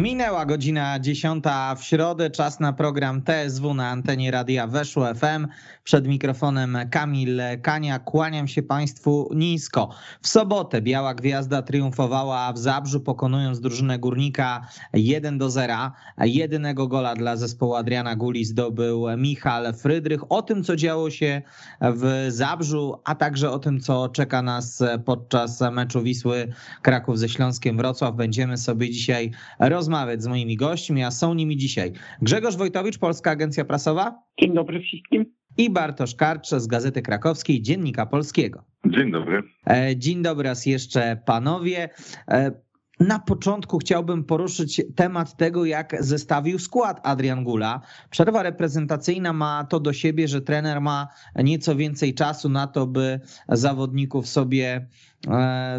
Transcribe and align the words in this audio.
Minęła 0.00 0.46
godzina 0.46 1.00
10 1.00 1.44
w 1.76 1.84
środę, 1.84 2.30
czas 2.30 2.60
na 2.60 2.72
program 2.72 3.22
TSW 3.22 3.74
na 3.74 3.88
antenie 3.88 4.30
radia 4.30 4.66
Weszło 4.66 5.14
FM. 5.14 5.46
Przed 5.84 6.06
mikrofonem 6.06 6.78
Kamil 6.90 7.40
Kania. 7.62 7.98
Kłaniam 7.98 8.48
się 8.48 8.62
Państwu 8.62 9.30
nisko. 9.34 9.90
W 10.22 10.28
sobotę 10.28 10.82
Biała 10.82 11.14
Gwiazda 11.14 11.62
triumfowała 11.62 12.52
w 12.52 12.58
Zabrzu, 12.58 13.00
pokonując 13.00 13.60
drużynę 13.60 13.98
Górnika 13.98 14.66
1 14.92 15.38
do 15.38 15.50
0. 15.50 15.74
Jedynego 16.18 16.88
gola 16.88 17.14
dla 17.14 17.36
zespołu 17.36 17.74
Adriana 17.74 18.16
Guli 18.16 18.44
zdobył 18.44 19.06
Michal 19.16 19.74
Frydrych. 19.74 20.32
O 20.32 20.42
tym, 20.42 20.64
co 20.64 20.76
działo 20.76 21.10
się 21.10 21.42
w 21.80 22.26
Zabrzu, 22.28 23.00
a 23.04 23.14
także 23.14 23.50
o 23.50 23.58
tym, 23.58 23.80
co 23.80 24.08
czeka 24.08 24.42
nas 24.42 24.82
podczas 25.04 25.60
meczu 25.72 26.02
Wisły 26.02 26.52
Kraków 26.82 27.18
ze 27.18 27.28
Śląskiem 27.28 27.76
Wrocław, 27.76 28.16
będziemy 28.16 28.56
sobie 28.58 28.90
dzisiaj 28.90 29.30
rozmawiać 29.58 29.89
z 30.18 30.26
moimi 30.26 30.56
gośćmi, 30.56 31.04
a 31.04 31.10
są 31.10 31.34
nimi 31.34 31.56
dzisiaj 31.56 31.92
Grzegorz 32.22 32.56
Wojtowicz, 32.56 32.98
Polska 32.98 33.30
Agencja 33.30 33.64
Prasowa. 33.64 34.22
Dzień 34.40 34.54
dobry 34.54 34.80
wszystkim. 34.80 35.26
I 35.58 35.70
Bartosz 35.70 36.14
Karcz 36.14 36.48
z 36.50 36.66
Gazety 36.66 37.02
Krakowskiej, 37.02 37.62
Dziennika 37.62 38.06
Polskiego. 38.06 38.64
Dzień 38.86 39.12
dobry. 39.12 39.42
E, 39.66 39.96
dzień 39.96 40.22
dobry 40.22 40.48
raz 40.48 40.66
jeszcze 40.66 41.22
panowie. 41.26 41.88
E, 42.28 42.52
na 43.00 43.18
początku 43.18 43.78
chciałbym 43.78 44.24
poruszyć 44.24 44.82
temat 44.96 45.36
tego, 45.36 45.64
jak 45.64 45.96
zestawił 46.00 46.58
skład 46.58 47.00
Adrian 47.02 47.44
Gula. 47.44 47.80
Przerwa 48.10 48.42
reprezentacyjna 48.42 49.32
ma 49.32 49.64
to 49.64 49.80
do 49.80 49.92
siebie, 49.92 50.28
że 50.28 50.40
trener 50.40 50.80
ma 50.80 51.08
nieco 51.36 51.76
więcej 51.76 52.14
czasu 52.14 52.48
na 52.48 52.66
to, 52.66 52.86
by 52.86 53.20
zawodników 53.48 54.28
sobie 54.28 54.86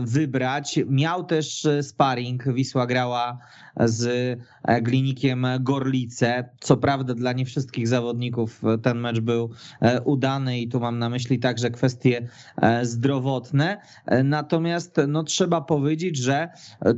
wybrać. 0.01 0.79
Miał 0.87 1.23
też 1.23 1.67
sparring. 1.81 2.53
Wisła 2.53 2.87
grała 2.87 3.37
z 3.79 4.39
Glinikiem 4.81 5.47
Gorlice. 5.59 6.49
Co 6.59 6.77
prawda 6.77 7.13
dla 7.13 7.33
nie 7.33 7.45
wszystkich 7.45 7.87
zawodników 7.87 8.61
ten 8.83 8.99
mecz 8.99 9.19
był 9.19 9.49
udany 10.03 10.59
i 10.59 10.67
tu 10.67 10.79
mam 10.79 10.99
na 10.99 11.09
myśli 11.09 11.39
także 11.39 11.69
kwestie 11.69 12.27
zdrowotne. 12.81 13.81
Natomiast 14.23 14.97
no, 15.07 15.23
trzeba 15.23 15.61
powiedzieć, 15.61 16.17
że 16.17 16.49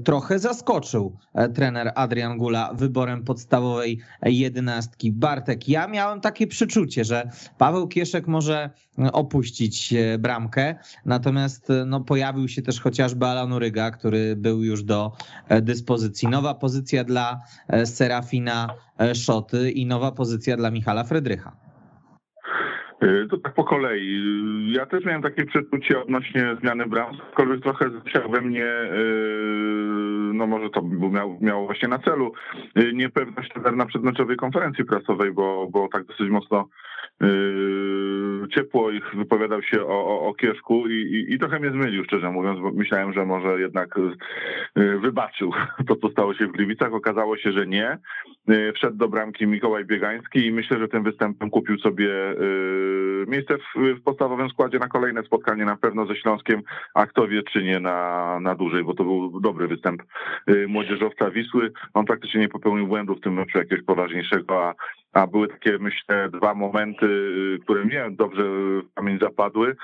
trochę 0.05 0.39
zaskoczył 0.39 1.17
trener 1.55 1.91
Adrian 1.95 2.37
Gula 2.37 2.73
wyborem 2.73 3.23
podstawowej 3.23 3.99
jedenastki. 4.25 5.11
Bartek, 5.11 5.69
ja 5.69 5.87
miałem 5.87 6.21
takie 6.21 6.47
przeczucie, 6.47 7.05
że 7.05 7.29
Paweł 7.57 7.87
Kieszek 7.87 8.27
może 8.27 8.69
opuścić 9.13 9.93
bramkę, 10.19 10.75
natomiast 11.05 11.67
no, 11.85 12.01
pojawił 12.01 12.32
się 12.47 12.61
też 12.61 12.81
chociażby 12.81 13.25
Alan 13.25 13.53
Uryga, 13.53 13.91
który 13.91 14.35
był 14.35 14.63
już 14.63 14.83
do 14.83 15.11
dyspozycji. 15.61 16.27
Nowa 16.27 16.53
pozycja 16.53 17.03
dla 17.03 17.39
Serafina 17.85 18.67
Szoty 19.13 19.71
i 19.71 19.85
nowa 19.85 20.11
pozycja 20.11 20.57
dla 20.57 20.71
Michala 20.71 21.03
Frydrycha. 21.03 21.51
To 23.29 23.37
tak 23.37 23.53
po 23.53 23.63
kolei. 23.63 24.21
Ja 24.71 24.85
też 24.85 25.05
miałem 25.05 25.21
takie 25.21 25.45
przeczucie 25.45 26.01
odnośnie 26.01 26.55
zmiany 26.61 26.85
bram, 26.85 27.15
aczkolwiek 27.29 27.63
trochę 27.63 27.89
zasiał 27.89 28.31
we 28.31 28.41
mnie, 28.41 28.65
no 30.33 30.47
może 30.47 30.69
to 30.69 30.81
miał, 31.11 31.37
miało 31.41 31.65
właśnie 31.65 31.87
na 31.87 31.99
celu, 31.99 32.31
niepewność 32.93 33.49
na 33.75 33.85
przedmeczowej 33.85 34.37
konferencji 34.37 34.85
prasowej, 34.85 35.33
bo, 35.33 35.67
bo 35.71 35.87
tak 35.91 36.05
dosyć 36.05 36.29
mocno 36.29 36.67
ciepło 38.55 38.91
ich 38.91 39.15
wypowiadał 39.15 39.61
się 39.61 39.81
o, 39.81 40.07
o, 40.07 40.27
o 40.27 40.33
Kieszku 40.33 40.87
i, 40.87 40.93
i, 40.93 41.33
i, 41.33 41.39
trochę 41.39 41.59
mnie 41.59 41.71
zmylił, 41.71 42.03
szczerze 42.03 42.31
mówiąc, 42.31 42.59
bo 42.59 42.71
myślałem, 42.71 43.13
że 43.13 43.25
może 43.25 43.59
jednak 43.59 43.95
wybaczył 44.75 45.51
to, 45.87 45.95
co 45.95 46.09
stało 46.09 46.33
się 46.33 46.47
w 46.47 46.51
Gliwicach. 46.51 46.93
Okazało 46.93 47.37
się, 47.37 47.51
że 47.51 47.67
nie. 47.67 47.97
Wszedł 48.75 48.97
do 48.97 49.07
bramki 49.07 49.47
Mikołaj 49.47 49.85
Biegański 49.85 50.45
i 50.45 50.51
myślę, 50.51 50.79
że 50.79 50.87
tym 50.87 51.03
występem 51.03 51.49
kupił 51.49 51.77
sobie 51.77 52.09
miejsce 53.27 53.57
w, 53.57 53.99
w 53.99 54.01
podstawowym 54.01 54.49
składzie 54.49 54.79
na 54.79 54.87
kolejne 54.87 55.23
spotkanie 55.23 55.65
na 55.65 55.75
pewno 55.75 56.05
ze 56.05 56.15
Śląskiem, 56.15 56.61
a 56.93 57.05
kto 57.05 57.27
wie, 57.27 57.43
czy 57.43 57.63
nie 57.63 57.79
na, 57.79 58.39
na 58.39 58.55
dłużej, 58.55 58.83
bo 58.83 58.93
to 58.93 59.03
był 59.03 59.39
dobry 59.39 59.67
występ 59.67 60.03
młodzieżowca 60.67 61.31
Wisły. 61.31 61.71
On 61.93 62.05
praktycznie 62.05 62.41
nie 62.41 62.49
popełnił 62.49 62.87
błędu 62.87 63.15
w 63.15 63.21
tym 63.21 63.33
meczu 63.33 63.57
jakiegoś 63.57 63.85
poważniejszego, 63.85 64.67
a, 64.67 64.73
a 65.13 65.27
były 65.27 65.47
takie, 65.47 65.77
myślę, 65.79 66.29
dwa 66.29 66.53
momenty, 66.53 67.07
które 67.63 67.85
mnie 67.85 68.05
dobrze 68.11 68.43
w 68.43 68.81
pamięć 68.95 69.21
zapadły. 69.21 69.75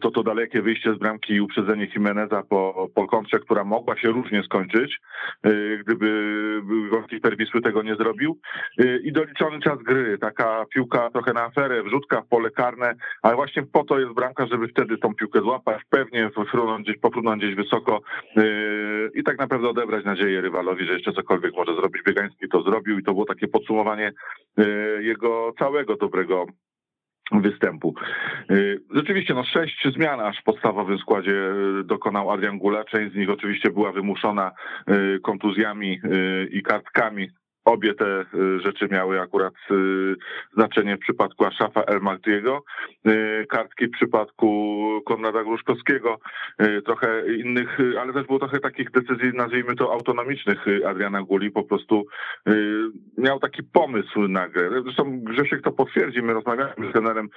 To 0.00 0.10
to 0.10 0.22
dalekie 0.22 0.62
wyjście 0.62 0.94
z 0.94 0.98
bramki 0.98 1.34
i 1.34 1.40
uprzedzenie 1.40 1.88
Jimeneza 1.94 2.42
po, 2.42 2.88
po 2.94 3.06
kontrze, 3.06 3.38
która 3.38 3.64
mogła 3.64 3.96
się 3.96 4.08
różnie 4.08 4.42
skończyć, 4.42 5.00
gdyby 5.80 6.62
goalkeeper 6.90 7.36
Wisły 7.36 7.60
tego 7.60 7.82
nie 7.82 7.96
zrobił. 7.96 8.38
I 9.04 9.12
doliczony 9.12 9.60
czas 9.60 9.78
gry, 9.82 10.18
taka 10.18 10.64
piłka 10.74 11.10
trochę 11.10 11.32
na 11.32 11.42
aferę, 11.42 11.82
wrzutka 11.82 12.20
w 12.22 12.28
pole 12.28 12.50
karne, 12.50 12.94
ale 13.22 13.34
właśnie 13.34 13.62
po 13.62 13.84
to 13.84 13.98
jest 13.98 14.12
bramka, 14.12 14.46
żeby 14.46 14.68
wtedy 14.68 14.98
tą 14.98 15.14
piłkę 15.14 15.40
złapać, 15.40 15.82
pewnie 15.90 16.30
pofrunąć 16.30 16.84
gdzieś, 16.84 16.98
pofrunąć 16.98 17.42
gdzieś 17.42 17.54
wysoko 17.54 18.00
i 19.14 19.22
tak 19.24 19.38
naprawdę 19.38 19.68
odebrać 19.68 20.04
nadzieję 20.04 20.40
rywalowi, 20.40 20.86
że 20.86 20.92
jeszcze 20.92 21.12
cokolwiek 21.12 21.54
może 21.56 21.74
zrobić. 21.74 22.02
Biegański 22.02 22.48
to 22.48 22.62
zrobił 22.62 22.98
i 22.98 23.02
to 23.02 23.12
było 23.12 23.24
takie 23.24 23.48
podsumowanie 23.48 24.12
jego 25.00 25.52
całego 25.58 25.96
dobrego 25.96 26.46
występu. 27.32 27.94
Rzeczywiście, 28.94 29.34
no 29.34 29.44
sześć 29.44 29.88
zmian 29.94 30.20
aż 30.20 30.38
w 30.40 30.44
podstawowym 30.44 30.98
składzie 30.98 31.42
dokonał 31.84 32.30
Adrian 32.30 32.58
Gula. 32.58 32.84
Część 32.84 33.12
z 33.12 33.16
nich 33.16 33.30
oczywiście 33.30 33.70
była 33.70 33.92
wymuszona 33.92 34.52
kontuzjami 35.22 36.00
i 36.50 36.62
kartkami 36.62 37.28
Obie 37.64 37.94
te 37.94 38.24
rzeczy 38.58 38.88
miały 38.90 39.20
akurat 39.20 39.54
znaczenie 40.54 40.96
w 40.96 41.00
przypadku 41.00 41.44
Aszafa 41.44 41.82
El 41.82 42.00
Maltiego, 42.00 42.64
kartki 43.48 43.86
w 43.86 43.90
przypadku 43.90 45.02
Konrada 45.06 45.44
Gruszkowskiego, 45.44 46.18
trochę 46.84 47.34
innych, 47.36 47.78
ale 48.00 48.12
też 48.12 48.26
było 48.26 48.38
trochę 48.38 48.60
takich 48.60 48.90
decyzji, 48.90 49.30
nazwijmy 49.34 49.76
to 49.76 49.92
autonomicznych 49.92 50.64
Adriana 50.86 51.22
Guli, 51.22 51.50
po 51.50 51.62
prostu 51.62 52.06
miał 53.18 53.38
taki 53.38 53.62
pomysł 53.62 54.28
na 54.28 54.48
grę. 54.48 54.82
Zresztą 54.82 55.20
Grzesiek 55.20 55.62
to 55.62 55.72
potwierdzi, 55.72 56.22
my 56.22 56.32
rozmawialiśmy 56.32 56.88
z 56.88 56.92
trenerem 56.92 57.28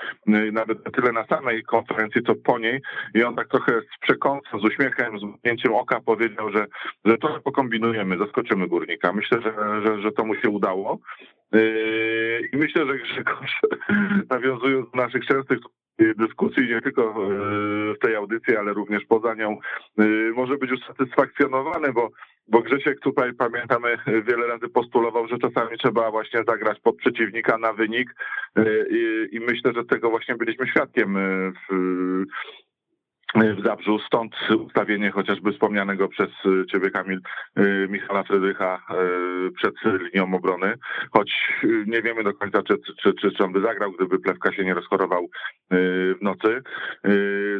nawet 0.52 0.78
tyle 0.94 1.12
na 1.12 1.26
samej 1.26 1.64
konferencji, 1.64 2.24
co 2.24 2.36
po 2.36 2.60
niej 2.60 2.82
i 3.14 3.24
on 3.24 3.36
tak 3.36 3.48
trochę 3.48 3.82
z 3.82 4.00
przekąsem, 4.02 4.60
z 4.60 4.66
uśmiechem, 4.66 5.20
z 5.20 5.24
mgnięciem 5.24 5.74
oka 5.74 6.02
powiedział, 6.06 6.52
że, 6.52 6.66
że 7.06 7.18
trochę 7.18 7.40
pokombinujemy, 7.40 8.18
zaskoczymy 8.18 8.68
Górnika. 8.68 9.14
Myślę, 9.14 9.42
że, 9.42 9.54
że, 9.86 10.02
że 10.02 10.12
to 10.18 10.26
mu 10.26 10.36
się 10.36 10.50
udało. 10.50 11.00
I 12.54 12.58
myślę, 12.58 12.86
że 12.86 12.98
Grzegorz, 12.98 13.62
nawiązując 14.30 14.92
do 14.92 14.98
naszych 14.98 15.26
częstych 15.26 15.60
dyskusji, 16.18 16.70
nie 16.70 16.82
tylko 16.82 17.14
w 17.94 18.00
tej 18.02 18.16
audycji, 18.16 18.58
ale 18.58 18.74
również 18.74 19.06
poza 19.06 19.34
nią, 19.34 19.58
może 20.36 20.58
być 20.58 20.72
usatysfakcjonowany, 20.72 21.94
bo, 21.94 22.10
bo 22.48 22.62
Grzesiek 22.62 23.00
tutaj, 23.00 23.34
pamiętamy, 23.34 23.98
wiele 24.08 24.48
razy 24.48 24.70
postulował, 24.70 25.28
że 25.28 25.38
czasami 25.38 25.78
trzeba 25.78 26.12
właśnie 26.12 26.44
zagrać 26.48 26.80
pod 26.80 26.98
przeciwnika 26.98 27.58
na 27.58 27.74
wynik 27.74 28.16
i, 28.90 29.28
i 29.32 29.40
myślę, 29.40 29.74
że 29.76 29.86
tego 29.86 30.10
właśnie 30.10 30.36
byliśmy 30.36 30.68
świadkiem 30.68 31.18
w, 31.70 31.76
w 33.36 33.64
Zabrzu, 33.64 34.00
stąd 34.00 34.36
ustawienie 34.66 35.12
chociażby 35.12 35.52
wspomnianego 35.52 36.08
przez 36.08 36.30
ciebie 36.72 36.92
Kamil 36.92 37.20
Michala 37.90 38.24
Frydrycha 38.24 38.82
przed 39.56 39.76
linią 39.86 40.36
obrony, 40.36 40.74
choć 41.12 41.62
nie 41.88 42.02
wiemy 42.02 42.24
do 42.24 42.34
końca, 42.34 42.64
czy, 42.64 42.78
czy, 43.02 43.14
czy, 43.14 43.32
czy 43.32 43.44
on 43.44 43.54
by 43.54 43.62
zagrał, 43.62 43.92
gdyby 43.92 44.20
Plewka 44.20 44.52
się 44.52 44.64
nie 44.64 44.74
rozchorował 44.74 45.30
w 45.72 46.22
nocy. 46.22 46.62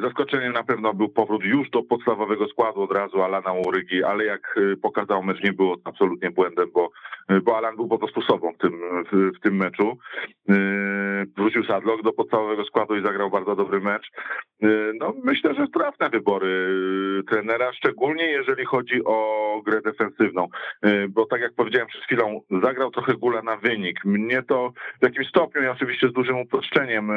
Zaskoczeniem 0.02 0.54
na 0.54 0.64
pewno 0.64 0.94
był 0.94 1.10
powrót 1.10 1.44
już 1.44 1.70
do 1.70 1.84
podstawowego 1.84 2.48
składu 2.48 2.82
od 2.82 2.92
razu 2.92 3.22
Alana 3.22 3.54
Urygi, 3.54 4.04
ale 4.04 4.26
jak 4.26 4.60
pokazał 4.82 5.24
mecz, 5.24 5.44
nie 5.44 5.54
było 5.54 5.78
absolutnie 5.86 6.32
błędem, 6.32 6.70
bo, 6.74 6.90
bo 7.44 7.58
Alan 7.58 7.76
był 7.76 7.88
po 7.88 7.98
prostu 7.98 8.22
sobą 8.22 8.54
w 8.54 8.58
tym, 8.58 8.74
w, 9.12 9.38
w 9.38 9.40
tym 9.40 9.56
meczu. 9.56 9.98
Wrócił 11.38 11.64
Sadlock 11.64 12.04
do 12.04 12.14
podstawowego 12.14 12.66
składu 12.66 12.96
i 12.96 13.04
zagrał 13.04 13.30
bardzo 13.30 13.56
dobry 13.56 13.80
mecz. 13.80 14.12
No 15.00 15.14
myślę, 15.24 15.54
że 15.54 15.65
trafne 15.68 16.10
wybory 16.10 16.72
trenera, 17.30 17.74
szczególnie 17.74 18.26
jeżeli 18.26 18.66
chodzi 18.66 19.04
o 19.06 19.62
grę 19.66 19.82
defensywną, 19.82 20.48
bo 21.10 21.26
tak 21.26 21.42
jak 21.42 21.54
powiedziałem 21.54 21.88
przed 21.88 22.02
chwilą, 22.02 22.42
zagrał 22.64 22.92
trochę 22.92 23.14
Gula 23.14 23.42
na 23.42 23.58
wynik. 23.58 24.06
Mnie 24.06 24.44
to 24.44 24.74
w 25.02 25.04
jakimś 25.04 25.28
stopniu 25.28 25.64
i 25.64 25.68
oczywiście 25.68 26.10
z 26.10 26.14
dużym 26.14 26.40
uproszczeniem 26.40 27.12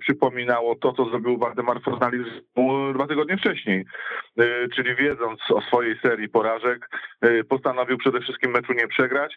przypominało 0.00 0.74
to, 0.74 0.92
co 0.92 1.04
zrobił 1.04 1.38
Waldemar 1.38 1.82
Fornali 1.82 2.24
dwa 2.94 3.06
tygodnie 3.06 3.36
wcześniej, 3.36 3.84
czyli 4.74 4.94
wiedząc 4.94 5.40
o 5.50 5.60
swojej 5.60 5.98
serii 5.98 6.28
porażek, 6.28 6.88
postanowił 7.48 7.98
przede 7.98 8.20
wszystkim 8.20 8.50
meczu 8.50 8.72
nie 8.72 8.88
przegrać, 8.88 9.36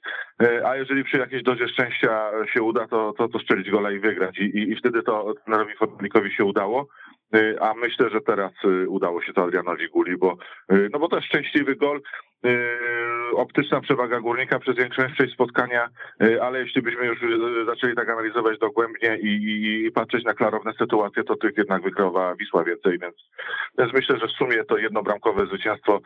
a 0.66 0.76
jeżeli 0.76 1.04
przy 1.04 1.18
jakiejś 1.18 1.44
dozie 1.44 1.68
szczęścia 1.68 2.32
się 2.54 2.62
uda, 2.62 2.88
to, 2.88 3.14
to, 3.18 3.28
to 3.28 3.40
strzelić 3.40 3.72
gola 3.72 3.92
i 3.92 4.00
wygrać 4.00 4.40
i, 4.40 4.44
i, 4.44 4.72
i 4.72 4.76
wtedy 4.76 5.04
to 5.04 5.34
trenerowi 5.46 5.76
Fornalikowi 5.76 6.32
się 6.32 6.46
udało. 6.46 6.88
A 7.60 7.74
myślę, 7.74 8.10
że 8.10 8.22
teraz 8.22 8.52
udało 8.88 9.22
się 9.22 9.34
to 9.34 9.44
Adrianowi 9.44 9.90
Guli, 9.90 10.18
bo, 10.18 10.38
no 10.70 11.00
bo 11.00 11.16
jest 11.16 11.28
szczęśliwy 11.28 11.76
gol, 11.76 12.02
optyczna 13.36 13.82
przewaga 13.82 14.20
górnika 14.20 14.60
przez 14.60 14.76
większość 14.76 15.34
spotkania, 15.34 15.90
ale 16.42 16.60
jeśli 16.60 16.82
byśmy 16.82 17.06
już 17.06 17.20
zaczęli 17.66 17.96
tak 17.96 18.10
analizować 18.10 18.60
dogłębnie 18.60 19.18
i, 19.18 19.28
i, 19.28 19.86
i 19.86 19.92
patrzeć 19.92 20.24
na 20.24 20.34
klarowne 20.34 20.74
sytuacje, 20.74 21.24
to 21.24 21.36
tych 21.36 21.58
jednak 21.58 21.84
wykrywa 21.84 22.36
Wisła 22.36 22.64
więcej, 22.64 23.00
więc, 23.00 23.16
więc 23.78 23.94
myślę, 23.94 24.18
że 24.18 24.28
w 24.28 24.32
sumie 24.32 24.64
to 24.64 24.78
jednobramkowe 24.78 25.46
zwycięstwo 25.46 26.02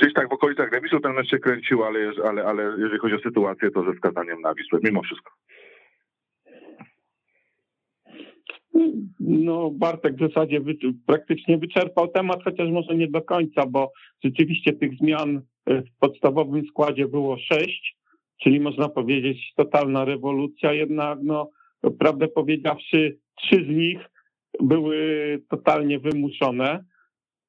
gdzieś 0.00 0.14
tak 0.14 0.28
w 0.28 0.32
okolicach 0.32 0.72
remisu 0.72 1.00
ten 1.00 1.12
mecz 1.12 1.30
się 1.30 1.38
kręcił, 1.38 1.84
ale, 1.84 2.12
ale, 2.28 2.44
ale 2.44 2.62
jeżeli 2.62 2.98
chodzi 2.98 3.14
o 3.14 3.18
sytuację, 3.18 3.70
to 3.70 3.84
ze 3.84 3.92
wskazaniem 3.92 4.40
na 4.40 4.54
Wisłę, 4.54 4.78
mimo 4.82 5.02
wszystko. 5.02 5.32
No, 9.20 9.70
Bartek 9.70 10.16
w 10.16 10.28
zasadzie 10.28 10.60
wy, 10.60 10.74
praktycznie 11.06 11.58
wyczerpał 11.58 12.08
temat, 12.08 12.44
chociaż 12.44 12.70
może 12.70 12.94
nie 12.94 13.08
do 13.08 13.22
końca, 13.22 13.66
bo 13.66 13.92
rzeczywiście 14.24 14.72
tych 14.72 14.96
zmian 14.96 15.42
e, 15.66 15.82
w 15.82 15.96
podstawowym 15.98 16.66
składzie 16.66 17.08
było 17.08 17.38
sześć, 17.38 17.96
czyli 18.42 18.60
można 18.60 18.88
powiedzieć 18.88 19.52
totalna 19.56 20.04
rewolucja, 20.04 20.72
jednak 20.72 21.18
no, 21.22 21.50
prawdę 21.98 22.28
powiedziawszy, 22.28 23.18
trzy 23.34 23.64
z 23.64 23.68
nich 23.68 24.10
były 24.60 24.98
totalnie 25.48 25.98
wymuszone, 25.98 26.84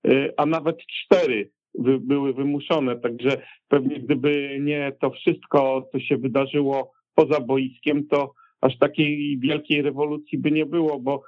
e, 0.07 0.33
a 0.37 0.45
nawet 0.45 0.77
cztery 0.77 1.51
były 1.99 2.33
wymuszone. 2.33 2.99
Także 2.99 3.41
pewnie 3.67 3.99
gdyby 3.99 4.57
nie 4.61 4.91
to 5.01 5.11
wszystko, 5.11 5.89
co 5.91 5.99
się 5.99 6.17
wydarzyło 6.17 6.91
poza 7.15 7.39
boiskiem, 7.39 8.07
to 8.07 8.33
aż 8.61 8.77
takiej 8.77 9.39
wielkiej 9.39 9.81
rewolucji 9.81 10.37
by 10.37 10.51
nie 10.51 10.65
było, 10.65 10.99
bo, 10.99 11.21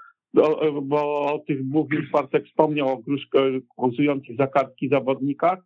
bo 0.81 1.21
o 1.33 1.39
tych 1.47 1.67
dwóch 1.67 1.87
już 1.91 2.11
Bartek 2.11 2.45
wspomniał 2.45 2.87
o 2.87 3.03
głosujących 3.77 4.37
za 4.37 4.47
kartki 4.47 4.89
zawodnikach. 4.89 5.59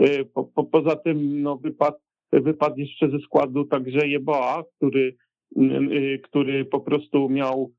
Y, 0.00 0.24
po, 0.34 0.44
po, 0.44 0.64
poza 0.64 0.96
tym 0.96 1.42
no, 1.42 1.56
wypadł, 1.56 1.98
wypadł 2.32 2.76
jeszcze 2.76 3.10
ze 3.10 3.18
składu 3.18 3.64
także 3.64 4.08
Jeboa, 4.08 4.64
który, 4.76 5.16
y, 5.56 5.62
y, 5.62 6.20
który 6.22 6.64
po 6.64 6.80
prostu 6.80 7.28
miał 7.28 7.72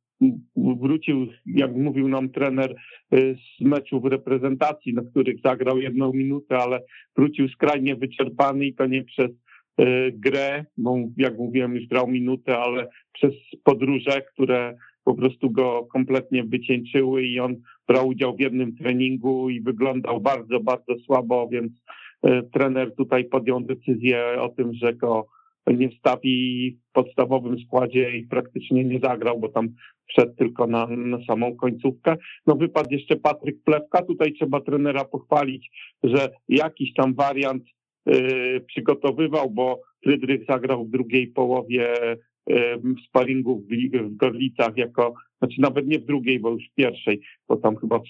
wrócił, 0.57 1.27
jak 1.45 1.75
mówił 1.75 2.07
nam 2.07 2.29
trener, 2.29 2.75
z 3.11 3.61
meczów 3.61 4.05
reprezentacji, 4.05 4.93
na 4.93 5.01
których 5.01 5.41
zagrał 5.43 5.77
jedną 5.77 6.13
minutę, 6.13 6.57
ale 6.57 6.83
wrócił 7.17 7.49
skrajnie 7.49 7.95
wyczerpany 7.95 8.65
i 8.65 8.75
to 8.75 8.85
nie 8.85 9.03
przez 9.03 9.31
grę, 10.13 10.65
bo 10.77 10.97
jak 11.17 11.37
mówiłem, 11.37 11.75
już 11.75 11.87
grał 11.87 12.07
minutę, 12.07 12.57
ale 12.57 12.87
przez 13.13 13.33
podróże, 13.63 14.21
które 14.21 14.77
po 15.03 15.13
prostu 15.15 15.49
go 15.49 15.87
kompletnie 15.91 16.43
wycieńczyły 16.43 17.23
i 17.23 17.39
on 17.39 17.55
brał 17.87 18.07
udział 18.07 18.35
w 18.35 18.39
jednym 18.39 18.75
treningu 18.75 19.49
i 19.49 19.61
wyglądał 19.61 20.21
bardzo, 20.21 20.59
bardzo 20.59 20.95
słabo, 21.05 21.49
więc 21.51 21.71
y, 22.25 22.49
trener 22.53 22.95
tutaj 22.95 23.25
podjął 23.25 23.61
decyzję 23.61 24.41
o 24.41 24.49
tym, 24.49 24.73
że 24.73 24.93
go 24.93 25.27
nie 25.67 25.89
wstawi 25.89 26.77
w 26.89 26.91
podstawowym 26.91 27.59
składzie 27.59 28.17
i 28.17 28.23
praktycznie 28.23 28.83
nie 28.83 28.99
zagrał, 28.99 29.39
bo 29.39 29.49
tam 29.49 29.69
wszedł 30.07 30.35
tylko 30.35 30.67
na, 30.67 30.87
na 30.87 31.25
samą 31.25 31.55
końcówkę. 31.55 32.17
No 32.47 32.55
wypadł 32.55 32.87
jeszcze 32.91 33.15
Patryk 33.15 33.63
Plewka, 33.63 34.01
tutaj 34.01 34.33
trzeba 34.33 34.61
trenera 34.61 35.05
pochwalić, 35.05 35.69
że 36.03 36.29
jakiś 36.49 36.93
tam 36.93 37.13
wariant 37.13 37.63
y, 37.63 37.80
przygotowywał, 38.67 39.49
bo 39.49 39.81
Frydrych 40.03 40.45
zagrał 40.49 40.85
w 40.85 40.91
drugiej 40.91 41.27
połowie 41.27 42.13
y, 42.13 42.17
w 42.77 43.01
sparingu 43.07 43.63
w, 43.69 44.15
Gorlicach 44.15 44.77
jako, 44.77 45.13
znaczy 45.37 45.61
nawet 45.61 45.87
nie 45.87 45.99
w 45.99 46.05
drugiej, 46.05 46.39
bo 46.39 46.49
już 46.49 46.63
w 46.69 46.75
pierwszej, 46.75 47.21
bo 47.47 47.57
tam 47.57 47.75
chyba 47.75 47.99
w, 47.99 48.03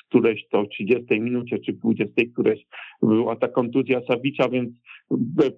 w 0.00 0.08
którejś 0.08 0.48
to 0.48 0.66
30 0.66 1.20
minucie 1.20 1.58
czy 1.58 1.72
20 1.72 2.12
któreś 2.32 2.66
była 3.02 3.36
ta 3.36 3.48
kontuzja 3.48 4.00
Sawicza, 4.08 4.48
więc 4.48 4.70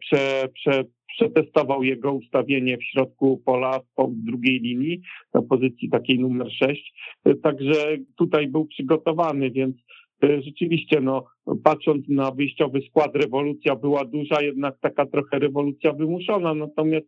prze, 0.01 0.49
prze, 0.55 0.85
przetestował 1.17 1.83
jego 1.83 2.13
ustawienie 2.13 2.79
w 2.79 2.85
środku 2.85 3.43
pola 3.45 3.81
po 3.95 4.11
drugiej 4.13 4.61
linii 4.61 5.01
na 5.35 5.43
pozycji 5.43 5.91
takiej 5.91 6.19
numer 6.19 6.53
6. 6.53 6.95
Także 7.43 7.97
tutaj 8.17 8.49
był 8.49 8.67
przygotowany, 8.67 9.51
więc 9.51 9.77
rzeczywiście, 10.23 11.01
no, 11.01 11.25
patrząc 11.65 12.09
na 12.09 12.31
wyjściowy 12.31 12.81
skład, 12.89 13.17
rewolucja 13.17 13.77
była 13.77 14.05
duża, 14.05 14.43
jednak 14.43 14.79
taka 14.81 15.07
trochę 15.07 15.39
rewolucja 15.39 15.93
wymuszona. 15.93 16.55
Natomiast 16.55 17.07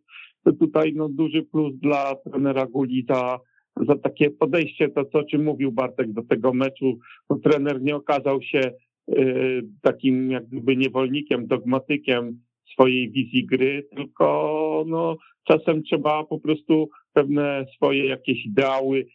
tutaj 0.59 0.93
no, 0.95 1.09
duży 1.09 1.43
plus 1.43 1.75
dla 1.75 2.15
trenera 2.15 2.65
Guli 2.65 3.05
za, 3.09 3.39
za 3.87 3.95
takie 3.95 4.29
podejście, 4.29 4.89
to 4.89 5.05
co 5.05 5.23
czym 5.23 5.43
mówił 5.43 5.71
Bartek 5.71 6.11
do 6.11 6.23
tego 6.23 6.53
meczu. 6.53 6.97
No, 7.29 7.39
trener 7.43 7.81
nie 7.81 7.95
okazał 7.95 8.41
się 8.41 8.71
y, 9.17 9.61
takim 9.81 10.31
jak 10.31 10.47
gdyby 10.47 10.77
niewolnikiem, 10.77 11.47
dogmatykiem 11.47 12.39
swojej 12.73 13.11
wizji 13.11 13.45
gry, 13.45 13.87
tylko 13.95 14.85
no, 14.87 15.17
czasem 15.43 15.83
trzeba 15.83 16.23
po 16.23 16.39
prostu 16.39 16.89
pewne 17.13 17.65
swoje 17.75 18.05
jakieś 18.05 18.45
ideały 18.45 19.05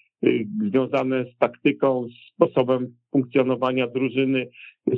związane 0.68 1.24
z 1.24 1.38
taktyką, 1.38 2.06
sposobem 2.34 2.94
funkcjonowania 3.12 3.86
drużyny 3.86 4.48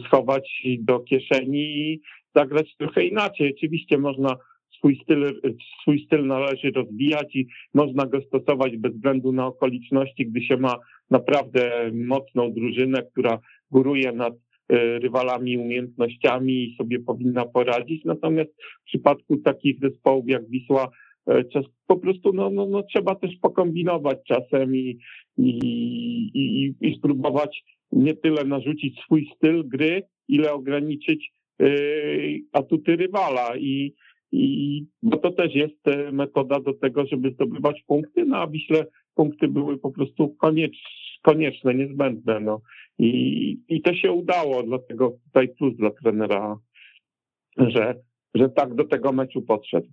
schować 0.06 0.62
do 0.78 1.00
kieszeni 1.00 1.60
i 1.60 2.00
zagrać 2.34 2.76
trochę 2.76 3.04
inaczej. 3.04 3.54
Oczywiście 3.56 3.98
można 3.98 4.36
swój 4.78 5.00
styl, 5.02 5.40
swój 5.80 6.04
styl 6.06 6.26
należy 6.26 6.70
rozwijać 6.70 7.36
i 7.36 7.46
można 7.74 8.06
go 8.06 8.20
stosować 8.20 8.76
bez 8.76 8.92
względu 8.92 9.32
na 9.32 9.46
okoliczności, 9.46 10.26
gdy 10.26 10.42
się 10.42 10.56
ma 10.56 10.76
naprawdę 11.10 11.90
mocną 11.92 12.52
drużynę, 12.52 13.02
która 13.02 13.38
góruje 13.70 14.12
nad 14.12 14.34
E, 14.68 14.98
rywalami 14.98 15.58
umiejętnościami 15.58 16.64
i 16.64 16.76
sobie 16.76 17.00
powinna 17.00 17.44
poradzić. 17.44 18.04
Natomiast 18.04 18.50
w 18.82 18.84
przypadku 18.84 19.36
takich 19.36 19.80
zespołów 19.80 20.24
jak 20.28 20.48
Wisła, 20.48 20.88
czas, 21.52 21.64
po 21.86 21.96
prostu 21.96 22.32
no, 22.32 22.50
no, 22.50 22.66
no, 22.66 22.82
trzeba 22.82 23.14
też 23.14 23.36
pokombinować 23.42 24.18
czasem 24.26 24.76
i, 24.76 24.98
i, 25.38 25.58
i, 26.34 26.74
i 26.80 26.96
spróbować 26.96 27.64
nie 27.92 28.14
tyle 28.14 28.44
narzucić 28.44 29.00
swój 29.00 29.30
styl 29.36 29.68
gry, 29.68 30.02
ile 30.28 30.52
ograniczyć 30.52 31.32
yy, 31.58 32.40
atuty 32.52 32.96
rywala. 32.96 33.56
I, 33.56 33.94
i 34.32 34.84
bo 35.02 35.16
to 35.16 35.30
też 35.30 35.54
jest 35.54 35.80
metoda 36.12 36.60
do 36.60 36.74
tego, 36.74 37.06
żeby 37.06 37.30
zdobywać 37.30 37.82
punkty, 37.86 38.24
no 38.24 38.36
a 38.36 38.46
Wiśle 38.46 38.86
punkty 39.14 39.48
były 39.48 39.78
po 39.78 39.90
prostu 39.90 40.28
konieczne, 40.28 40.90
konieczne 41.22 41.74
niezbędne. 41.74 42.40
No. 42.40 42.60
I, 42.98 43.58
I 43.68 43.82
to 43.82 43.94
się 43.94 44.12
udało, 44.12 44.62
dlatego 44.62 45.16
tutaj 45.24 45.48
plus 45.48 45.76
dla 45.76 45.90
trenera, 45.90 46.58
że, 47.56 47.94
że 48.34 48.48
tak 48.48 48.74
do 48.74 48.84
tego 48.84 49.12
meczu 49.12 49.42
podszedł. 49.42 49.88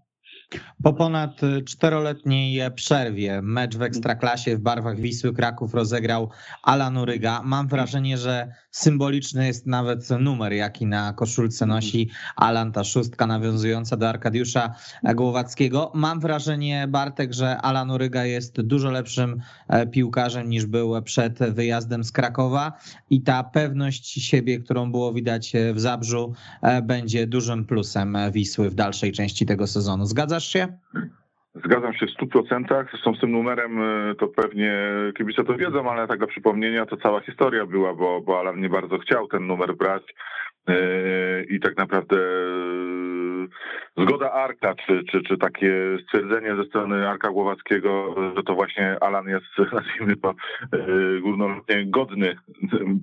Po 0.84 0.94
ponad 0.94 1.42
czteroletniej 1.66 2.72
przerwie 2.76 3.42
mecz 3.42 3.78
w 3.78 3.82
Ekstraklasie 3.82 4.58
w 4.58 4.60
barwach 4.60 5.00
Wisły 5.00 5.34
Kraków 5.34 5.74
rozegrał 5.74 6.30
Alan 6.64 6.98
Uryga. 6.98 7.42
Mam 7.44 7.68
wrażenie, 7.68 8.18
że 8.18 8.54
symboliczny 8.72 9.48
jest 9.48 9.68
nawet 9.68 10.10
numer, 10.20 10.54
jaki 10.54 10.86
na 10.86 11.14
koszulce 11.14 11.66
nosi 11.66 12.10
Alan, 12.36 12.72
ta 12.72 12.84
szóstka 12.84 13.28
nawiązująca 13.28 13.98
do 13.98 14.10
Arkadiusza 14.10 14.76
Głowackiego. 15.16 15.92
Mam 15.96 16.20
wrażenie, 16.20 16.88
Bartek, 16.88 17.34
że 17.34 17.58
Alan 17.58 17.92
Uryga 17.92 18.26
jest 18.26 18.62
dużo 18.62 18.92
lepszym 18.92 19.42
e, 19.68 19.88
piłkarzem 19.88 20.50
niż 20.50 20.66
był 20.66 21.02
przed 21.02 21.40
wyjazdem 21.40 22.04
z 22.04 22.12
Krakowa 22.12 22.74
i 23.10 23.22
ta 23.22 23.44
pewność 23.44 24.26
siebie, 24.26 24.60
którą 24.60 24.92
było 24.92 25.14
widać 25.14 25.54
w 25.74 25.80
Zabrzu, 25.80 26.34
e, 26.62 26.82
będzie 26.82 27.28
dużym 27.28 27.66
plusem 27.66 28.18
Wisły 28.32 28.70
w 28.70 28.76
dalszej 28.76 29.12
części 29.12 29.46
tego 29.46 29.68
sezonu. 29.68 30.06
Zgadzasz 30.22 30.48
się? 30.48 30.68
Zgadzam 31.66 31.94
się 31.94 32.06
w 32.06 32.12
stu 32.12 32.28
procentach. 32.28 32.88
Zresztą 32.92 33.16
z 33.16 33.20
tym 33.20 33.32
numerem 33.32 33.82
e, 33.82 34.16
to 34.16 34.28
pewnie 34.28 34.74
kibice 35.18 35.44
to 35.44 35.54
wiedzą, 35.54 35.92
ale 35.92 36.08
tak 36.08 36.20
do 36.20 36.28
przypomnienia 36.28 36.86
to 36.86 36.98
cała 36.98 37.22
historia 37.22 37.66
była, 37.66 37.94
bo, 37.94 38.22
bo 38.22 38.40
Alan 38.40 38.62
nie 38.62 38.70
bardzo 38.70 38.98
chciał 38.98 39.28
ten 39.28 39.48
numer 39.48 39.76
brać 39.76 40.04
i 41.50 41.60
tak 41.60 41.78
naprawdę 41.78 42.18
zgoda 43.98 44.32
Arka, 44.32 44.76
czy, 44.76 45.04
czy, 45.12 45.24
czy 45.24 45.38
takie 45.38 45.98
stwierdzenie 46.04 46.56
ze 46.56 46.64
strony 46.64 47.10
Arka 47.10 47.30
Głowackiego, 47.30 48.16
że 48.38 48.44
to 48.44 48.54
właśnie 48.54 48.98
Alan 49.02 49.28
jest, 49.28 49.46
nazwijmy 49.74 50.16
to, 50.16 50.34
e, 50.74 50.78
górnolotnie 51.22 51.86
godny 51.86 52.36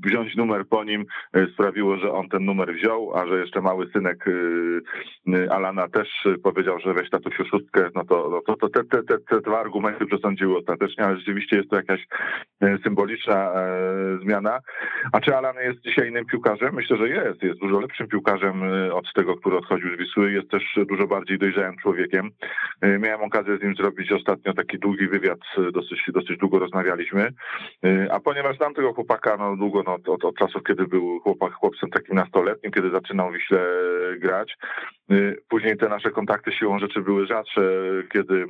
wziąć 0.06 0.36
numer 0.36 0.68
po 0.68 0.84
nim, 0.84 1.04
e, 1.32 1.46
sprawiło, 1.46 1.96
że 1.96 2.12
on 2.12 2.28
ten 2.28 2.44
numer 2.44 2.74
wziął, 2.74 3.16
a 3.16 3.26
że 3.26 3.40
jeszcze 3.40 3.60
mały 3.60 3.90
synek 3.92 4.24
e, 4.28 5.52
Alana 5.52 5.88
też 5.88 6.08
powiedział, 6.42 6.78
że 6.80 6.94
weź 6.94 7.10
tatusiu 7.10 7.44
szóstkę, 7.44 7.90
no 7.94 8.04
to, 8.04 8.28
no 8.30 8.40
to, 8.46 8.56
to 8.56 8.68
te, 8.68 8.84
te, 8.84 9.02
te, 9.02 9.18
te 9.18 9.40
dwa 9.40 9.60
argumenty 9.60 10.06
przesądziły 10.06 10.58
ostatecznie, 10.58 11.04
ale 11.04 11.16
rzeczywiście 11.16 11.56
jest 11.56 11.70
to 11.70 11.76
jakaś 11.76 12.06
symboliczna 12.84 13.52
zmiana. 14.22 14.58
A 15.12 15.20
czy 15.20 15.36
Alan 15.36 15.56
jest 15.56 15.80
dzisiaj 15.80 16.08
innym 16.08 16.26
piłkarzem? 16.26 16.74
Myślę, 16.74 16.96
że 16.96 17.08
jest. 17.08 17.42
Jest 17.42 17.57
jest 17.58 17.72
dużo 17.72 17.80
lepszym 17.80 18.08
piłkarzem 18.08 18.62
od 18.92 19.12
tego, 19.12 19.36
który 19.36 19.56
odchodził 19.56 19.94
z 19.94 19.98
Wisły. 19.98 20.32
Jest 20.32 20.50
też 20.50 20.62
dużo 20.88 21.06
bardziej 21.06 21.38
dojrzałym 21.38 21.76
człowiekiem. 21.76 22.30
Miałem 22.82 23.20
okazję 23.20 23.58
z 23.58 23.62
nim 23.62 23.74
zrobić 23.74 24.12
ostatnio 24.12 24.54
taki 24.54 24.78
długi 24.78 25.08
wywiad, 25.08 25.38
dosyć, 25.72 26.02
dosyć 26.08 26.38
długo 26.38 26.58
rozmawialiśmy. 26.58 27.32
A 28.10 28.20
ponieważ 28.20 28.56
znam 28.56 28.74
tego 28.74 28.94
chłopaka 28.94 29.36
no, 29.36 29.56
długo, 29.56 29.82
no, 29.86 29.94
od, 30.14 30.24
od 30.24 30.36
czasów, 30.36 30.62
kiedy 30.62 30.86
był 30.86 31.20
chłopak, 31.20 31.52
chłopcem 31.52 31.90
takim 31.90 32.14
nastoletnim, 32.14 32.72
kiedy 32.72 32.90
zaczynał 32.90 33.32
Wiśle 33.32 33.60
grać. 34.18 34.56
Później 35.48 35.76
te 35.76 35.88
nasze 35.88 36.10
kontakty 36.10 36.52
siłą 36.52 36.78
rzeczy 36.78 37.00
były 37.00 37.26
rzadsze, 37.26 37.62
kiedy 38.12 38.46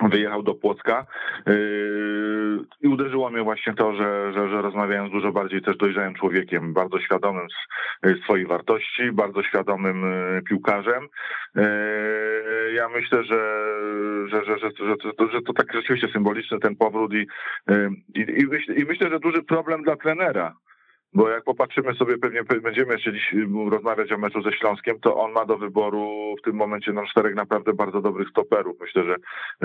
wyjechał 0.00 0.42
do 0.42 0.54
Płocka 0.54 1.06
yy, 1.46 2.64
i 2.80 2.88
uderzyło 2.88 3.30
mnie 3.30 3.42
właśnie 3.42 3.74
to, 3.74 3.94
że, 3.94 4.32
że, 4.32 4.48
że 4.48 4.62
rozmawiałem 4.62 5.08
z 5.08 5.12
dużo 5.12 5.32
bardziej 5.32 5.62
też 5.62 5.76
dojrzałym 5.76 6.14
człowiekiem, 6.14 6.72
bardzo 6.72 7.00
świadomym 7.00 7.46
swoich 8.24 8.46
wartości, 8.46 9.12
bardzo 9.12 9.42
świadomym 9.42 10.02
yy, 10.34 10.42
piłkarzem. 10.42 11.08
Yy, 11.54 11.62
ja 12.74 12.88
myślę, 12.88 13.24
że, 13.24 13.40
że, 14.28 14.44
że, 14.44 14.58
że, 14.58 14.70
że, 14.86 14.96
to, 14.96 15.28
że 15.28 15.42
to 15.42 15.52
tak 15.52 15.72
rzeczywiście 15.72 16.08
symboliczny 16.12 16.58
ten 16.58 16.76
powrót 16.76 17.14
i, 17.14 17.26
i, 18.14 18.20
i, 18.20 18.46
myślę, 18.46 18.74
i 18.74 18.84
myślę, 18.84 19.10
że 19.10 19.20
duży 19.20 19.42
problem 19.42 19.82
dla 19.82 19.96
trenera 19.96 20.54
bo 21.16 21.28
jak 21.28 21.44
popatrzymy 21.44 21.94
sobie, 21.94 22.18
pewnie 22.18 22.42
będziemy 22.62 22.92
jeszcze 22.92 23.12
dziś 23.12 23.34
rozmawiać 23.70 24.12
o 24.12 24.18
meczu 24.18 24.42
ze 24.42 24.52
Śląskiem, 24.52 25.00
to 25.00 25.16
on 25.16 25.32
ma 25.32 25.44
do 25.44 25.58
wyboru 25.58 26.34
w 26.38 26.44
tym 26.44 26.56
momencie 26.56 26.92
na 26.92 27.06
czterech 27.06 27.34
naprawdę 27.34 27.72
bardzo 27.72 28.00
dobrych 28.00 28.28
stoperów. 28.28 28.76
Myślę, 28.80 29.04
że 29.04 29.16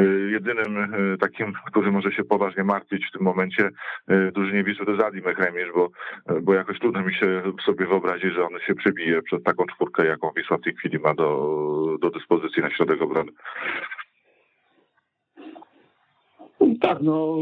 y, 0.03 0.31
jedynym 0.31 0.93
y, 1.13 1.17
takim, 1.17 1.53
który 1.65 1.91
może 1.91 2.11
się 2.11 2.23
poważnie 2.23 2.63
martwić 2.63 3.07
w 3.07 3.11
tym 3.11 3.21
momencie 3.21 3.69
y, 4.11 4.31
drużynie 4.31 4.63
Wisły 4.63 4.85
to 4.85 4.91
jest 4.91 5.03
Adi 5.03 5.21
Mechremisz, 5.21 5.71
bo, 5.75 5.89
bo 6.41 6.53
jakoś 6.53 6.79
trudno 6.79 7.01
mi 7.01 7.13
się 7.13 7.41
sobie 7.65 7.85
wyobrazić, 7.85 8.33
że 8.33 8.43
on 8.43 8.59
się 8.67 8.75
przebije 8.75 9.21
przez 9.21 9.43
taką 9.43 9.65
czwórkę, 9.65 10.05
jaką 10.05 10.31
Wisła 10.35 10.57
w 10.57 10.61
tej 10.61 10.75
chwili 10.75 10.99
ma 10.99 11.13
do, 11.13 11.97
do 12.01 12.09
dyspozycji 12.09 12.63
na 12.63 12.71
środek 12.71 13.01
obrony. 13.01 13.31
Tak, 16.81 16.97
no 17.01 17.37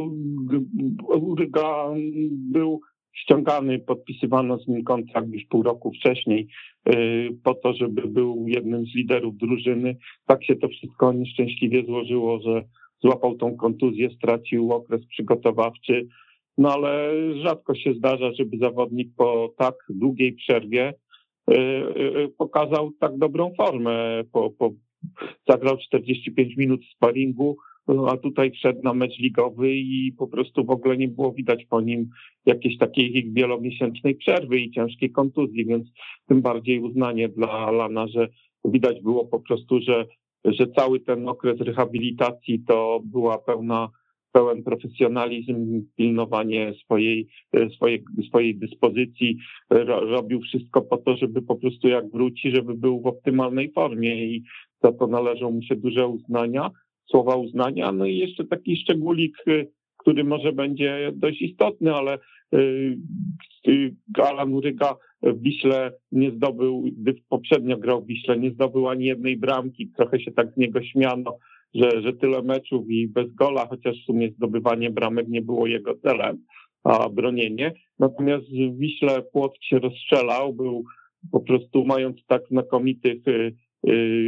Uryga 1.08 1.86
był 2.32 2.82
ściągany, 3.14 3.80
podpisywano 3.80 4.60
z 4.60 4.68
nim 4.68 4.84
kontrakt 4.84 5.28
już 5.30 5.44
pół 5.50 5.64
roku 5.64 5.92
wcześniej 5.92 6.48
y, 6.90 7.30
po 7.44 7.54
to, 7.54 7.74
żeby 7.74 8.08
był 8.08 8.46
jednym 8.48 8.86
z 8.86 8.96
liderów 8.96 9.38
drużyny. 9.38 9.98
Tak 10.26 10.44
się 10.44 10.56
to 10.56 10.68
wszystko 10.68 11.14
nieszczęśliwie 11.14 11.84
złożyło, 11.86 12.40
że 12.40 12.64
złapał 13.04 13.36
tą 13.36 13.58
kontuzję, 13.58 14.10
stracił 14.10 14.74
okres 14.74 15.06
przygotowawczy. 15.06 16.08
No 16.58 16.74
ale 16.74 17.12
rzadko 17.44 17.76
się 17.76 17.94
zdarza, 17.94 18.34
żeby 18.34 18.58
zawodnik 18.58 19.10
po 19.18 19.54
tak 19.58 19.76
długiej 19.90 20.34
przerwie 20.34 20.94
y, 21.52 21.56
y, 21.56 22.30
pokazał 22.38 22.92
tak 23.00 23.18
dobrą 23.18 23.54
formę. 23.58 24.24
Po, 24.32 24.50
po, 24.50 24.72
zagrał 25.50 25.78
45 25.78 26.58
minut 26.58 26.82
sparingu, 26.96 27.58
a 28.08 28.18
tutaj 28.18 28.52
wszedł 28.52 28.80
na 28.84 28.94
mecz 28.94 29.20
ligowy 29.20 29.76
i 29.76 30.14
po 30.18 30.28
prostu 30.28 30.66
w 30.66 30.70
ogóle 30.70 30.98
nie 30.98 31.08
było 31.08 31.32
widać 31.32 31.66
po 31.66 31.82
nim 31.82 32.10
jakiejś 32.46 32.78
takiej 32.78 33.32
wielomiesięcznej 33.34 34.16
przerwy 34.16 34.60
i 34.60 34.72
ciężkiej 34.72 35.12
kontuzji, 35.12 35.66
więc 35.66 35.88
tym 36.28 36.42
bardziej 36.42 36.80
uznanie 36.80 37.30
dla 37.30 37.50
Alana, 37.50 38.08
że 38.08 38.28
widać 38.66 39.02
było 39.02 39.26
po 39.26 39.40
prostu, 39.40 39.82
że, 39.82 40.06
że 40.46 40.68
cały 40.68 41.00
ten 41.00 41.30
okres 41.30 41.60
rehabilitacji 41.60 42.64
to 42.68 43.02
była 43.06 43.38
pełna 43.38 43.90
pełen 44.32 44.64
profesjonalizm, 44.64 45.86
pilnowanie 45.96 46.74
swojej, 46.84 47.28
swojej, 47.76 48.04
swojej 48.28 48.56
dyspozycji, 48.56 49.38
robił 50.10 50.42
wszystko 50.42 50.82
po 50.82 50.98
to, 50.98 51.18
żeby 51.18 51.42
po 51.42 51.56
prostu 51.56 51.88
jak 51.88 52.12
wróci, 52.12 52.52
żeby 52.52 52.74
był 52.74 53.02
w 53.02 53.08
optymalnej 53.08 53.72
formie 53.72 54.26
i 54.26 54.44
za 54.84 54.92
to 54.92 55.08
należą 55.08 55.52
mu 55.52 55.62
się 55.62 55.76
duże 55.76 56.08
uznania 56.08 56.72
słowa 57.12 57.36
uznania. 57.36 57.92
No 57.92 58.06
i 58.06 58.18
jeszcze 58.18 58.46
taki 58.46 58.78
szczególik, 58.78 59.38
y, 59.48 59.68
który 59.98 60.24
może 60.24 60.52
będzie 60.54 61.12
dość 61.16 61.42
istotny, 61.42 61.94
ale 61.94 62.18
y, 62.56 62.98
y, 63.68 63.96
Alan 64.24 64.54
Uryga 64.54 64.96
w 65.24 65.42
Wiśle 65.42 65.92
nie 66.12 66.32
zdobył, 66.32 66.84
gdy 66.98 67.16
poprzednio 67.30 67.78
grał 67.78 68.02
w 68.02 68.08
Wiśle, 68.08 68.38
nie 68.38 68.52
zdobył 68.52 68.88
ani 68.88 69.06
jednej 69.06 69.38
bramki. 69.38 69.92
Trochę 69.98 70.20
się 70.20 70.32
tak 70.32 70.54
z 70.54 70.58
niego 70.58 70.84
śmiano, 70.84 71.38
że, 71.74 72.02
że 72.02 72.14
tyle 72.14 72.42
meczów 72.42 72.90
i 72.90 73.08
bez 73.08 73.34
gola, 73.34 73.68
chociaż 73.68 73.96
w 74.02 74.06
sumie 74.06 74.32
zdobywanie 74.32 74.90
bramek 74.90 75.28
nie 75.28 75.42
było 75.42 75.68
jego 75.68 75.98
celem, 75.98 76.38
a 76.84 77.10
bronienie. 77.10 77.74
Natomiast 78.00 78.46
w 78.46 78.78
Wiśle 78.78 79.22
Płock 79.34 79.64
się 79.64 79.80
rozstrzelał, 79.80 80.54
był 80.54 80.84
po 81.32 81.40
prostu 81.40 81.86
mając 81.86 82.26
tak 82.28 82.42
znakomitych 82.52 83.24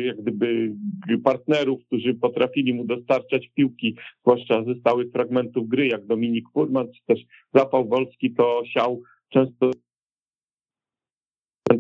jak 0.06 0.22
gdyby 0.22 0.76
partnerów, 1.24 1.86
którzy 1.86 2.14
potrafili 2.14 2.74
mu 2.74 2.86
dostarczać 2.86 3.50
piłki, 3.56 3.96
zwłaszcza 4.22 4.64
ze 4.64 4.76
stałych 4.76 5.12
fragmentów 5.12 5.68
gry, 5.68 5.88
jak 5.88 6.06
Dominik 6.06 6.46
Furman, 6.54 6.88
czy 6.94 7.06
też 7.06 7.20
Zapał 7.54 7.88
Wolski, 7.88 8.34
to 8.34 8.64
siał 8.66 9.02
często 9.30 9.72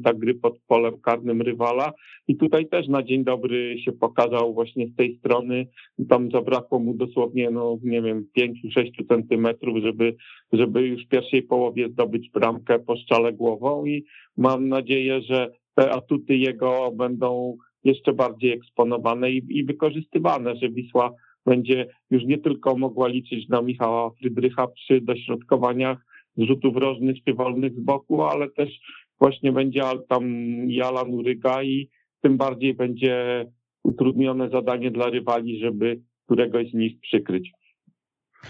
tak 0.03 0.17
gry 0.17 0.35
pod 0.35 0.59
polem 0.67 0.93
karnym 1.01 1.41
rywala. 1.41 1.93
I 2.27 2.35
tutaj 2.35 2.67
też 2.67 2.87
na 2.87 3.03
dzień 3.03 3.23
dobry 3.23 3.79
się 3.85 3.91
pokazał 3.91 4.53
właśnie 4.53 4.87
z 4.87 4.95
tej 4.95 5.17
strony, 5.17 5.67
tam 6.09 6.31
zabrakło 6.31 6.79
mu 6.79 6.93
dosłownie, 6.93 7.49
no 7.49 7.77
nie 7.83 8.01
wiem, 8.01 8.27
5-6 8.37 9.07
centymetrów, 9.07 9.77
żeby, 9.83 10.15
żeby 10.53 10.87
już 10.87 11.05
w 11.05 11.09
pierwszej 11.09 11.43
połowie 11.43 11.89
zdobyć 11.89 12.29
bramkę 12.29 12.79
po 12.79 12.97
szczale 12.97 13.33
głową. 13.33 13.85
I 13.85 14.05
mam 14.37 14.67
nadzieję, 14.67 15.21
że 15.21 15.51
te 15.75 15.91
atuty 15.91 16.37
jego 16.37 16.91
będą 16.91 17.57
jeszcze 17.83 18.13
bardziej 18.13 18.51
eksponowane 18.51 19.31
i, 19.31 19.41
i 19.49 19.63
wykorzystywane, 19.63 20.55
że 20.55 20.69
Wisła 20.69 21.13
będzie 21.45 21.87
już 22.11 22.23
nie 22.23 22.37
tylko 22.37 22.77
mogła 22.77 23.07
liczyć 23.07 23.49
na 23.49 23.61
Michała 23.61 24.11
Frydrycha 24.11 24.67
przy 24.67 25.01
dośrodkowaniach 25.01 25.97
zrzutów 26.37 26.77
rożnych 26.77 27.23
czy 27.23 27.33
wolnych 27.33 27.73
z 27.73 27.79
boku, 27.79 28.23
ale 28.23 28.49
też 28.49 28.79
właśnie 29.19 29.51
będzie 29.51 29.81
tam 30.09 30.23
Jala 30.67 31.03
Nuryga 31.03 31.63
i 31.63 31.89
tym 32.21 32.37
bardziej 32.37 32.73
będzie 32.73 33.45
utrudnione 33.83 34.49
zadanie 34.49 34.91
dla 34.91 35.09
rywali, 35.09 35.59
żeby 35.59 36.01
któregoś 36.25 36.71
z 36.71 36.73
nich 36.73 36.99
przykryć. 36.99 37.51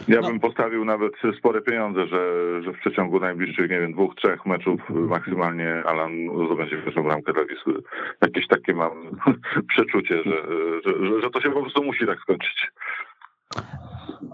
Ja 0.08 0.22
no. 0.22 0.28
bym 0.28 0.40
postawił 0.40 0.86
nawet 0.86 1.14
spore 1.38 1.62
pieniądze, 1.62 2.08
że, 2.08 2.24
że 2.64 2.74
w 2.74 2.80
przeciągu 2.80 3.20
najbliższych, 3.20 3.70
nie 3.70 3.80
wiem, 3.80 3.94
dwóch, 3.94 4.16
trzech 4.16 4.46
meczów 4.46 4.82
maksymalnie 4.90 5.84
Alan 5.86 6.12
zdobędzie 6.46 6.78
pierwszą 6.78 7.04
bramkę 7.04 7.34
dla 7.34 7.46
Wisły. 7.46 7.84
Jakieś 8.22 8.48
takie 8.48 8.74
mam 8.74 8.92
przeczucie, 9.74 10.24
że, 10.24 10.44
że, 10.86 11.22
że 11.22 11.30
to 11.30 11.42
się 11.42 11.52
po 11.52 11.62
prostu 11.62 11.84
musi 11.84 12.06
tak 12.06 12.20
skończyć. 12.20 12.72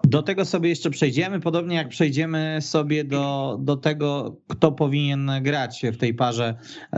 Do 0.09 0.23
tego 0.23 0.45
sobie 0.45 0.69
jeszcze 0.69 0.89
przejdziemy, 0.89 1.39
podobnie 1.39 1.75
jak 1.75 1.89
przejdziemy 1.89 2.57
sobie 2.61 3.03
do, 3.03 3.57
do 3.61 3.77
tego, 3.77 4.35
kto 4.47 4.71
powinien 4.71 5.31
grać 5.41 5.81
w 5.93 5.97
tej 5.97 6.13
parze 6.13 6.55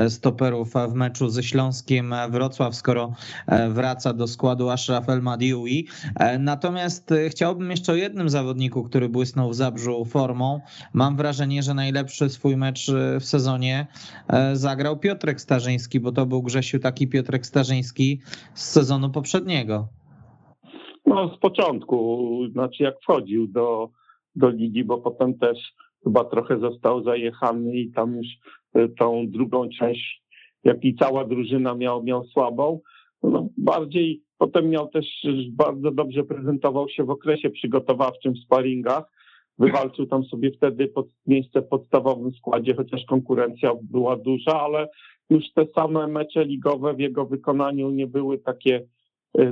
stoperów 0.09 0.73
w 0.89 0.93
meczu 0.93 1.29
ze 1.29 1.43
Śląskiem 1.43 2.13
Wrocław, 2.29 2.75
skoro 2.75 3.13
wraca 3.69 4.13
do 4.13 4.27
składu 4.27 4.69
Ashraf 4.69 5.09
El 5.09 5.21
Madioui. 5.21 5.87
Natomiast 6.39 7.13
chciałbym 7.29 7.71
jeszcze 7.71 7.91
o 7.91 7.95
jednym 7.95 8.29
zawodniku, 8.29 8.83
który 8.83 9.09
błysnął 9.09 9.49
w 9.49 9.55
Zabrzu 9.55 10.05
formą. 10.05 10.61
Mam 10.93 11.17
wrażenie, 11.17 11.63
że 11.63 11.73
najlepszy 11.73 12.29
swój 12.29 12.57
mecz 12.57 12.91
w 13.19 13.25
sezonie 13.25 13.87
zagrał 14.53 14.99
Piotrek 14.99 15.41
Starzyński, 15.41 15.99
bo 15.99 16.11
to 16.11 16.25
był 16.25 16.43
Grzesiu 16.43 16.79
taki 16.79 17.07
Piotrek 17.07 17.45
Starzyński 17.45 18.21
z 18.53 18.63
sezonu 18.63 19.09
poprzedniego. 19.09 19.99
No 21.09 21.35
z 21.35 21.39
początku, 21.39 22.47
znaczy 22.51 22.83
jak 22.83 23.01
wchodził 23.01 23.47
do, 23.47 23.89
do 24.35 24.49
ligi, 24.49 24.83
bo 24.83 24.97
potem 24.97 25.37
też 25.37 25.57
chyba 26.03 26.23
trochę 26.23 26.59
został 26.59 27.03
zajechany 27.03 27.75
i 27.75 27.91
tam 27.91 28.15
już 28.17 28.27
e, 28.73 28.89
tą 28.89 29.25
drugą 29.27 29.69
część, 29.79 30.23
jak 30.63 30.85
i 30.85 30.95
cała 30.95 31.25
drużyna 31.25 31.75
miał, 31.75 32.03
miał 32.03 32.23
słabą. 32.23 32.79
No, 33.23 33.47
bardziej 33.57 34.21
potem 34.37 34.69
miał 34.69 34.87
też 34.87 35.05
bardzo 35.51 35.91
dobrze 35.91 36.23
prezentował 36.23 36.89
się 36.89 37.03
w 37.03 37.09
okresie 37.09 37.49
przygotowawczym 37.49 38.33
w 38.33 38.39
sparingach. 38.39 39.03
Wywalczył 39.57 40.05
tam 40.05 40.23
sobie 40.23 40.51
wtedy 40.51 40.87
pod, 40.87 41.07
miejsce 41.27 41.61
w 41.61 41.67
podstawowym 41.67 42.31
składzie, 42.31 42.75
chociaż 42.75 43.05
konkurencja 43.05 43.71
była 43.81 44.15
duża, 44.15 44.61
ale 44.61 44.89
już 45.29 45.43
te 45.55 45.65
same 45.75 46.07
mecze 46.07 46.45
ligowe 46.45 46.93
w 46.93 46.99
jego 46.99 47.25
wykonaniu 47.25 47.89
nie 47.89 48.07
były 48.07 48.37
takie 48.37 48.81
Y, 48.81 48.99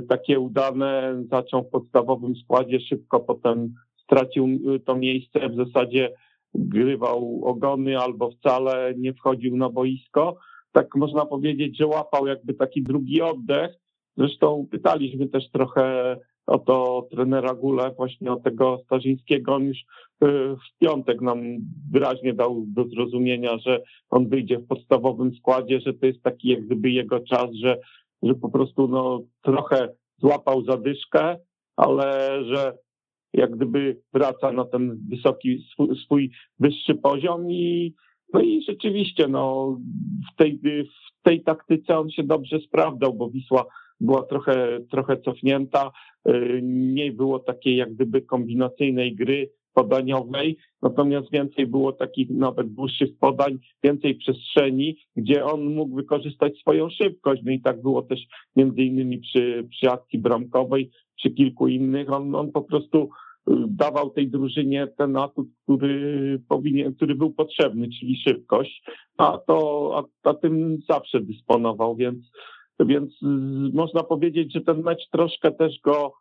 takie 0.08 0.40
udane, 0.40 1.22
zaczął 1.30 1.62
w 1.62 1.70
podstawowym 1.70 2.36
składzie, 2.36 2.80
szybko 2.80 3.20
potem 3.20 3.74
stracił 4.04 4.46
y, 4.46 4.80
to 4.80 4.96
miejsce, 4.96 5.48
w 5.48 5.56
zasadzie 5.56 6.12
grywał 6.54 7.40
ogony 7.44 7.98
albo 7.98 8.30
wcale 8.30 8.94
nie 8.96 9.14
wchodził 9.14 9.56
na 9.56 9.68
boisko. 9.68 10.38
Tak 10.72 10.94
można 10.94 11.26
powiedzieć, 11.26 11.76
że 11.78 11.86
łapał 11.86 12.26
jakby 12.26 12.54
taki 12.54 12.82
drugi 12.82 13.22
oddech. 13.22 13.70
Zresztą 14.16 14.66
pytaliśmy 14.70 15.28
też 15.28 15.50
trochę 15.50 16.16
o 16.46 16.58
to 16.58 17.08
trenera 17.10 17.54
Gule, 17.54 17.90
właśnie 17.96 18.32
o 18.32 18.36
tego 18.36 18.80
Starzyńskiego, 18.84 19.54
on 19.54 19.64
już 19.64 19.78
w 20.20 20.78
piątek 20.80 21.20
nam 21.20 21.38
wyraźnie 21.92 22.34
dał 22.34 22.64
do 22.66 22.84
zrozumienia, 22.84 23.58
że 23.58 23.82
on 24.10 24.28
wyjdzie 24.28 24.58
w 24.58 24.66
podstawowym 24.66 25.34
składzie, 25.34 25.80
że 25.80 25.94
to 25.94 26.06
jest 26.06 26.22
taki 26.22 26.48
jak 26.48 26.66
gdyby 26.66 26.90
jego 26.90 27.20
czas, 27.20 27.50
że, 27.52 27.78
że 28.22 28.34
po 28.34 28.48
prostu 28.48 28.88
no, 28.88 29.20
trochę 29.42 29.88
złapał 30.18 30.64
zadyszkę, 30.64 31.36
ale 31.76 32.38
że 32.44 32.72
jak 33.32 33.56
gdyby 33.56 34.00
wraca 34.12 34.52
na 34.52 34.64
ten 34.64 35.00
wysoki, 35.08 35.64
swój, 35.72 35.96
swój 36.04 36.30
wyższy 36.58 36.94
poziom 36.94 37.50
i 37.50 37.94
no 38.32 38.40
i 38.40 38.62
rzeczywiście 38.62 39.28
no, 39.28 39.76
w, 40.32 40.36
tej, 40.36 40.58
w 40.62 41.22
tej 41.22 41.42
taktyce 41.42 41.98
on 41.98 42.10
się 42.10 42.22
dobrze 42.22 42.60
sprawdzał, 42.60 43.14
bo 43.14 43.30
Wisła 43.30 43.64
była 44.00 44.22
trochę, 44.22 44.78
trochę 44.90 45.16
cofnięta, 45.20 45.90
y, 46.28 46.60
nie 46.62 47.12
było 47.12 47.38
takiej 47.38 47.76
jak 47.76 47.94
gdyby 47.94 48.22
kombinacyjnej 48.22 49.14
gry, 49.14 49.50
podaniowej, 49.78 50.56
natomiast 50.82 51.30
więcej 51.30 51.66
było 51.66 51.92
takich 51.92 52.30
nawet 52.30 52.74
dłuższych 52.74 53.18
podań, 53.18 53.58
więcej 53.82 54.14
przestrzeni, 54.14 54.96
gdzie 55.16 55.44
on 55.44 55.74
mógł 55.74 55.96
wykorzystać 55.96 56.58
swoją 56.58 56.90
szybkość. 56.90 57.42
No 57.44 57.52
i 57.52 57.60
tak 57.60 57.82
było 57.82 58.02
też 58.02 58.20
między 58.56 58.82
innymi 58.82 59.18
przy, 59.18 59.68
przy 59.70 59.90
akcji 59.90 60.18
bramkowej, 60.18 60.90
przy 61.16 61.30
kilku 61.30 61.68
innych. 61.68 62.12
On, 62.12 62.34
on 62.34 62.52
po 62.52 62.62
prostu 62.62 63.02
y, 63.02 63.52
dawał 63.68 64.10
tej 64.10 64.28
drużynie 64.28 64.86
ten 64.86 65.16
atut, 65.16 65.48
który 65.62 66.42
powinien, 66.48 66.94
który 66.94 67.14
był 67.14 67.30
potrzebny, 67.32 67.88
czyli 68.00 68.16
szybkość, 68.16 68.84
a 69.16 69.38
to, 69.46 69.58
a, 69.98 70.28
a 70.30 70.34
tym 70.34 70.78
zawsze 70.88 71.20
dysponował, 71.20 71.96
więc, 71.96 72.30
więc 72.80 73.14
można 73.72 74.02
powiedzieć, 74.02 74.52
że 74.52 74.60
ten 74.60 74.82
mecz 74.82 75.08
troszkę 75.10 75.52
też 75.52 75.80
go 75.80 76.12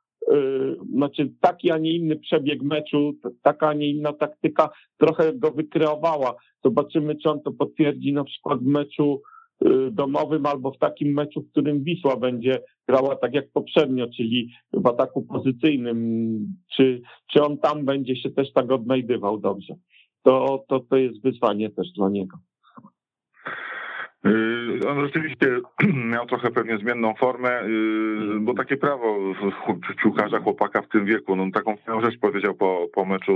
znaczy 0.93 1.33
taki, 1.41 1.71
a 1.71 1.77
nie 1.77 1.95
inny 1.95 2.15
przebieg 2.15 2.61
meczu, 2.61 3.13
taka, 3.41 3.67
a 3.67 3.73
nie 3.73 3.89
inna 3.89 4.13
taktyka 4.13 4.69
trochę 4.97 5.33
go 5.33 5.51
wykreowała. 5.51 6.35
Zobaczymy, 6.65 7.15
czy 7.15 7.29
on 7.29 7.41
to 7.41 7.51
potwierdzi 7.51 8.13
na 8.13 8.23
przykład 8.23 8.59
w 8.59 8.65
meczu 8.65 9.21
y, 9.65 9.91
domowym 9.91 10.45
albo 10.45 10.71
w 10.71 10.77
takim 10.77 11.13
meczu, 11.13 11.41
w 11.41 11.51
którym 11.51 11.83
Wisła 11.83 12.17
będzie 12.17 12.59
grała 12.87 13.15
tak 13.15 13.33
jak 13.33 13.51
poprzednio, 13.51 14.07
czyli 14.17 14.49
w 14.73 14.87
ataku 14.87 15.21
pozycyjnym. 15.21 16.39
Czy, 16.75 17.01
czy 17.31 17.43
on 17.43 17.57
tam 17.57 17.85
będzie 17.85 18.15
się 18.15 18.29
też 18.29 18.53
tak 18.53 18.71
odnajdywał 18.71 19.39
dobrze? 19.39 19.75
To, 20.23 20.65
to, 20.67 20.79
to 20.79 20.97
jest 20.97 21.21
wyzwanie 21.21 21.69
też 21.69 21.91
dla 21.91 22.09
niego. 22.09 22.37
Yy, 24.27 24.89
on 24.89 25.05
rzeczywiście 25.05 25.59
miał 26.13 26.25
trochę 26.25 26.51
pewnie 26.51 26.77
zmienną 26.77 27.13
formę, 27.13 27.63
yy, 27.67 28.39
bo 28.39 28.53
takie 28.53 28.77
prawo 28.77 29.19
piłkarza, 30.01 30.39
chłopaka 30.39 30.81
w 30.81 30.89
tym 30.89 31.05
wieku, 31.05 31.35
no 31.35 31.45
taką 31.53 31.77
fajną 31.77 32.01
rzecz 32.01 32.19
powiedział 32.19 32.55
po, 32.55 32.87
po 32.93 33.05
meczu 33.05 33.33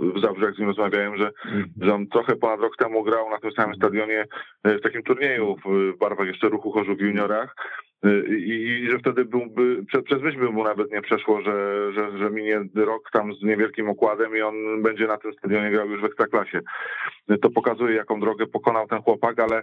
w 0.00 0.20
Zabrze, 0.20 0.44
jak 0.44 0.54
z 0.54 0.58
nim 0.58 0.68
rozmawiałem, 0.68 1.16
że, 1.16 1.32
że 1.80 1.94
on 1.94 2.06
trochę 2.06 2.36
ponad 2.36 2.60
rok 2.60 2.76
temu 2.76 3.04
grał 3.04 3.30
na 3.30 3.38
tym 3.38 3.52
samym 3.52 3.74
stadionie 3.74 4.24
w 4.64 4.80
takim 4.80 5.02
turnieju 5.02 5.56
w 5.64 5.98
barwach 5.98 6.26
jeszcze 6.26 6.48
ruchu 6.48 6.72
Chorzów 6.72 6.98
w 6.98 7.00
juniorach 7.00 7.54
i, 8.28 8.82
i 8.84 8.90
że 8.90 8.98
wtedy 8.98 9.24
byłby, 9.24 9.84
przez, 9.84 10.04
przez 10.04 10.22
myśl 10.22 10.38
by 10.38 10.50
mu 10.50 10.64
nawet 10.64 10.92
nie 10.92 11.02
przeszło, 11.02 11.42
że, 11.42 11.88
że, 11.92 12.18
że 12.18 12.30
minie 12.30 12.60
rok 12.74 13.10
tam 13.12 13.34
z 13.34 13.42
niewielkim 13.42 13.88
okładem 13.88 14.36
i 14.36 14.40
on 14.40 14.82
będzie 14.82 15.06
na 15.06 15.16
tym 15.16 15.32
stadionie 15.32 15.70
grał 15.70 15.90
już 15.90 16.00
w 16.00 16.04
ekstraklasie. 16.04 16.60
To 17.42 17.50
pokazuje, 17.50 17.94
jaką 17.96 18.20
drogę 18.20 18.46
pokonał 18.46 18.86
ten 18.86 19.02
chłopak, 19.02 19.40
ale, 19.40 19.62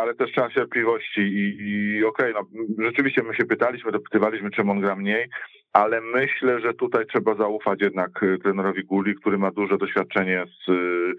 ale 0.00 0.14
też 0.14 0.32
trzeba 0.32 0.50
cierpliwości 0.50 1.20
i, 1.20 1.56
i 1.68 2.04
okej, 2.04 2.34
okay, 2.34 2.52
no 2.78 2.84
rzeczywiście 2.84 3.22
my 3.22 3.34
się 3.34 3.44
pytaliśmy, 3.44 3.92
dopytywaliśmy, 3.92 4.50
czym 4.50 4.70
on 4.70 4.80
gra 4.80 4.96
mniej, 4.96 5.28
ale 5.72 6.00
myślę, 6.00 6.60
że 6.60 6.74
tutaj 6.74 7.06
trzeba 7.06 7.34
zaufać 7.34 7.80
jednak 7.82 8.22
y, 8.22 8.38
trenerowi 8.38 8.84
Guli, 8.84 9.14
który 9.14 9.38
ma 9.38 9.50
duże 9.50 9.78
doświadczenie 9.78 10.44
z, 10.46 10.68
y, 10.68 11.14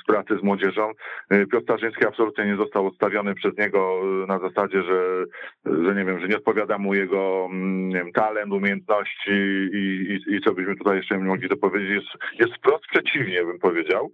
z 0.00 0.04
pracy 0.06 0.38
z 0.40 0.42
młodzieżą. 0.42 0.90
Y, 1.32 1.46
Piotr 1.46 1.64
Starzyński 1.64 2.06
absolutnie 2.06 2.46
nie 2.46 2.56
został 2.56 2.86
odstawiony 2.86 3.34
przez 3.34 3.58
niego 3.58 4.02
na 4.28 4.38
zasadzie, 4.38 4.82
że, 4.82 5.24
że 5.64 5.94
nie 5.94 6.04
wiem, 6.04 6.20
że 6.20 6.28
nie 6.28 6.36
odpowiada 6.36 6.78
mu 6.78 6.94
jego 6.94 7.48
mm, 7.50 7.90
wiem, 7.92 8.12
talent, 8.12 8.52
umiejętności 8.52 9.30
i, 9.72 10.18
i, 10.28 10.34
i 10.34 10.40
co 10.40 10.52
byśmy 10.52 10.76
tutaj 10.76 10.96
jeszcze 10.96 11.18
mogli 11.18 11.48
dopowiedzieć. 11.48 11.90
Jest, 11.90 12.40
jest 12.40 12.54
wprost 12.54 12.84
przeciwnie, 12.90 13.44
bym 13.44 13.58
powiedział. 13.58 14.12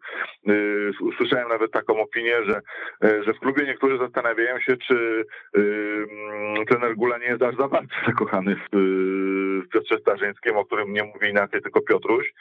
Usłyszałem 1.01 1.49
nawet 1.49 1.73
taką 1.73 2.01
opinię, 2.01 2.35
że, 2.45 2.61
że 3.25 3.35
w 3.35 3.39
klubie 3.39 3.65
niektórzy 3.65 3.99
zastanawiają 3.99 4.61
się, 4.61 4.77
czy 4.77 5.25
um, 5.55 6.67
trener 6.67 6.97
Gula 6.97 7.19
nie 7.19 7.27
jest 7.27 7.43
aż 7.43 7.57
za 7.57 7.69
bardzo 7.69 7.95
zakochany 8.07 8.57
w 8.57 8.77
Piotrze 9.73 9.99
Starzyńskim, 9.99 10.57
o 10.57 10.65
którym 10.65 10.93
nie 10.93 11.05
mówi 11.05 11.31
inaczej 11.31 11.63
tylko 11.63 11.81
Piotruś. 11.81 12.33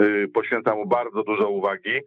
Y, 0.00 0.28
poświęca 0.34 0.74
mu 0.74 0.86
bardzo 0.86 1.22
dużo 1.22 1.50
uwagi, 1.50 2.00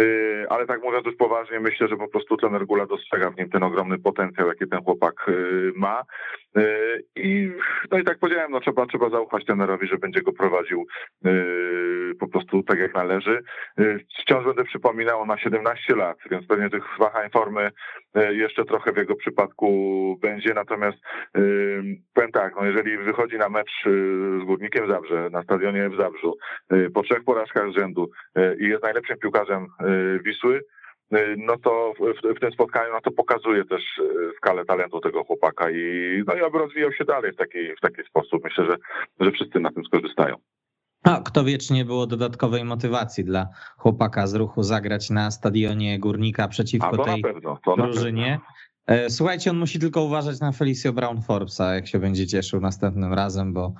y, 0.00 0.46
ale 0.48 0.66
tak 0.66 0.82
mówiąc 0.82 1.06
już 1.06 1.16
poważnie, 1.16 1.60
myślę, 1.60 1.88
że 1.88 1.96
po 1.96 2.08
prostu 2.08 2.36
ten 2.36 2.66
Gula 2.66 2.86
dostrzega 2.86 3.30
w 3.30 3.36
nim 3.36 3.50
ten 3.50 3.62
ogromny 3.62 3.98
potencjał, 3.98 4.48
jaki 4.48 4.68
ten 4.68 4.82
chłopak 4.82 5.28
y, 5.28 5.72
ma. 5.76 6.02
I 7.16 7.50
no 7.90 7.98
i 7.98 8.04
tak 8.04 8.18
powiedziałem, 8.18 8.50
no 8.50 8.60
trzeba, 8.60 8.86
trzeba 8.86 9.10
zaufać 9.10 9.44
trenerowi, 9.44 9.86
że 9.86 9.96
będzie 9.96 10.22
go 10.22 10.32
prowadził 10.32 10.86
po 12.20 12.28
prostu 12.28 12.62
tak 12.62 12.78
jak 12.78 12.94
należy. 12.94 13.42
Wciąż 14.20 14.44
będę 14.44 14.64
przypominał, 14.64 15.26
na 15.26 15.38
17 15.38 15.96
lat, 15.96 16.18
więc 16.30 16.46
pewnie 16.46 16.70
tych 16.70 16.84
wahań 16.98 17.30
formy 17.30 17.70
jeszcze 18.30 18.64
trochę 18.64 18.92
w 18.92 18.96
jego 18.96 19.16
przypadku 19.16 20.18
będzie, 20.22 20.54
natomiast 20.54 20.98
powiem 22.14 22.32
tak, 22.32 22.54
no 22.56 22.64
jeżeli 22.64 22.98
wychodzi 22.98 23.38
na 23.38 23.48
mecz 23.48 23.70
z 23.84 24.44
Górnikiem 24.44 24.88
Zabrze, 24.88 25.30
na 25.30 25.42
stadionie 25.42 25.90
w 25.90 25.96
Zabrzu, 25.96 26.36
po 26.94 27.02
trzech 27.02 27.24
porażkach 27.24 27.70
z 27.72 27.74
rzędu 27.74 28.10
i 28.60 28.64
jest 28.64 28.82
najlepszym 28.82 29.18
piłkarzem 29.18 29.66
Wisły, 30.24 30.60
no 31.36 31.56
to 31.62 31.92
w, 32.00 32.36
w, 32.36 32.40
tym 32.40 32.52
spotkaniu 32.52 32.92
no 32.92 33.00
to 33.00 33.10
pokazuje 33.10 33.64
też 33.64 33.82
skalę 34.36 34.64
talentu 34.64 35.00
tego 35.00 35.24
chłopaka 35.24 35.70
i 35.70 36.22
no 36.26 36.34
i 36.34 36.40
aby 36.40 36.58
rozwijał 36.58 36.92
się 36.92 37.04
dalej 37.04 37.32
w 37.32 37.36
taki, 37.36 37.58
w 37.76 37.80
taki 37.80 38.02
sposób. 38.08 38.44
Myślę, 38.44 38.64
że, 38.64 38.76
że 39.20 39.30
wszyscy 39.32 39.60
na 39.60 39.70
tym 39.70 39.84
skorzystają. 39.84 40.36
A 41.04 41.20
kto 41.24 41.44
wiecznie 41.44 41.84
było 41.84 42.06
dodatkowej 42.06 42.64
motywacji 42.64 43.24
dla 43.24 43.46
chłopaka 43.78 44.26
z 44.26 44.34
ruchu 44.34 44.62
zagrać 44.62 45.10
na 45.10 45.30
stadionie 45.30 45.98
Górnika 45.98 46.48
przeciwko 46.48 47.04
tej 47.04 47.22
pewno, 47.22 47.58
drużynie. 47.76 48.40
E, 48.86 49.10
słuchajcie, 49.10 49.50
on 49.50 49.56
musi 49.56 49.78
tylko 49.78 50.02
uważać 50.02 50.40
na 50.40 50.52
Felicio 50.52 50.92
Brown 50.92 51.22
Forbesa, 51.22 51.74
jak 51.74 51.86
się 51.86 51.98
będzie 51.98 52.26
cieszył 52.26 52.60
następnym 52.60 53.14
razem, 53.14 53.52
bo, 53.52 53.74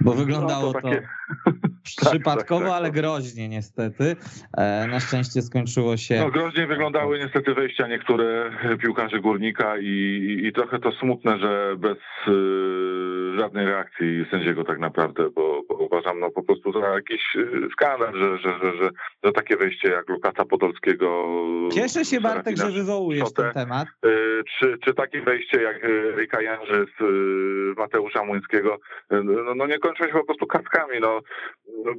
bo 0.00 0.12
wyglądało 0.12 0.66
no, 0.66 0.72
to, 0.72 0.80
takie... 0.80 1.08
to 1.44 1.52
przypadkowo, 2.10 2.60
tak, 2.60 2.68
tak, 2.68 2.78
ale 2.78 2.90
groźnie 2.90 3.48
niestety. 3.48 4.16
E, 4.56 4.86
na 4.86 5.00
szczęście 5.00 5.42
skończyło 5.42 5.96
się. 5.96 6.18
No, 6.18 6.30
groźnie 6.30 6.66
wyglądały 6.66 7.18
niestety 7.18 7.54
wejścia 7.54 7.86
niektóre 7.86 8.50
piłkarzy 8.82 9.20
górnika 9.20 9.78
i, 9.78 9.86
i, 9.86 10.46
i 10.46 10.52
trochę 10.52 10.78
to 10.78 10.92
smutne, 10.92 11.38
że 11.38 11.76
bez 11.78 11.98
y, 12.28 13.27
żadnej 13.38 13.66
reakcji 13.66 14.26
sędziego 14.30 14.64
tak 14.64 14.78
naprawdę, 14.78 15.30
bo, 15.30 15.62
bo, 15.68 15.74
uważam 15.74 16.20
no 16.20 16.30
po 16.30 16.42
prostu 16.42 16.72
za 16.72 16.88
jakiś 16.88 17.36
y, 17.36 17.68
skandal, 17.72 18.14
że, 18.14 18.38
że, 18.38 18.58
że, 18.62 18.76
że, 18.76 18.90
że 19.24 19.32
takie 19.32 19.56
wejście 19.56 19.88
jak 19.88 20.08
Lukasa 20.08 20.44
Podolskiego. 20.44 21.26
Cieszę 21.72 22.04
się 22.04 22.20
Bartek, 22.20 22.56
że 22.56 22.70
wywołujesz 22.70 23.32
ten 23.32 23.52
temat. 23.52 23.88
Y, 24.06 24.42
czy, 24.58 24.78
czy 24.84 24.94
takie 24.94 25.20
wejście 25.22 25.62
jak 25.62 25.76
Rika 26.16 26.42
Jędrzy 26.42 26.86
z 27.00 27.78
Mateusza 27.78 28.24
Młyńskiego, 28.24 28.78
no, 29.10 29.54
no 29.54 29.66
nie 29.66 29.78
kończą 29.78 30.06
się 30.06 30.12
po 30.12 30.24
prostu 30.24 30.46
kartkami. 30.46 31.00
No, 31.00 31.20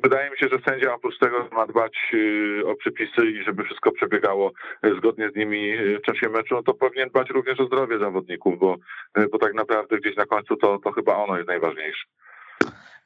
wydaje 0.04 0.30
mi 0.30 0.38
się, 0.38 0.48
że 0.48 0.60
sędzia 0.68 0.94
oprócz 0.94 1.20
tego 1.20 1.50
ma 1.52 1.68
dbać 1.68 2.12
y, 2.14 2.62
o 2.66 2.76
przepisy 2.76 3.26
i 3.26 3.44
żeby 3.44 3.64
wszystko 3.64 3.92
przebiegało 3.92 4.52
y, 4.86 4.96
zgodnie 4.98 5.30
z 5.30 5.36
nimi 5.36 5.74
y, 5.74 6.00
w 6.00 6.02
czasie 6.02 6.30
meczu, 6.30 6.56
no 6.56 6.64
to 6.64 6.74
powinien 6.74 7.10
dbać 7.10 7.30
również 7.30 7.60
o 7.60 7.66
zdrowie 7.66 8.00
zawodników, 8.00 8.60
bo, 8.60 8.76
bo 9.32 9.38
tak 9.38 9.54
naprawdę 9.54 9.98
gdzieś 9.98 10.16
na 10.16 10.26
końcu 10.26 10.56
to, 10.56 10.80
to 10.80 10.92
chyba 10.92 11.16
ono 11.30 11.38
jest 11.38 11.48
najważniejsze. 11.48 12.06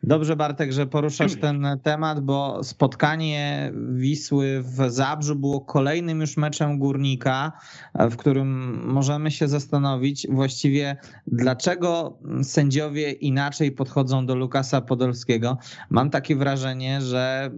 Dobrze, 0.05 0.35
Bartek, 0.35 0.71
że 0.71 0.87
poruszasz 0.87 1.35
ten 1.35 1.67
temat, 1.83 2.19
bo 2.19 2.63
spotkanie 2.63 3.71
Wisły 3.93 4.63
w 4.63 4.91
Zabrzu 4.91 5.35
było 5.35 5.61
kolejnym 5.61 6.21
już 6.21 6.37
meczem 6.37 6.79
górnika, 6.79 7.51
w 7.95 8.15
którym 8.15 8.81
możemy 8.87 9.31
się 9.31 9.47
zastanowić 9.47 10.27
właściwie, 10.29 10.97
dlaczego 11.27 12.19
sędziowie 12.43 13.11
inaczej 13.11 13.71
podchodzą 13.71 14.25
do 14.25 14.35
Lukasa 14.35 14.81
Podolskiego. 14.81 15.57
Mam 15.89 16.09
takie 16.09 16.35
wrażenie, 16.35 17.01
że 17.01 17.51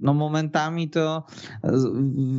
no 0.00 0.14
momentami 0.14 0.90
to 0.90 1.26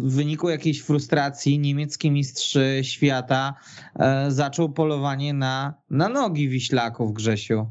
w 0.03 0.15
wyniku 0.15 0.49
jakiejś 0.49 0.81
frustracji 0.81 1.59
niemiecki 1.59 2.11
mistrz 2.11 2.57
świata 2.81 3.53
e, 3.95 4.31
zaczął 4.31 4.69
polowanie 4.69 5.33
na, 5.33 5.73
na 5.89 6.09
nogi 6.09 6.49
Wiślaków, 6.49 7.13
Grzesiu. 7.13 7.67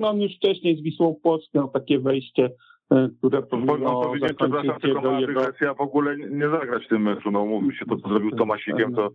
No 0.00 0.08
on 0.08 0.20
już 0.20 0.36
wcześniej 0.36 0.76
z 0.76 0.82
Wisłą 0.82 1.14
Płock 1.22 1.54
miał 1.54 1.68
takie 1.68 1.98
wejście, 1.98 2.50
e, 2.90 3.08
które 3.18 3.42
powinno 3.42 4.00
powiedzieć, 4.00 4.32
przepraszam, 4.38 4.80
tylko 4.80 5.20
jego... 5.20 5.40
w 5.74 5.80
ogóle 5.80 6.16
nie 6.16 6.48
zagrać 6.48 6.84
w 6.84 6.88
tym 6.88 7.02
meczu. 7.02 7.30
No 7.30 7.46
mówił 7.46 7.72
się 7.72 7.84
to, 7.86 7.96
co 7.96 8.08
zrobił 8.08 8.30
z 8.30 8.36
Tomasikiem, 8.36 8.94
to 8.94 9.10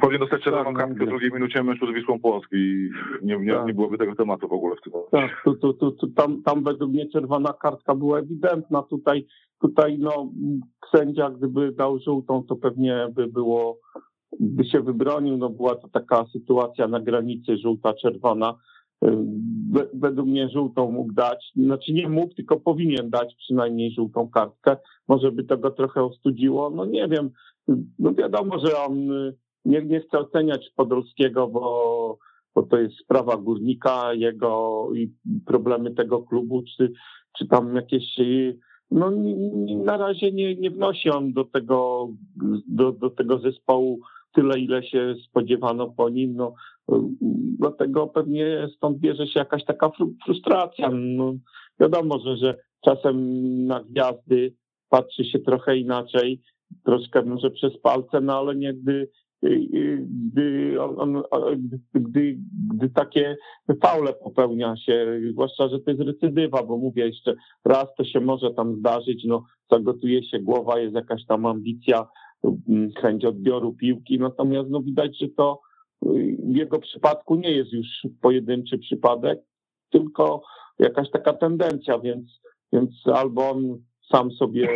Powinien 0.00 0.20
dostać 0.20 0.42
czerwoną 0.42 0.74
tak, 0.74 0.76
kartkę 0.76 1.04
w 1.04 1.08
drugiej 1.08 1.32
minucie 1.32 1.62
meczu 1.62 1.86
z 1.86 1.94
Wisłą 1.94 2.20
Płocki 2.20 2.56
i 2.56 2.90
nie, 3.22 3.36
nie, 3.36 3.52
tak. 3.52 3.66
nie 3.66 3.74
byłoby 3.74 3.98
tego 3.98 4.14
tematu 4.14 4.48
w 4.48 4.52
ogóle 4.52 4.76
w 4.76 4.80
tym 4.80 4.92
momencie. 4.92 5.10
Tak, 5.10 5.42
tu, 5.44 5.54
tu, 5.54 5.72
tu, 5.72 5.92
tu, 5.92 6.06
tam, 6.06 6.42
tam 6.42 6.64
według 6.64 6.92
mnie 6.92 7.08
czerwona 7.08 7.52
kartka 7.52 7.94
była 7.94 8.18
ewidentna. 8.18 8.82
Tutaj, 8.82 9.26
tutaj 9.60 9.98
no, 9.98 10.32
sędzia 10.96 11.30
gdyby 11.30 11.72
dał 11.72 11.98
żółtą, 11.98 12.44
to 12.48 12.56
pewnie 12.56 13.08
by 13.14 13.26
było, 13.26 13.78
by 14.40 14.64
się 14.64 14.80
wybronił. 14.80 15.36
No, 15.36 15.50
była 15.50 15.74
to 15.74 15.88
taka 15.88 16.24
sytuacja 16.32 16.88
na 16.88 17.00
granicy 17.00 17.56
żółta-czerwona. 17.56 18.54
Według 19.94 20.28
mnie 20.28 20.48
żółtą 20.48 20.90
mógł 20.90 21.12
dać, 21.12 21.52
znaczy 21.56 21.92
nie 21.92 22.08
mógł, 22.08 22.34
tylko 22.34 22.60
powinien 22.60 23.10
dać 23.10 23.34
przynajmniej 23.34 23.90
żółtą 23.90 24.28
kartkę. 24.28 24.76
Może 25.08 25.32
by 25.32 25.44
tego 25.44 25.70
trochę 25.70 26.04
ostudziło. 26.04 26.70
No 26.70 26.84
nie 26.84 27.08
wiem, 27.08 27.30
no 27.98 28.14
wiadomo, 28.14 28.58
że 28.58 28.78
on 28.78 29.08
nie, 29.64 29.82
nie 29.82 30.00
chcę 30.00 30.18
oceniać 30.18 30.70
Podolskiego, 30.76 31.48
bo, 31.48 32.18
bo 32.54 32.62
to 32.62 32.78
jest 32.78 32.94
sprawa 32.98 33.36
górnika, 33.36 34.14
jego 34.14 34.88
i 34.94 35.12
problemy 35.46 35.94
tego 35.94 36.22
klubu, 36.22 36.62
czy, 36.76 36.92
czy 37.38 37.46
tam 37.46 37.76
jakieś. 37.76 38.04
No 38.90 39.10
na 39.84 39.96
razie 39.96 40.32
nie, 40.32 40.56
nie 40.56 40.70
wnosi 40.70 41.10
on 41.10 41.32
do 41.32 41.44
tego, 41.44 42.08
do, 42.68 42.92
do 42.92 43.10
tego 43.10 43.38
zespołu 43.38 44.00
tyle, 44.34 44.58
ile 44.58 44.82
się 44.82 45.14
spodziewano 45.28 45.90
po 45.90 46.08
nim. 46.08 46.36
No, 46.36 46.54
dlatego 47.58 48.06
pewnie 48.06 48.68
stąd 48.76 48.98
bierze 48.98 49.26
się 49.26 49.38
jakaś 49.38 49.64
taka 49.64 49.90
frustracja. 50.24 50.90
No, 50.92 51.34
wiadomo, 51.80 52.18
że, 52.18 52.36
że 52.36 52.58
czasem 52.84 53.66
na 53.66 53.84
gwiazdy 53.84 54.54
patrzy 54.88 55.24
się 55.24 55.38
trochę 55.38 55.76
inaczej, 55.76 56.42
troszkę 56.84 57.22
może 57.22 57.50
przez 57.50 57.78
palce, 57.80 58.20
no 58.20 58.38
ale 58.38 58.56
nie 58.56 58.74
gdy 58.74 59.08
gdy, 59.42 60.76
on, 60.80 61.22
gdy, 61.94 62.38
gdy 62.74 62.90
takie 62.90 63.36
faule 63.82 64.12
popełnia 64.12 64.76
się, 64.76 65.20
zwłaszcza, 65.32 65.68
że 65.68 65.80
to 65.80 65.90
jest 65.90 66.02
recydywa, 66.02 66.62
bo 66.62 66.78
mówię 66.78 67.06
jeszcze 67.06 67.34
raz 67.64 67.86
to 67.96 68.04
się 68.04 68.20
może 68.20 68.50
tam 68.50 68.76
zdarzyć, 68.76 69.24
no 69.24 69.44
zagotuje 69.70 70.24
się 70.24 70.38
głowa, 70.38 70.78
jest 70.78 70.94
jakaś 70.94 71.26
tam 71.26 71.46
ambicja, 71.46 72.06
mm, 72.68 72.90
chęć 73.00 73.24
odbioru 73.24 73.72
piłki, 73.72 74.18
natomiast 74.18 74.70
no 74.70 74.82
widać, 74.82 75.18
że 75.18 75.28
to 75.28 75.60
jego 76.48 76.78
przypadku 76.78 77.34
nie 77.34 77.50
jest 77.50 77.72
już 77.72 77.86
pojedynczy 78.22 78.78
przypadek, 78.78 79.40
tylko 79.90 80.42
jakaś 80.78 81.10
taka 81.10 81.32
tendencja, 81.32 81.98
więc, 81.98 82.40
więc 82.72 82.90
albo 83.14 83.50
on 83.50 83.78
sam 84.12 84.30
sobie 84.30 84.68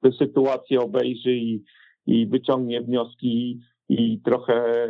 tę 0.00 0.12
sytuację 0.12 0.80
obejrzy 0.80 1.32
i, 1.32 1.62
i 2.06 2.26
wyciągnie 2.26 2.80
wnioski 2.80 3.60
i 3.88 4.20
trochę 4.20 4.88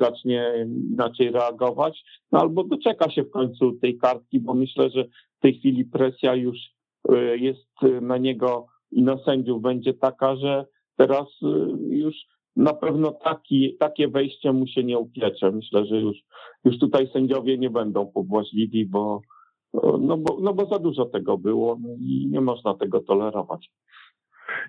zacznie 0.00 0.68
inaczej 0.90 1.30
reagować, 1.30 2.04
no 2.32 2.40
albo 2.40 2.64
doczeka 2.64 3.10
się 3.10 3.22
w 3.22 3.30
końcu 3.30 3.72
tej 3.72 3.98
kartki, 3.98 4.40
bo 4.40 4.54
myślę, 4.54 4.90
że 4.90 5.04
w 5.38 5.40
tej 5.40 5.58
chwili 5.58 5.84
presja 5.84 6.34
już 6.34 6.58
e, 7.08 7.36
jest 7.36 7.72
na 8.00 8.18
niego 8.18 8.66
i 8.90 9.02
na 9.02 9.18
sędziów 9.24 9.62
będzie 9.62 9.94
taka, 9.94 10.36
że 10.36 10.66
teraz 10.96 11.26
e, 11.42 11.46
już 11.88 12.14
na 12.56 12.74
pewno 12.74 13.12
taki, 13.12 13.76
takie 13.80 14.08
wejście 14.08 14.52
mu 14.52 14.66
się 14.66 14.84
nie 14.84 14.98
upiecze. 14.98 15.50
Myślę, 15.52 15.86
że 15.86 15.96
już, 15.96 16.16
już 16.64 16.78
tutaj 16.78 17.08
sędziowie 17.12 17.58
nie 17.58 17.70
będą 17.70 18.06
pobłażliwi, 18.06 18.86
bo, 18.86 19.20
no 20.00 20.16
bo, 20.16 20.38
no 20.40 20.54
bo 20.54 20.66
za 20.66 20.78
dużo 20.78 21.04
tego 21.04 21.38
było 21.38 21.78
no 21.80 21.88
i 21.98 22.28
nie 22.30 22.40
można 22.40 22.74
tego 22.74 23.00
tolerować. 23.00 23.70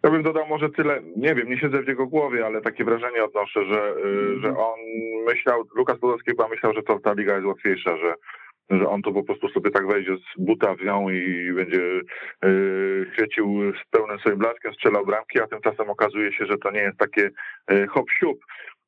Ja 0.04 0.12
bym 0.12 0.24
dodał 0.24 0.48
może 0.48 0.70
tyle, 0.70 1.02
nie 1.16 1.36
wiem, 1.36 1.50
nie 1.50 1.60
siedzę 1.60 1.84
w 1.84 1.88
jego 1.88 2.08
głowie, 2.08 2.46
ale 2.46 2.62
takie 2.62 2.84
wrażenie 2.84 3.24
odnoszę, 3.24 3.66
że, 3.66 3.96
y, 4.06 4.40
że 4.42 4.50
on 4.50 4.80
myślał, 5.26 5.64
Lukas 5.76 6.00
Podolski 6.00 6.32
chyba 6.32 6.48
myślał, 6.48 6.74
że 6.74 6.84
to 6.84 7.00
ta 7.00 7.14
liga 7.14 7.34
jest 7.36 7.48
łatwiejsza, 7.48 7.98
że 7.98 8.14
że 8.80 8.90
on 8.90 9.02
to 9.02 9.12
po 9.12 9.24
prostu 9.24 9.50
sobie 9.50 9.72
tak 9.72 9.88
wejdzie 9.88 10.16
z 10.18 10.42
buta 10.42 10.76
w 10.76 10.82
nią 10.86 11.10
i 11.10 11.54
będzie 11.54 11.82
yy, 12.44 13.08
chwycił 13.14 13.74
z 13.82 13.90
pełnym 13.90 14.20
swoim 14.20 14.38
blaskiem, 14.38 14.74
strzelał 14.74 15.06
bramki, 15.06 15.42
a 15.42 15.48
tymczasem 15.48 15.90
okazuje 15.90 16.34
się, 16.34 16.46
że 16.46 16.58
to 16.58 16.72
nie 16.72 16.80
jest 16.80 16.98
takie 16.98 17.30
yy, 17.70 17.88
hop-siup. 17.88 18.40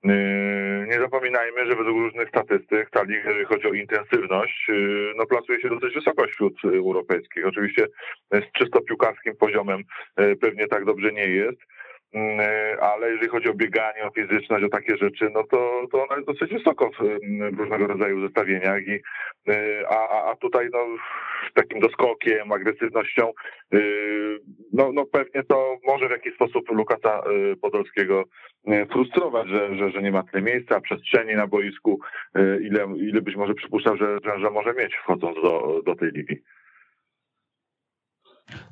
Yy, 0.04 0.88
nie 0.88 1.00
zapominajmy, 1.00 1.66
że 1.66 1.76
według 1.76 1.98
różnych 1.98 2.30
statystyk 2.30 2.90
ta 2.90 3.04
liga, 3.04 3.30
jeżeli 3.30 3.46
chodzi 3.46 3.68
o 3.68 3.74
intensywność, 3.74 4.68
no 5.18 5.26
plasuje 5.26 5.62
się 5.62 5.70
dosyć 5.70 5.94
wysoko 5.96 6.28
wśród 6.28 6.54
europejskich. 6.66 7.48
Oczywiście 7.48 7.88
z 8.32 8.52
czysto 8.52 8.82
piłkarskim 8.82 9.36
poziomem 9.36 9.84
pewnie 10.42 10.68
tak 10.68 10.86
dobrze 10.86 11.12
nie 11.12 11.28
jest, 11.28 11.58
e, 11.62 11.75
ale 12.82 13.12
jeżeli 13.12 13.28
chodzi 13.28 13.50
o 13.50 13.54
bieganie, 13.54 14.04
o 14.04 14.12
fizyczność, 14.12 14.66
o 14.66 14.70
takie 14.70 14.98
rzeczy, 14.98 15.30
no 15.34 15.44
to, 15.44 15.88
to 15.92 16.04
ona 16.04 16.16
jest 16.16 16.28
dosyć 16.28 16.54
wysoko 16.54 16.90
w, 16.90 16.98
w 17.56 17.60
różnego 17.60 17.88
rodzaju 17.88 18.22
zestawieniach 18.22 18.88
i 18.88 19.00
e, 19.48 19.90
a, 19.90 20.32
a 20.32 20.36
tutaj 20.36 20.70
no 20.74 20.80
takim 21.54 21.80
doskokiem, 21.80 22.52
agresywnością, 22.52 23.32
e, 23.74 23.78
no, 24.74 24.92
no 24.94 25.06
pewnie 25.06 25.44
to 25.44 25.78
może 25.88 26.08
w 26.08 26.12
jakiś 26.12 26.34
sposób 26.34 26.70
Lukasa 26.70 27.24
Podolskiego 27.62 28.24
frustrować, 28.92 29.48
że, 29.48 29.76
że, 29.76 29.92
że 29.92 30.02
nie 30.02 30.12
ma 30.12 30.24
tyle 30.24 30.44
miejsca, 30.44 30.82
przestrzeni 30.82 31.36
na 31.36 31.48
boisku, 31.48 32.00
ile, 32.62 32.88
ile 32.98 33.22
być 33.22 33.36
może 33.36 33.54
przypuszczał, 33.54 33.98
że, 33.98 34.18
że, 34.26 34.40
że 34.40 34.50
może 34.50 34.74
mieć 34.74 34.96
wchodząc 34.96 35.36
do, 35.36 35.82
do 35.86 35.96
tej 35.96 36.10
ligi. 36.12 36.42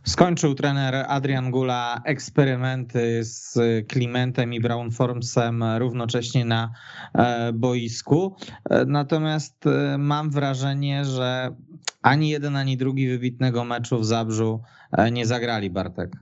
Skończył 0.04 0.56
trener 0.56 0.96
Adrian 1.08 1.52
Gula 1.52 2.02
eksperymenty 2.06 3.24
z 3.24 3.58
Klimentem 3.88 4.54
i 4.54 4.60
Brown 4.60 4.92
Formsem 4.92 5.64
równocześnie 5.64 6.46
na 6.46 6.72
e, 7.14 7.54
boisku. 7.54 8.36
E, 8.70 8.86
natomiast 8.86 9.68
e, 9.68 9.98
mam 9.98 10.30
wrażenie, 10.30 11.06
że 11.06 11.56
ani 12.02 12.30
jeden, 12.30 12.56
ani 12.56 12.78
drugi 12.78 13.10
wybitnego 13.10 13.66
meczu 13.66 14.00
w 14.00 14.06
Zabrzu 14.06 14.62
nie 15.12 15.26
zagrali 15.26 15.70
Bartek. 15.70 16.18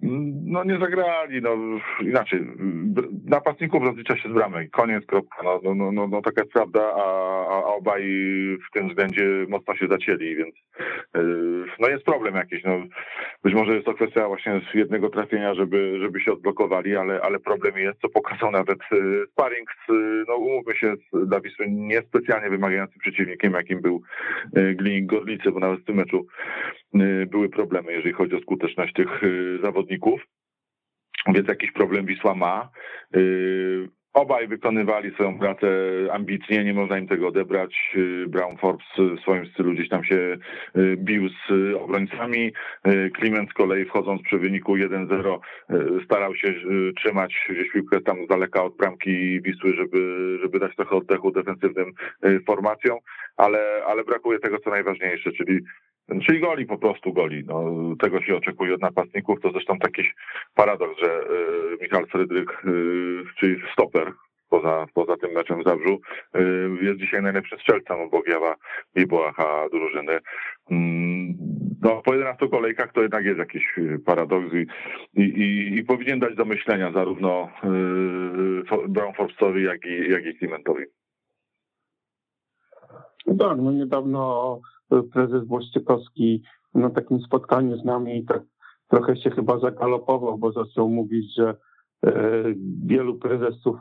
No 0.00 0.64
nie 0.64 0.78
zagrali, 0.78 1.42
no 1.42 1.56
inaczej. 2.00 2.40
Napastników 3.24 3.82
rozlicza 3.82 4.16
się 4.16 4.28
z 4.28 4.32
bramek. 4.32 4.70
Koniec, 4.70 5.06
kropka. 5.06 5.42
No, 5.42 5.60
no, 5.62 5.74
no, 5.74 5.92
no, 5.92 6.08
no 6.08 6.22
taka 6.22 6.40
jest 6.40 6.52
prawda, 6.52 6.80
a, 6.96 7.04
a 7.48 7.64
obaj 7.64 8.02
w 8.68 8.72
tym 8.72 8.88
względzie 8.88 9.46
mocno 9.48 9.74
się 9.74 9.86
zacięli, 9.86 10.36
więc 10.36 10.54
yy, 11.14 11.64
no 11.80 11.88
jest 11.88 12.04
problem 12.04 12.34
jakiś. 12.34 12.64
No, 12.64 12.72
być 13.44 13.54
może 13.54 13.74
jest 13.74 13.86
to 13.86 13.94
kwestia 13.94 14.28
właśnie 14.28 14.60
jednego 14.74 15.08
trafienia, 15.08 15.54
żeby, 15.54 15.98
żeby 16.00 16.20
się 16.20 16.32
odblokowali, 16.32 16.96
ale, 16.96 17.20
ale 17.20 17.38
problem 17.38 17.78
jest, 17.78 18.00
co 18.00 18.08
pokazał 18.08 18.50
nawet 18.50 18.78
yy, 18.92 19.26
sparring 19.32 19.68
z, 19.88 19.92
no 20.28 20.36
umówmy 20.36 20.76
się, 20.76 20.94
z 21.12 21.28
Dawisem 21.28 21.88
niespecjalnie 21.88 22.50
wymagającym 22.50 22.98
przeciwnikiem, 22.98 23.52
jakim 23.52 23.80
był 23.80 24.02
yy, 24.56 24.74
Glinik 24.74 25.06
Gorlicy, 25.06 25.50
bo 25.50 25.60
nawet 25.60 25.80
w 25.80 25.84
tym 25.84 25.96
meczu 25.96 26.26
yy, 26.87 26.87
były 27.26 27.48
problemy, 27.48 27.92
jeżeli 27.92 28.14
chodzi 28.14 28.36
o 28.36 28.40
skuteczność 28.40 28.92
tych 28.92 29.22
yy, 29.22 29.58
zawodników 29.62 30.20
więc 31.34 31.48
jakiś 31.48 31.72
problem 31.72 32.06
Wisła 32.06 32.34
ma. 32.34 32.68
Y, 33.16 33.88
obaj 34.12 34.48
wykonywali 34.48 35.14
swoją 35.14 35.38
pracę 35.38 35.68
ambitnie, 36.12 36.64
nie 36.64 36.74
można 36.74 36.98
im 36.98 37.08
tego 37.08 37.28
odebrać. 37.28 37.92
Y, 37.96 38.26
Brown 38.28 38.56
Forbes 38.56 38.86
w 38.98 39.20
swoim 39.20 39.46
stylu 39.46 39.72
gdzieś 39.72 39.88
tam 39.88 40.04
się 40.04 40.36
y, 40.76 40.96
bił 40.96 41.28
z 41.28 41.74
obrońcami. 41.76 42.52
Clement 43.18 43.50
z 43.50 43.52
kolei 43.52 43.84
wchodząc 43.84 44.22
przy 44.22 44.38
wyniku 44.38 44.76
1-0 44.76 45.38
starał 46.04 46.34
się 46.34 46.54
trzymać 46.96 47.46
gdzieś 47.50 47.72
piłkę 47.72 48.00
tam 48.00 48.24
z 48.24 48.28
daleka 48.28 48.64
od 48.64 48.76
bramki 48.76 49.40
Wisły, 49.42 49.74
żeby, 49.74 50.38
żeby 50.42 50.58
dać 50.58 50.76
trochę 50.76 50.96
oddechu 50.96 51.30
defensywnym 51.30 51.92
formacjom, 52.46 52.98
ale, 53.36 53.84
ale 53.86 54.04
brakuje 54.04 54.38
tego 54.38 54.58
co 54.58 54.70
najważniejsze, 54.70 55.32
czyli 55.32 55.60
Czyli 56.26 56.40
goli 56.40 56.66
po 56.66 56.78
prostu 56.78 57.12
goli. 57.12 57.44
No, 57.46 57.64
tego 58.00 58.22
się 58.22 58.36
oczekuje 58.36 58.74
od 58.74 58.80
napastników. 58.80 59.40
To 59.40 59.50
zresztą 59.50 59.78
taki 59.78 60.02
paradoks, 60.54 61.00
że 61.02 61.20
y, 61.20 61.82
Michał 61.82 62.06
Frydryk, 62.06 62.64
y, 62.64 63.24
czyli 63.38 63.62
stoper, 63.72 64.12
poza, 64.50 64.86
poza 64.94 65.16
tym 65.16 65.32
meczem 65.32 65.62
w 65.62 65.64
Zabrzu, 65.64 66.00
y, 66.36 66.84
jest 66.84 66.98
dzisiaj 66.98 67.22
najlepszym 67.22 67.58
strzelcem 67.58 68.00
obok 68.00 68.28
Jawa 68.28 68.54
i 68.94 69.06
Boacha 69.06 69.66
drużyny. 69.72 70.18
Mm, 70.70 71.34
no, 71.82 72.02
po 72.02 72.14
11 72.14 72.48
kolejkach 72.48 72.92
to 72.92 73.02
jednak 73.02 73.24
jest 73.24 73.38
jakiś 73.38 73.74
paradoks 74.04 74.54
i, 74.54 75.22
i, 75.22 75.78
i 75.78 75.84
powinien 75.84 76.18
dać 76.18 76.34
do 76.34 76.44
myślenia 76.44 76.92
zarówno 76.92 77.48
y, 77.64 78.88
Brown 78.88 79.14
Forbesowi, 79.14 79.64
jak 79.64 79.86
i, 79.86 80.10
jak 80.10 80.26
i 80.26 80.38
Klimentowi. 80.38 80.84
No 83.26 83.34
tak, 83.48 83.58
no 83.58 83.72
niedawno 83.72 84.60
prezes 85.12 85.44
Włościekowski 85.46 86.42
na 86.74 86.90
takim 86.90 87.20
spotkaniu 87.20 87.78
z 87.78 87.84
nami 87.84 88.24
tak 88.24 88.42
trochę 88.88 89.16
się 89.16 89.30
chyba 89.30 89.58
zagalopował, 89.58 90.38
bo 90.38 90.52
zaczął 90.52 90.88
mówić, 90.88 91.34
że 91.34 91.56
e, 92.06 92.42
wielu 92.86 93.18
prezesów 93.18 93.76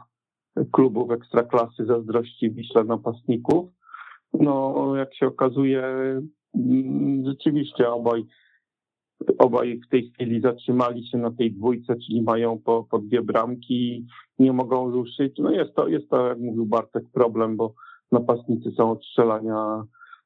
klubów 0.72 1.12
ekstraklasy 1.12 1.86
zazdrości 1.86 2.52
Wiśle 2.52 2.84
napastników. 2.84 3.70
No, 4.34 4.94
jak 4.96 5.16
się 5.16 5.28
okazuje, 5.28 5.84
mm, 6.56 7.26
rzeczywiście 7.26 7.90
obaj 7.90 8.26
obaj 9.38 9.80
w 9.88 9.90
tej 9.90 10.12
chwili 10.12 10.42
zatrzymali 10.42 11.08
się 11.08 11.18
na 11.18 11.32
tej 11.32 11.52
dwójce, 11.52 11.96
czyli 11.96 12.22
mają 12.22 12.60
po, 12.60 12.88
po 12.92 13.00
dwie 13.00 13.22
bramki 13.22 14.06
nie 14.40 14.54
mogą 14.54 14.92
ruszyć. 14.92 15.38
No 15.40 15.52
jest 15.52 15.76
to, 15.76 15.88
jest 15.88 16.10
to, 16.10 16.28
jak 16.28 16.40
mówił 16.40 16.66
Bartek, 16.66 17.04
problem, 17.14 17.58
bo 17.58 17.74
napastnicy 18.12 18.72
są 18.72 18.92
od 18.92 19.06
strzelania 19.06 19.84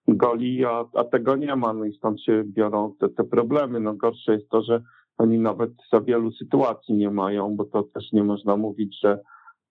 goli, 0.07 0.65
a, 0.65 0.85
a 0.93 1.03
tego 1.03 1.35
nie 1.35 1.55
ma, 1.55 1.73
no 1.73 1.85
i 1.85 1.93
stąd 1.93 2.21
się 2.21 2.43
biorą 2.45 2.93
te, 2.99 3.09
te 3.09 3.23
problemy. 3.23 3.79
No 3.79 3.93
gorsze 3.93 4.33
jest 4.33 4.49
to, 4.49 4.61
że 4.61 4.81
oni 5.17 5.39
nawet 5.39 5.71
za 5.93 6.01
wielu 6.01 6.31
sytuacji 6.31 6.95
nie 6.95 7.11
mają, 7.11 7.55
bo 7.55 7.65
to 7.65 7.83
też 7.83 8.11
nie 8.11 8.23
można 8.23 8.57
mówić, 8.57 8.99
że, 9.03 9.19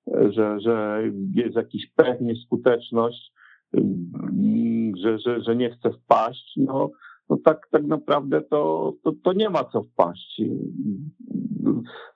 że, 0.07 0.61
że 0.61 1.03
jest 1.35 1.57
jakiś 1.57 1.87
pech, 1.97 2.21
nieskuteczność, 2.21 3.33
że, 5.03 5.19
że, 5.19 5.43
że 5.43 5.57
nie 5.57 5.71
chce 5.71 5.90
wpaść. 5.93 6.53
No, 6.57 6.90
no 7.31 7.37
tak, 7.45 7.69
tak 7.71 7.85
naprawdę 7.85 8.40
to, 8.40 8.93
to, 9.05 9.12
to 9.25 9.33
nie 9.33 9.51
ma 9.51 9.64
co 9.64 9.83
wpaść. 9.83 10.43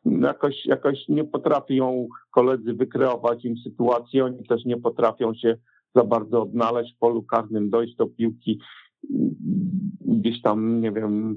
Jakoś, 0.05 0.67
jakoś 0.67 1.09
nie 1.09 1.25
potrafią 1.25 2.09
koledzy 2.31 2.75
wykreować 2.75 3.45
im 3.45 3.57
sytuacji, 3.57 4.21
oni 4.21 4.47
też 4.47 4.65
nie 4.65 4.77
potrafią 4.77 5.35
się 5.35 5.57
za 5.95 6.05
bardzo 6.05 6.43
odnaleźć 6.43 6.95
w 6.95 6.99
polu 6.99 7.23
karnym, 7.23 7.71
dojść 7.71 7.97
do 7.97 8.07
piłki, 8.07 8.61
gdzieś 10.01 10.43
tam, 10.43 10.81
nie 10.81 10.93
wiem, 10.93 11.37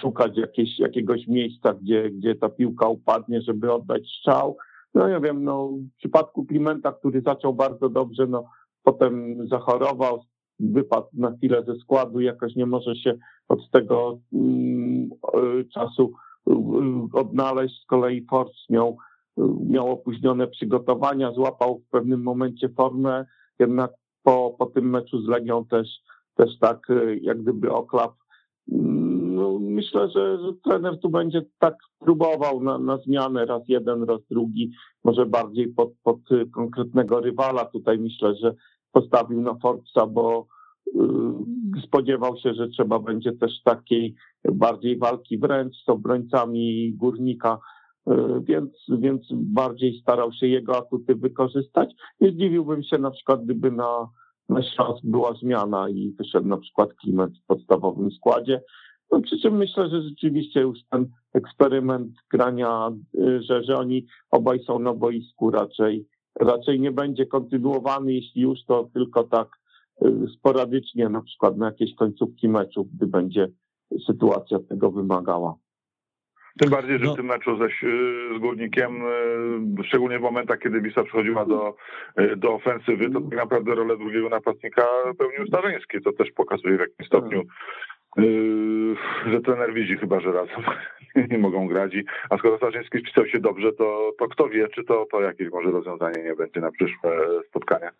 szukać 0.00 0.36
jakieś, 0.36 0.78
jakiegoś 0.78 1.26
miejsca, 1.26 1.74
gdzie, 1.74 2.10
gdzie 2.10 2.34
ta 2.34 2.48
piłka 2.48 2.88
upadnie, 2.88 3.42
żeby 3.42 3.72
oddać 3.72 4.02
strzał. 4.18 4.56
No 4.94 5.08
nie 5.08 5.20
wiem, 5.20 5.44
no 5.44 5.68
w 5.68 5.96
przypadku 5.98 6.44
Klimenta, 6.44 6.92
który 6.92 7.20
zaczął 7.20 7.54
bardzo 7.54 7.88
dobrze, 7.88 8.26
no 8.26 8.44
potem 8.82 9.46
zachorował, 9.48 10.22
wypadł 10.60 11.08
na 11.12 11.36
chwilę 11.36 11.64
ze 11.66 11.74
składu, 11.76 12.20
jakoś 12.20 12.56
nie 12.56 12.66
może 12.66 12.96
się 12.96 13.14
od 13.48 13.70
tego 13.70 14.18
mm, 14.32 15.10
czasu 15.74 16.12
y, 16.50 16.52
odnaleźć. 17.12 17.82
Z 17.82 17.86
kolei 17.86 18.26
Force 18.30 18.58
miał, 18.70 18.96
miał 19.66 19.92
opóźnione 19.92 20.46
przygotowania, 20.46 21.32
złapał 21.32 21.78
w 21.78 21.90
pewnym 21.90 22.22
momencie 22.22 22.68
formę, 22.68 23.24
jednak 23.58 23.90
po, 24.22 24.56
po 24.58 24.66
tym 24.66 24.90
meczu 24.90 25.22
z 25.22 25.28
Legią 25.28 25.64
też, 25.64 25.88
też 26.34 26.58
tak 26.58 26.90
y, 26.90 27.18
jak 27.22 27.42
gdyby 27.42 27.72
oklap. 27.72 28.12
Mm, 28.72 29.34
no, 29.34 29.58
myślę, 29.60 30.08
że, 30.08 30.38
że 30.38 30.52
trener 30.64 31.00
tu 31.00 31.08
będzie 31.10 31.42
tak 31.58 31.74
próbował 31.98 32.62
na, 32.62 32.78
na 32.78 32.98
zmianę 32.98 33.46
raz 33.46 33.62
jeden, 33.68 34.02
raz 34.02 34.20
drugi, 34.30 34.70
może 35.04 35.26
bardziej 35.26 35.68
pod, 35.68 35.92
pod 36.02 36.18
konkretnego 36.54 37.20
rywala. 37.20 37.64
Tutaj 37.64 37.98
myślę, 37.98 38.34
że 38.34 38.54
postawił 38.92 39.40
na 39.40 39.54
Forbesa, 39.54 40.06
bo 40.06 40.46
y, 40.86 41.00
spodziewał 41.82 42.36
się, 42.36 42.54
że 42.54 42.68
trzeba 42.68 42.98
będzie 42.98 43.32
też 43.32 43.62
takiej 43.64 44.14
bardziej 44.44 44.98
walki 44.98 45.38
wręcz 45.38 45.74
z 45.84 45.88
obrońcami 45.88 46.92
górnika, 46.92 47.54
y, 47.54 47.77
więc, 48.42 48.70
więc 48.98 49.22
bardziej 49.32 50.00
starał 50.00 50.32
się 50.32 50.46
jego 50.46 50.76
atuty 50.76 51.14
wykorzystać. 51.14 51.90
Nie 52.20 52.30
zdziwiłbym 52.30 52.82
się 52.82 52.98
na 52.98 53.10
przykład, 53.10 53.44
gdyby 53.44 53.70
na, 53.70 54.08
na 54.48 54.62
Śląsk 54.62 55.04
była 55.04 55.34
zmiana 55.34 55.88
i 55.88 56.14
wyszedł 56.18 56.48
na 56.48 56.56
przykład 56.56 56.94
Klimet 56.94 57.30
w 57.38 57.46
podstawowym 57.46 58.10
składzie. 58.10 58.62
No, 59.10 59.20
przy 59.20 59.40
czym 59.40 59.56
myślę, 59.56 59.88
że 59.88 60.02
rzeczywiście 60.02 60.60
już 60.60 60.78
ten 60.90 61.06
eksperyment 61.34 62.12
grania, 62.30 62.90
y, 63.14 63.42
że, 63.42 63.62
że 63.64 63.76
oni 63.76 64.06
obaj 64.30 64.60
są 64.64 64.78
na 64.78 64.94
boisku 64.94 65.50
raczej 65.50 66.06
raczej 66.40 66.80
nie 66.80 66.92
będzie 66.92 67.26
kontynuowany, 67.26 68.12
jeśli 68.12 68.42
już 68.42 68.64
to 68.64 68.90
tylko 68.94 69.24
tak 69.24 69.48
y, 70.02 70.26
sporadycznie, 70.38 71.08
na 71.08 71.22
przykład 71.22 71.56
na 71.56 71.66
jakieś 71.66 71.94
końcówki 71.94 72.48
meczów, 72.48 72.86
gdy 72.94 73.06
będzie 73.06 73.48
sytuacja 74.06 74.58
tego 74.58 74.90
wymagała. 74.90 75.54
Tym 76.58 76.70
bardziej, 76.70 76.98
że 76.98 77.04
no. 77.04 77.14
w 77.14 77.16
tym 77.16 77.26
meczu 77.26 77.56
ze, 77.56 77.68
z 78.36 78.38
Górnikiem, 78.38 79.02
y, 79.80 79.84
szczególnie 79.84 80.18
w 80.18 80.22
momentach, 80.22 80.58
kiedy 80.58 80.80
Wisła 80.80 81.04
przechodziła 81.04 81.44
do, 81.44 81.76
y, 82.20 82.36
do 82.36 82.54
ofensywy, 82.54 83.10
to 83.10 83.20
tak 83.20 83.38
naprawdę 83.38 83.74
rolę 83.74 83.96
drugiego 83.96 84.28
napastnika 84.28 84.82
pełnił 85.18 85.46
Starzyński, 85.46 86.00
co 86.04 86.12
też 86.12 86.30
pokazuje 86.32 86.76
w 86.76 86.80
jakim 86.80 87.06
stopniu 87.06 87.42
Yy, 88.16 88.96
że 89.32 89.40
trener 89.40 89.74
widzi 89.74 89.96
chyba, 89.96 90.20
że 90.20 90.32
razem 90.32 90.62
nie 91.30 91.38
mogą 91.38 91.68
grać. 91.68 91.92
A 92.30 92.38
skoro 92.38 92.56
Starzyński 92.56 92.98
spisał 92.98 93.26
się 93.26 93.38
dobrze, 93.38 93.72
to, 93.72 94.12
to 94.18 94.28
kto 94.28 94.48
wie, 94.48 94.68
czy 94.68 94.84
to, 94.84 95.06
to 95.10 95.20
jakieś 95.20 95.50
może 95.50 95.70
rozwiązanie 95.70 96.22
nie 96.22 96.34
będzie 96.34 96.60
na 96.60 96.70
przyszłe 96.70 97.10
spotkania. 97.48 97.90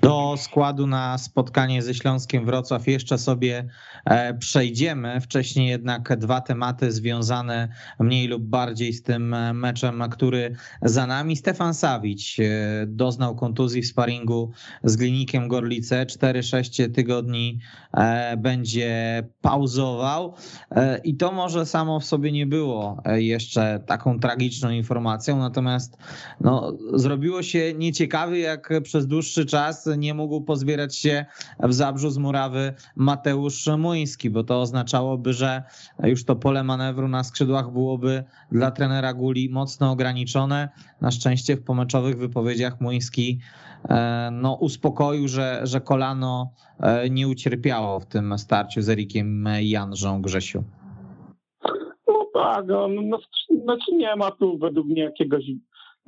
Do 0.00 0.34
składu 0.36 0.86
na 0.86 1.18
spotkanie 1.18 1.82
ze 1.82 1.94
Śląskiem 1.94 2.44
Wrocław 2.44 2.86
jeszcze 2.86 3.18
sobie 3.18 3.68
e, 4.04 4.34
przejdziemy. 4.34 5.20
Wcześniej 5.20 5.68
jednak 5.68 6.18
dwa 6.18 6.40
tematy 6.40 6.92
związane 6.92 7.68
mniej 8.00 8.28
lub 8.28 8.42
bardziej 8.42 8.92
z 8.92 9.02
tym 9.02 9.34
e, 9.34 9.52
meczem, 9.52 10.02
który 10.10 10.56
za 10.82 11.06
nami. 11.06 11.36
Stefan 11.36 11.74
Sawić 11.74 12.40
e, 12.40 12.44
doznał 12.86 13.36
kontuzji 13.36 13.82
w 13.82 13.86
sparingu 13.86 14.50
z 14.84 14.96
Glinikiem 14.96 15.48
Gorlice. 15.48 16.06
4-6 16.06 16.94
tygodni 16.94 17.60
będzie 18.38 19.22
pauzował 19.40 20.34
i 21.04 21.16
to 21.16 21.32
może 21.32 21.66
samo 21.66 22.00
w 22.00 22.04
sobie 22.04 22.32
nie 22.32 22.46
było 22.46 23.02
jeszcze 23.06 23.80
taką 23.86 24.20
tragiczną 24.20 24.70
informacją, 24.70 25.38
natomiast 25.38 25.96
no, 26.40 26.72
zrobiło 26.94 27.42
się 27.42 27.74
nieciekawy, 27.74 28.38
jak 28.38 28.70
przez 28.82 29.06
dłuższy 29.06 29.46
czas 29.46 29.87
nie 29.96 30.14
mógł 30.14 30.40
pozbierać 30.40 30.96
się 30.96 31.26
w 31.60 31.72
Zabrzu 31.72 32.10
z 32.10 32.18
murawy 32.18 32.74
Mateusz 32.96 33.66
Muński, 33.78 34.30
bo 34.30 34.44
to 34.44 34.60
oznaczałoby, 34.60 35.32
że 35.32 35.62
już 36.02 36.24
to 36.24 36.36
pole 36.36 36.64
manewru 36.64 37.08
na 37.08 37.24
skrzydłach 37.24 37.72
byłoby 37.72 38.24
dla 38.52 38.70
trenera 38.70 39.14
Guli 39.14 39.50
mocno 39.50 39.90
ograniczone. 39.90 40.68
Na 41.00 41.10
szczęście 41.10 41.56
w 41.56 41.64
pomeczowych 41.64 42.18
wypowiedziach 42.18 42.80
Muński 42.80 43.38
e, 43.88 44.30
no, 44.32 44.54
uspokoił, 44.54 45.28
że, 45.28 45.60
że 45.64 45.80
kolano 45.80 46.52
e, 46.80 47.10
nie 47.10 47.28
ucierpiało 47.28 48.00
w 48.00 48.06
tym 48.06 48.38
starciu 48.38 48.82
z 48.82 48.88
Erikiem 48.88 49.48
Janżą 49.60 50.22
Grzesiu. 50.22 50.64
No 52.08 52.26
tak, 52.34 52.66
no, 52.66 52.88
no, 52.88 53.18
znaczy 53.62 53.92
nie 53.92 54.16
ma 54.16 54.30
tu 54.30 54.58
według 54.58 54.86
mnie 54.86 55.02
jakiegoś 55.02 55.44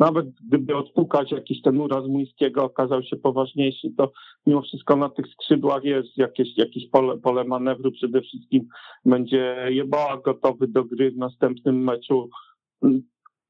nawet 0.00 0.26
gdyby 0.46 0.76
odpukać 0.76 1.32
jakiś 1.32 1.62
ten 1.62 1.80
uraz 1.80 2.06
Muńskiego 2.06 2.64
okazał 2.64 3.02
się 3.02 3.16
poważniejszy, 3.16 3.88
to 3.96 4.12
mimo 4.46 4.62
wszystko 4.62 4.96
na 4.96 5.08
tych 5.08 5.26
skrzydłach 5.26 5.84
jest 5.84 6.16
jakieś, 6.16 6.58
jakieś 6.58 6.88
pole, 6.90 7.18
pole 7.18 7.44
manewru. 7.44 7.92
Przede 7.92 8.20
wszystkim 8.20 8.66
będzie 9.04 9.56
Jebała 9.68 10.16
gotowy 10.16 10.68
do 10.68 10.84
gry 10.84 11.10
w 11.10 11.16
następnym 11.16 11.84
meczu. 11.84 12.30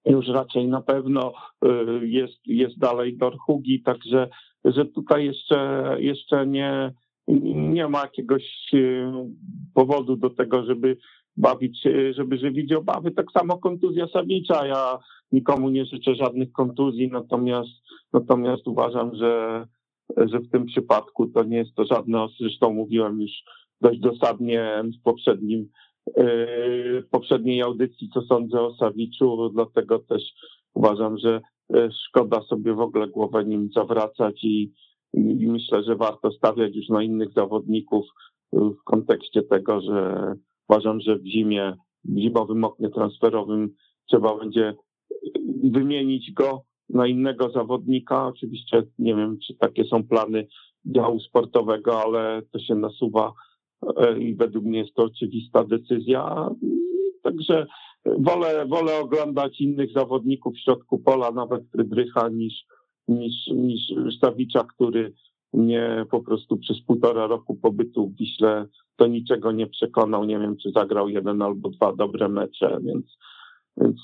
Już 0.07 0.29
raczej 0.29 0.69
na 0.69 0.81
pewno 0.81 1.33
y, 1.65 2.09
jest, 2.09 2.47
jest 2.47 2.79
dalej 2.79 3.17
Dorhugi, 3.17 3.83
także 3.83 4.29
że 4.65 4.85
tutaj 4.85 5.25
jeszcze, 5.25 5.97
jeszcze 5.99 6.47
nie, 6.47 6.93
nie 7.55 7.89
ma 7.89 8.01
jakiegoś 8.01 8.75
y, 8.75 9.13
powodu 9.75 10.17
do 10.17 10.31
tego, 10.31 10.65
żeby 10.65 10.97
bawić, 11.37 11.83
żeby 12.11 12.39
żywić 12.39 12.73
obawy. 12.73 13.11
Tak 13.11 13.27
samo 13.33 13.59
kontuzja 13.59 14.07
Sawicza. 14.09 14.67
Ja 14.67 14.99
nikomu 15.33 15.71
nie 15.71 15.85
życzę 15.85 16.15
żadnych 16.15 16.53
kontuzji, 16.53 17.09
natomiast, 17.09 17.71
natomiast 18.13 18.69
uważam, 18.69 19.15
że, 19.15 19.67
że 20.17 20.39
w 20.39 20.51
tym 20.51 20.67
przypadku 20.67 21.27
to 21.27 21.45
nie 21.45 21.57
jest 21.57 21.75
to 21.75 21.85
żadne, 21.85 22.27
zresztą 22.41 22.73
mówiłem 22.73 23.21
już 23.21 23.33
dość 23.81 24.01
dosadnie 24.01 24.83
w 24.99 25.03
poprzednim, 25.03 25.69
yy, 26.17 27.05
poprzedniej 27.11 27.63
audycji, 27.63 28.11
co 28.15 28.23
sądzę 28.23 28.61
o 28.61 28.75
Sawiczu, 28.75 29.51
dlatego 29.55 29.99
też 29.99 30.23
uważam, 30.75 31.19
że 31.19 31.41
e, 31.75 31.89
szkoda 32.09 32.43
sobie 32.43 32.75
w 32.75 32.81
ogóle 32.81 33.09
głowę 33.09 33.45
nim 33.45 33.69
zawracać 33.75 34.45
i, 34.45 34.73
i 35.15 35.49
myślę, 35.49 35.83
że 35.83 35.97
warto 35.97 36.33
stawiać 36.33 36.77
już 36.77 36.89
na 36.89 37.03
innych 37.03 37.33
zawodników 37.33 38.07
w 38.53 38.85
kontekście 38.85 39.43
tego, 39.43 39.81
że 39.81 40.35
uważam, 40.69 41.01
że 41.01 41.19
w 41.19 41.27
zimie, 41.27 41.77
w 42.05 42.19
zimowym 42.19 42.65
oknie 42.65 42.91
transferowym 42.91 43.75
trzeba 44.07 44.39
będzie 44.39 44.75
wymienić 45.65 46.33
go 46.33 46.63
na 46.89 47.07
innego 47.07 47.51
zawodnika. 47.51 48.27
Oczywiście 48.27 48.83
nie 48.99 49.15
wiem, 49.15 49.39
czy 49.47 49.55
takie 49.55 49.85
są 49.85 50.05
plany 50.05 50.47
działu 50.85 51.21
sportowego, 51.21 52.03
ale 52.03 52.43
to 52.53 52.59
się 52.59 52.75
nasuwa 52.75 53.33
e, 53.97 54.19
i 54.19 54.35
według 54.35 54.65
mnie 54.65 54.79
jest 54.79 54.95
to 54.95 55.03
oczywista 55.03 55.65
decyzja. 55.65 56.51
Także 57.23 57.67
wolę, 58.19 58.67
wolę 58.67 58.99
oglądać 58.99 59.61
innych 59.61 59.93
zawodników 59.93 60.55
w 60.55 60.61
środku 60.61 60.99
pola, 60.99 61.31
nawet 61.31 61.63
Frydrycha, 61.73 62.29
niż, 62.29 62.65
niż, 63.09 63.47
niż 63.47 63.81
Stawicza, 64.17 64.65
który 64.65 65.13
mnie 65.53 66.07
po 66.11 66.21
prostu 66.21 66.57
przez 66.57 66.81
półtora 66.81 67.27
roku 67.27 67.55
pobytu 67.55 68.09
w 68.09 68.17
Wiśle 68.17 68.67
do 68.99 69.07
niczego 69.07 69.53
nie 69.53 69.67
przekonał. 69.67 70.25
Nie 70.25 70.39
wiem, 70.39 70.57
czy 70.57 70.71
zagrał 70.71 71.09
jeden 71.09 71.43
albo 71.43 71.69
dwa 71.69 71.93
dobre 71.97 72.29
mecze, 72.29 72.79
więc, 72.83 73.07
więc 73.77 73.97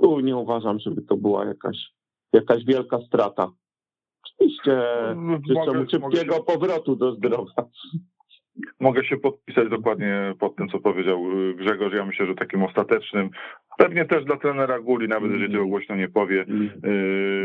tu 0.00 0.20
nie 0.20 0.36
uważam, 0.36 0.78
żeby 0.78 1.02
to 1.02 1.16
była 1.16 1.44
jakaś, 1.44 1.76
jakaś 2.32 2.64
wielka 2.64 2.98
strata. 3.06 3.50
Oczywiście 4.24 4.82
życzę 5.48 5.98
mu 5.98 6.10
szybkiego 6.10 6.42
powrotu 6.42 6.96
do 6.96 7.14
zdrowia. 7.14 7.64
mogę 8.80 9.04
się 9.04 9.16
podpisać 9.16 9.68
dokładnie 9.68 10.34
pod 10.38 10.56
tym, 10.56 10.68
co 10.68 10.78
powiedział 10.78 11.24
Grzegorz. 11.56 11.92
Ja 11.94 12.04
myślę, 12.04 12.26
że 12.26 12.34
takim 12.34 12.62
ostatecznym, 12.62 13.30
pewnie 13.78 14.04
też 14.04 14.24
dla 14.24 14.36
trenera 14.36 14.80
Guli, 14.80 15.08
nawet 15.08 15.32
jeżeli 15.32 15.52
tego 15.52 15.66
głośno 15.66 15.96
nie 15.96 16.08
powie, 16.08 16.44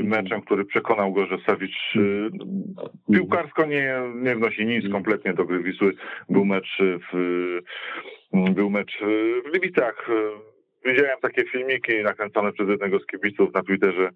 meczem, 0.03 0.41
który 0.41 0.65
przekonał 0.65 1.13
go, 1.13 1.25
że 1.25 1.37
Sawicz 1.45 1.97
piłkarsko 3.13 3.65
nie, 3.65 4.01
nie 4.15 4.35
wnosi 4.35 4.65
nic 4.65 4.91
kompletnie 4.91 5.33
do 5.33 5.45
gry 5.45 5.63
Wisły. 5.63 5.93
Był 6.29 6.45
mecz 6.45 6.81
w, 6.81 7.59
był 8.53 8.69
mecz 8.69 8.99
w 9.45 9.53
widziałem 10.87 11.19
takie 11.21 11.43
filmiki 11.43 12.03
nakręcone 12.03 12.51
przez 12.53 12.69
jednego 12.69 12.99
z 12.99 13.05
kibiców 13.05 13.53
na 13.53 13.63
Twitterze, 13.63 14.09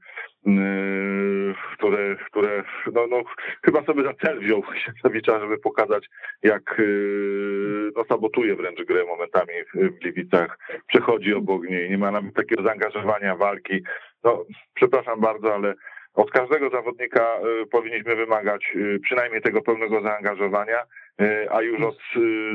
yy, 0.45 1.53
które, 1.73 2.15
które 2.15 2.63
no, 2.93 3.07
no, 3.07 3.23
chyba 3.65 3.83
sobie 3.83 4.03
za 4.03 4.13
cel 4.13 4.39
wziął 4.39 4.63
Sienkiewicza, 4.85 5.39
żeby 5.39 5.57
pokazać, 5.57 6.09
jak 6.43 6.75
yy, 6.77 7.91
no, 7.95 8.03
sabotuje 8.03 8.55
wręcz 8.55 8.83
grę 8.83 9.03
momentami 9.05 9.53
w 9.73 9.99
Gliwicach, 9.99 10.59
przechodzi 10.87 11.33
obok 11.33 11.63
niej, 11.63 11.89
nie 11.89 11.97
ma 11.97 12.11
nawet 12.11 12.33
takiego 12.33 12.63
zaangażowania, 12.63 13.35
walki. 13.35 13.83
No, 14.23 14.45
przepraszam 14.73 15.21
bardzo, 15.21 15.55
ale 15.55 15.73
od 16.13 16.31
każdego 16.31 16.69
zawodnika 16.69 17.37
y, 17.63 17.65
powinniśmy 17.65 18.15
wymagać 18.15 18.71
y, 18.75 18.99
przynajmniej 19.03 19.41
tego 19.41 19.61
pełnego 19.61 20.01
zaangażowania, 20.01 20.83
y, 21.21 21.51
a 21.51 21.61
już 21.61 21.81
od 21.81 21.97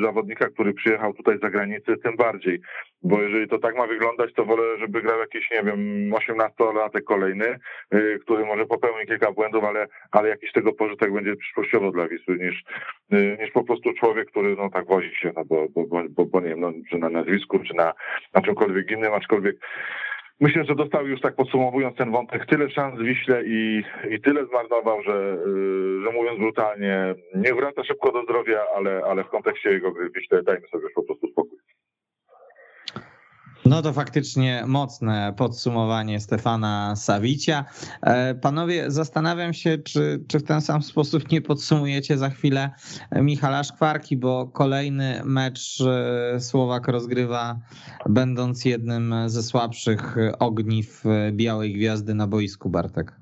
zawodnika, 0.03 0.49
który 0.49 0.75
przyjechał 0.75 1.15
tutaj 1.15 1.39
z 1.39 1.41
zagranicy, 1.41 1.97
tym 1.97 2.17
bardziej. 2.17 2.61
Bo 3.03 3.23
jeżeli 3.23 3.49
to 3.49 3.59
tak 3.59 3.77
ma 3.77 3.87
wyglądać, 3.87 4.33
to 4.35 4.45
wolę, 4.45 4.79
żeby 4.79 5.03
grał 5.03 5.19
jakiś, 5.19 5.51
nie 5.51 5.63
wiem, 5.63 6.11
18-latek 6.11 7.03
kolejny, 7.05 7.59
który 8.23 8.45
może 8.45 8.67
popełni 8.67 9.07
kilka 9.07 9.33
błędów, 9.33 9.65
ale, 9.65 9.87
ale 10.11 10.29
jakiś 10.29 10.53
tego 10.53 10.73
pożytek 10.73 11.13
będzie 11.13 11.37
przyszłościowo 11.37 11.91
dla 11.91 12.09
Wisły, 12.09 12.39
niż, 12.39 12.63
niż 13.41 13.51
po 13.51 13.65
prostu 13.65 13.93
człowiek, 13.93 14.31
który 14.31 14.57
no 14.57 14.71
tak 14.71 14.87
wozi 14.87 15.15
się, 15.17 15.33
no 15.37 15.45
bo, 15.45 15.67
bo, 15.69 16.03
bo, 16.11 16.27
bo 16.27 16.41
nie 16.41 16.49
wiem, 16.49 16.61
no, 16.61 16.73
czy 16.91 16.99
na 16.99 17.09
nazwisku, 17.09 17.59
czy 17.59 17.75
na, 17.75 17.93
na 18.35 18.43
czymkolwiek 18.43 18.91
innym, 18.91 19.15
aczkolwiek 19.15 19.57
Myślę, 20.41 20.65
że 20.65 20.75
dostał 20.75 21.07
już 21.07 21.21
tak 21.21 21.35
podsumowując 21.35 21.97
ten 21.97 22.13
wątek 22.13 22.47
tyle 22.47 22.71
szans 22.71 23.01
Wiśle 23.01 23.43
i, 23.47 23.83
i 24.11 24.21
tyle 24.21 24.47
zmarnował, 24.47 25.03
że, 25.03 25.39
y, 25.47 26.03
że 26.03 26.13
mówiąc 26.13 26.39
brutalnie, 26.39 27.15
nie 27.35 27.55
wraca 27.55 27.85
szybko 27.85 28.13
do 28.13 28.23
zdrowia, 28.23 28.61
ale, 28.77 29.03
ale 29.05 29.25
w 29.25 29.29
kontekście 29.29 29.71
jego 29.71 29.93
gry 29.93 30.11
Wiśle 30.11 30.43
dajmy 30.43 30.69
sobie 30.69 30.85
już 30.85 30.93
po 30.93 31.03
prostu 31.03 31.29
spokój. 31.29 31.59
No 33.69 33.83
to 33.83 33.93
faktycznie 33.93 34.65
mocne 34.67 35.35
podsumowanie 35.37 36.21
Stefana 36.21 36.97
Sawicia. 36.97 37.65
E, 38.03 38.35
panowie, 38.35 38.91
zastanawiam 38.91 39.53
się, 39.53 39.79
czy, 39.79 40.25
czy 40.29 40.39
w 40.39 40.43
ten 40.43 40.61
sam 40.61 40.83
sposób 40.83 41.31
nie 41.31 41.41
podsumujecie 41.41 42.17
za 42.17 42.31
chwilę 42.31 42.71
Michala 43.13 43.65
Szkwarki, 43.65 44.17
bo 44.17 44.47
kolejny 44.47 45.21
mecz 45.25 45.81
e, 45.81 46.41
Słowak 46.41 46.89
rozgrywa, 46.89 47.59
będąc 48.09 48.65
jednym 48.65 49.15
ze 49.27 49.43
słabszych 49.43 50.17
ogniw 50.39 51.05
Białej 51.33 51.75
Gwiazdy 51.75 52.15
na 52.15 52.27
boisku, 52.27 52.71
Bartek. 52.71 53.13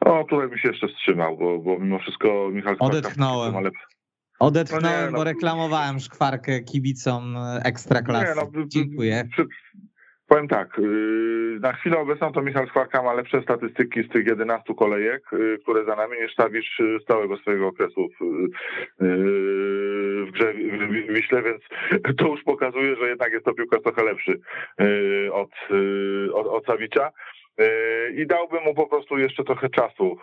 O, 0.00 0.24
tutaj 0.24 0.48
bym 0.48 0.58
się 0.58 0.68
jeszcze 0.68 0.88
wstrzymał, 0.88 1.36
bo, 1.36 1.58
bo 1.58 1.78
mimo 1.78 1.98
wszystko 1.98 2.48
Michał 2.52 2.74
Szkwarka... 2.74 2.98
Odetchnąłem. 2.98 3.54
Odetchnąłem, 4.40 5.00
no 5.00 5.06
nie, 5.06 5.10
no, 5.12 5.18
bo 5.18 5.24
reklamowałem 5.24 5.98
szkwarkę 5.98 6.60
kibicom 6.60 7.36
Ekstraklasy. 7.64 8.26
Nie, 8.26 8.34
no, 8.34 8.64
Dziękuję. 8.66 9.24
Przy, 9.32 9.46
powiem 10.30 10.48
tak, 10.48 10.78
y, 10.78 11.58
na 11.60 11.72
chwilę 11.72 11.98
obecną 11.98 12.32
to 12.32 12.42
Michał 12.42 12.66
Szkwarka 12.66 13.02
ma 13.02 13.12
lepsze 13.12 13.42
statystyki 13.42 14.02
z 14.02 14.08
tych 14.08 14.26
11 14.26 14.74
kolejek, 14.74 15.32
y, 15.32 15.58
które 15.62 15.84
za 15.84 15.96
nami, 15.96 16.20
niż 16.22 16.32
Stawicz 16.32 16.78
z 17.02 17.04
całego 17.06 17.36
swojego 17.36 17.66
okresu 17.66 18.08
w, 18.08 18.22
y, 18.22 18.48
w 20.26 20.30
grze 20.30 20.54
w 21.08 21.12
Wiśle, 21.14 21.42
więc 21.42 21.62
to 22.18 22.28
już 22.28 22.42
pokazuje, 22.42 22.96
że 22.96 23.08
jednak 23.08 23.32
jest 23.32 23.44
to 23.44 23.54
piłkarz 23.54 23.82
trochę 23.82 24.04
lepszy 24.04 24.40
od, 25.32 25.50
od, 26.34 26.46
od 26.46 26.66
Sawicza. 26.66 27.10
I 28.16 28.26
dałbym 28.26 28.62
mu 28.64 28.74
po 28.74 28.86
prostu 28.86 29.18
jeszcze 29.18 29.44
trochę 29.44 29.68
czasu 29.68 30.18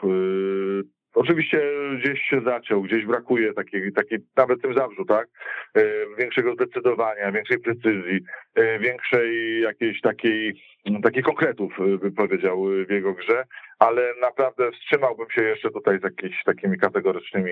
Oczywiście 1.13 1.61
gdzieś 2.01 2.21
się 2.21 2.41
zaciął, 2.41 2.81
gdzieś 2.81 3.05
brakuje 3.05 3.53
takiej, 3.53 3.93
takiej 3.93 4.19
nawet 4.35 4.61
tym 4.61 4.73
zabrzu, 4.73 5.05
tak? 5.05 5.27
E, 5.75 5.83
większego 6.17 6.53
zdecydowania, 6.53 7.31
większej 7.31 7.59
precyzji, 7.59 8.19
e, 8.55 8.79
większej 8.79 9.61
jakiejś 9.61 10.01
takiej, 10.01 10.61
takich 11.03 11.23
konkretów, 11.23 11.73
e, 11.79 11.97
bym 11.97 12.15
powiedział, 12.15 12.65
w 12.87 12.91
jego 12.91 13.13
grze, 13.13 13.43
ale 13.79 14.13
naprawdę 14.21 14.71
wstrzymałbym 14.71 15.29
się 15.29 15.43
jeszcze 15.43 15.69
tutaj 15.71 15.99
z 15.99 16.03
jakimiś 16.03 16.43
takimi 16.43 16.77
kategorycznymi 16.77 17.51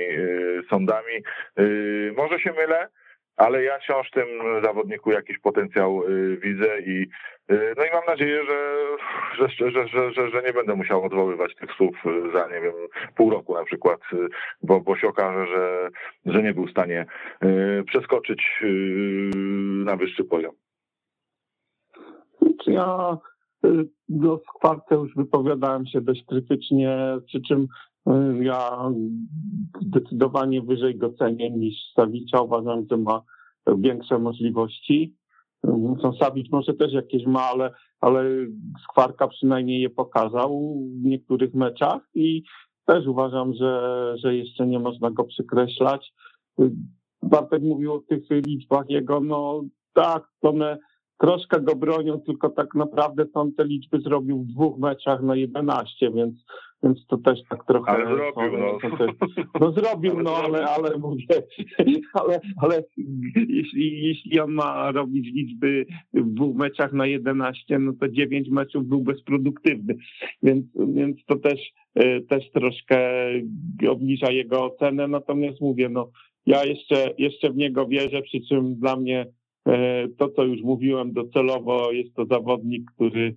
sądami. 0.69 1.13
Może 2.17 2.39
się 2.39 2.53
mylę, 2.53 2.87
ale 3.37 3.63
ja 3.63 3.79
wciąż 3.79 4.07
w 4.07 4.13
tym 4.13 4.27
zawodniku 4.63 5.11
jakiś 5.11 5.39
potencjał 5.39 6.03
y, 6.03 6.37
widzę 6.37 6.79
i 6.79 7.07
y, 7.51 7.73
no 7.77 7.85
i 7.85 7.89
mam 7.93 8.05
nadzieję, 8.07 8.41
że, 8.45 8.87
że, 9.37 9.71
że, 9.71 9.87
że, 10.13 10.29
że, 10.29 10.41
nie 10.41 10.53
będę 10.53 10.75
musiał 10.75 11.03
odwoływać 11.03 11.55
tych 11.55 11.71
słów 11.71 11.95
za, 12.33 12.47
nie 12.47 12.61
wiem, 12.61 12.73
pół 13.15 13.29
roku 13.29 13.53
na 13.53 13.63
przykład, 13.63 13.99
y, 14.13 14.27
bo, 14.63 14.81
bo 14.81 14.95
się 14.95 15.07
okaże, 15.07 15.47
że, 15.47 15.89
że 16.25 16.43
nie 16.43 16.53
był 16.53 16.67
w 16.67 16.71
stanie 16.71 17.05
przeskoczyć 17.87 18.63
na 19.85 19.95
wyższy 19.95 20.23
poziom. 20.23 20.55
Ja 22.67 23.17
do 24.09 24.41
skwarce 24.49 24.95
już 24.95 25.15
wypowiadałem 25.15 25.85
się 25.85 26.01
dość 26.01 26.25
krytycznie, 26.25 27.17
przy 27.27 27.41
czym 27.41 27.67
ja 28.41 28.89
zdecydowanie 29.81 30.61
wyżej 30.61 30.97
go 30.97 31.13
cenię 31.13 31.51
niż 31.51 31.75
Sawicza. 31.95 32.41
Uważam, 32.41 32.85
że 32.91 32.97
ma 32.97 33.21
większe 33.77 34.19
możliwości. 34.19 35.15
No, 35.63 36.13
Sawicz 36.19 36.51
może 36.51 36.73
też 36.73 36.93
jakieś 36.93 37.25
ma, 37.25 37.41
ale, 37.41 37.71
ale 38.01 38.23
Skwarka 38.83 39.27
przynajmniej 39.27 39.81
je 39.81 39.89
pokazał 39.89 40.75
w 41.01 41.05
niektórych 41.05 41.53
meczach 41.53 42.01
i 42.15 42.43
też 42.85 43.07
uważam, 43.07 43.53
że, 43.53 44.13
że 44.23 44.35
jeszcze 44.35 44.67
nie 44.67 44.79
można 44.79 45.11
go 45.11 45.23
przykreślać. 45.23 46.13
Bartek 47.23 47.63
mówił 47.63 47.93
o 47.93 47.99
tych 47.99 48.29
liczbach 48.29 48.89
jego, 48.89 49.19
no 49.19 49.61
tak, 49.93 50.23
one 50.41 50.77
troszkę 51.19 51.61
go 51.61 51.75
bronią, 51.75 52.19
tylko 52.19 52.49
tak 52.49 52.75
naprawdę 52.75 53.25
on 53.33 53.53
te 53.53 53.65
liczby 53.65 53.99
zrobił 53.99 54.43
w 54.43 54.47
dwóch 54.47 54.77
meczach 54.79 55.21
na 55.21 55.35
11, 55.35 56.11
więc, 56.11 56.35
więc 56.85 57.07
to 57.07 57.17
też 57.17 57.39
tak 57.49 57.65
trochę... 57.65 57.91
Ale 57.91 58.05
zrobił, 58.05 58.57
no. 58.59 58.77
no 59.59 59.71
zrobił, 59.71 60.23
no, 60.23 60.35
ale, 60.35 60.65
ale 60.65 60.97
mówię, 60.97 61.25
ale, 62.13 62.41
ale 62.61 62.83
jeśli, 63.35 64.03
jeśli 64.07 64.39
on 64.39 64.51
ma 64.51 64.91
robić 64.91 65.27
liczby 65.33 65.85
w 66.13 66.33
dwóch 66.33 66.55
meczach 66.55 66.93
na 66.93 67.05
11, 67.07 67.79
no 67.79 67.93
to 67.99 68.09
9 68.09 68.49
meczów 68.49 68.87
był 68.87 69.01
bezproduktywny, 69.01 69.95
więc, 70.43 70.65
więc 70.95 71.25
to 71.25 71.35
też, 71.35 71.59
e, 71.95 72.21
też 72.21 72.51
troszkę 72.51 72.99
obniża 73.89 74.31
jego 74.31 74.63
ocenę, 74.63 75.07
natomiast 75.07 75.61
mówię, 75.61 75.89
no 75.89 76.09
ja 76.45 76.65
jeszcze, 76.65 77.13
jeszcze 77.17 77.49
w 77.49 77.55
niego 77.55 77.87
wierzę, 77.87 78.21
przy 78.21 78.41
czym 78.41 78.75
dla 78.75 78.95
mnie 78.95 79.25
E, 79.67 80.07
to, 80.17 80.29
co 80.29 80.43
już 80.43 80.61
mówiłem 80.61 81.13
docelowo, 81.13 81.91
jest 81.91 82.15
to 82.15 82.25
zawodnik, 82.25 82.91
który 82.95 83.35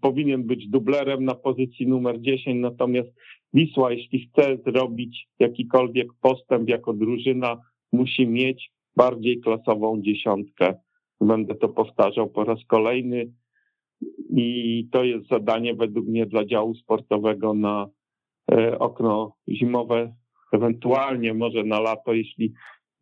powinien 0.00 0.44
być 0.44 0.68
dublerem 0.68 1.24
na 1.24 1.34
pozycji 1.34 1.86
numer 1.86 2.20
10, 2.20 2.60
natomiast 2.60 3.08
Wisła, 3.54 3.92
jeśli 3.92 4.26
chce 4.26 4.58
zrobić 4.66 5.28
jakikolwiek 5.38 6.08
postęp 6.20 6.68
jako 6.68 6.92
drużyna, 6.92 7.60
musi 7.92 8.26
mieć 8.26 8.70
bardziej 8.96 9.40
klasową 9.40 10.02
dziesiątkę. 10.02 10.74
Będę 11.20 11.54
to 11.54 11.68
powtarzał 11.68 12.30
po 12.30 12.44
raz 12.44 12.58
kolejny 12.66 13.32
i 14.36 14.88
to 14.92 15.04
jest 15.04 15.28
zadanie 15.28 15.74
według 15.74 16.06
mnie 16.06 16.26
dla 16.26 16.44
działu 16.44 16.74
sportowego 16.74 17.54
na 17.54 17.86
e, 18.52 18.78
okno 18.78 19.32
zimowe, 19.48 20.14
ewentualnie 20.52 21.34
może 21.34 21.64
na 21.64 21.80
lato, 21.80 22.12
jeśli 22.12 22.52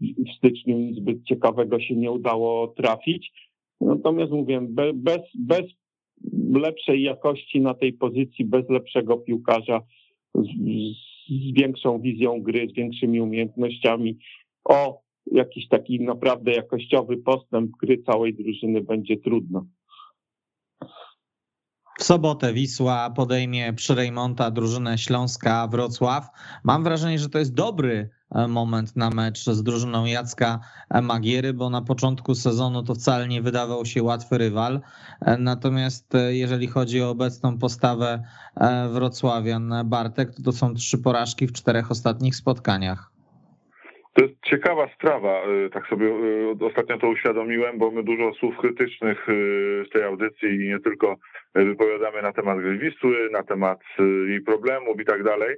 w 0.01 0.37
styczniu 0.39 0.79
nic 0.79 0.97
zbyt 0.97 1.25
ciekawego 1.25 1.81
się 1.81 1.97
nie 1.97 2.11
udało 2.11 2.69
trafić. 2.69 3.33
Natomiast 3.81 4.33
mówię, 4.33 4.61
bez, 4.95 5.23
bez 5.35 5.63
lepszej 6.53 7.03
jakości 7.03 7.61
na 7.61 7.75
tej 7.75 7.93
pozycji, 7.93 8.45
bez 8.45 8.69
lepszego 8.69 9.17
piłkarza, 9.17 9.81
z, 10.35 10.49
z 11.29 11.53
większą 11.53 12.01
wizją 12.01 12.43
gry, 12.43 12.69
z 12.69 12.73
większymi 12.73 13.21
umiejętnościami, 13.21 14.19
o 14.65 15.03
jakiś 15.33 15.69
taki 15.69 16.01
naprawdę 16.01 16.53
jakościowy 16.53 17.17
postęp 17.17 17.71
gry 17.71 18.03
całej 18.03 18.35
drużyny 18.35 18.81
będzie 18.81 19.17
trudno. 19.17 19.67
W 22.03 22.05
sobotę 22.05 22.53
Wisła 22.53 23.11
podejmie 23.11 23.73
przy 23.73 23.95
Rejmonta 23.95 24.51
drużynę 24.51 24.99
Śląska 24.99 25.69
Wrocław. 25.69 26.29
Mam 26.65 26.85
wrażenie, 26.85 27.19
że 27.19 27.29
to 27.29 27.39
jest 27.39 27.55
dobry 27.55 28.11
e, 28.31 28.49
moment 28.49 28.97
na 28.97 29.11
mecz 29.11 29.45
z 29.45 29.63
drużyną 29.63 30.05
Jacka 30.05 30.61
Magiery, 31.03 31.55
bo 31.55 31.71
na 31.71 31.83
początku 31.83 32.35
sezonu 32.35 32.83
to 32.83 32.95
wcale 32.95 33.29
nie 33.29 33.43
wydawał 33.43 33.87
się 33.87 34.03
łatwy 34.03 34.39
rywal. 34.39 34.81
E, 35.21 35.39
natomiast 35.39 36.15
e, 36.15 36.35
jeżeli 36.35 36.67
chodzi 36.67 37.03
o 37.03 37.11
obecną 37.11 37.59
postawę 37.59 38.23
Wrocławian 38.93 39.75
Bartek, 39.85 40.35
to 40.35 40.43
to 40.43 40.53
są 40.53 40.75
trzy 40.75 40.99
porażki 40.99 41.47
w 41.47 41.53
czterech 41.53 41.91
ostatnich 41.91 42.37
spotkaniach. 42.37 43.12
To 44.15 44.23
jest 44.23 44.35
ciekawa 44.45 44.89
sprawa, 44.95 45.43
y, 45.67 45.71
tak 45.71 45.87
sobie 45.87 46.07
y, 46.07 46.67
ostatnio 46.67 46.99
to 46.99 47.09
uświadomiłem, 47.09 47.79
bo 47.79 47.91
my 47.91 48.03
dużo 48.03 48.33
słów 48.33 48.57
krytycznych 48.57 49.29
y, 49.29 49.85
w 49.87 49.93
tej 49.93 50.05
audycji 50.05 50.49
i 50.49 50.69
nie 50.69 50.79
tylko 50.81 51.17
wypowiadamy 51.55 52.23
na 52.23 52.33
temat 52.33 52.59
gry 52.59 52.79
Wisły, 52.79 53.31
na 53.31 53.43
temat 53.43 53.81
jej 54.27 54.41
problemów 54.41 55.01
i 55.01 55.05
tak 55.05 55.23
dalej, 55.23 55.57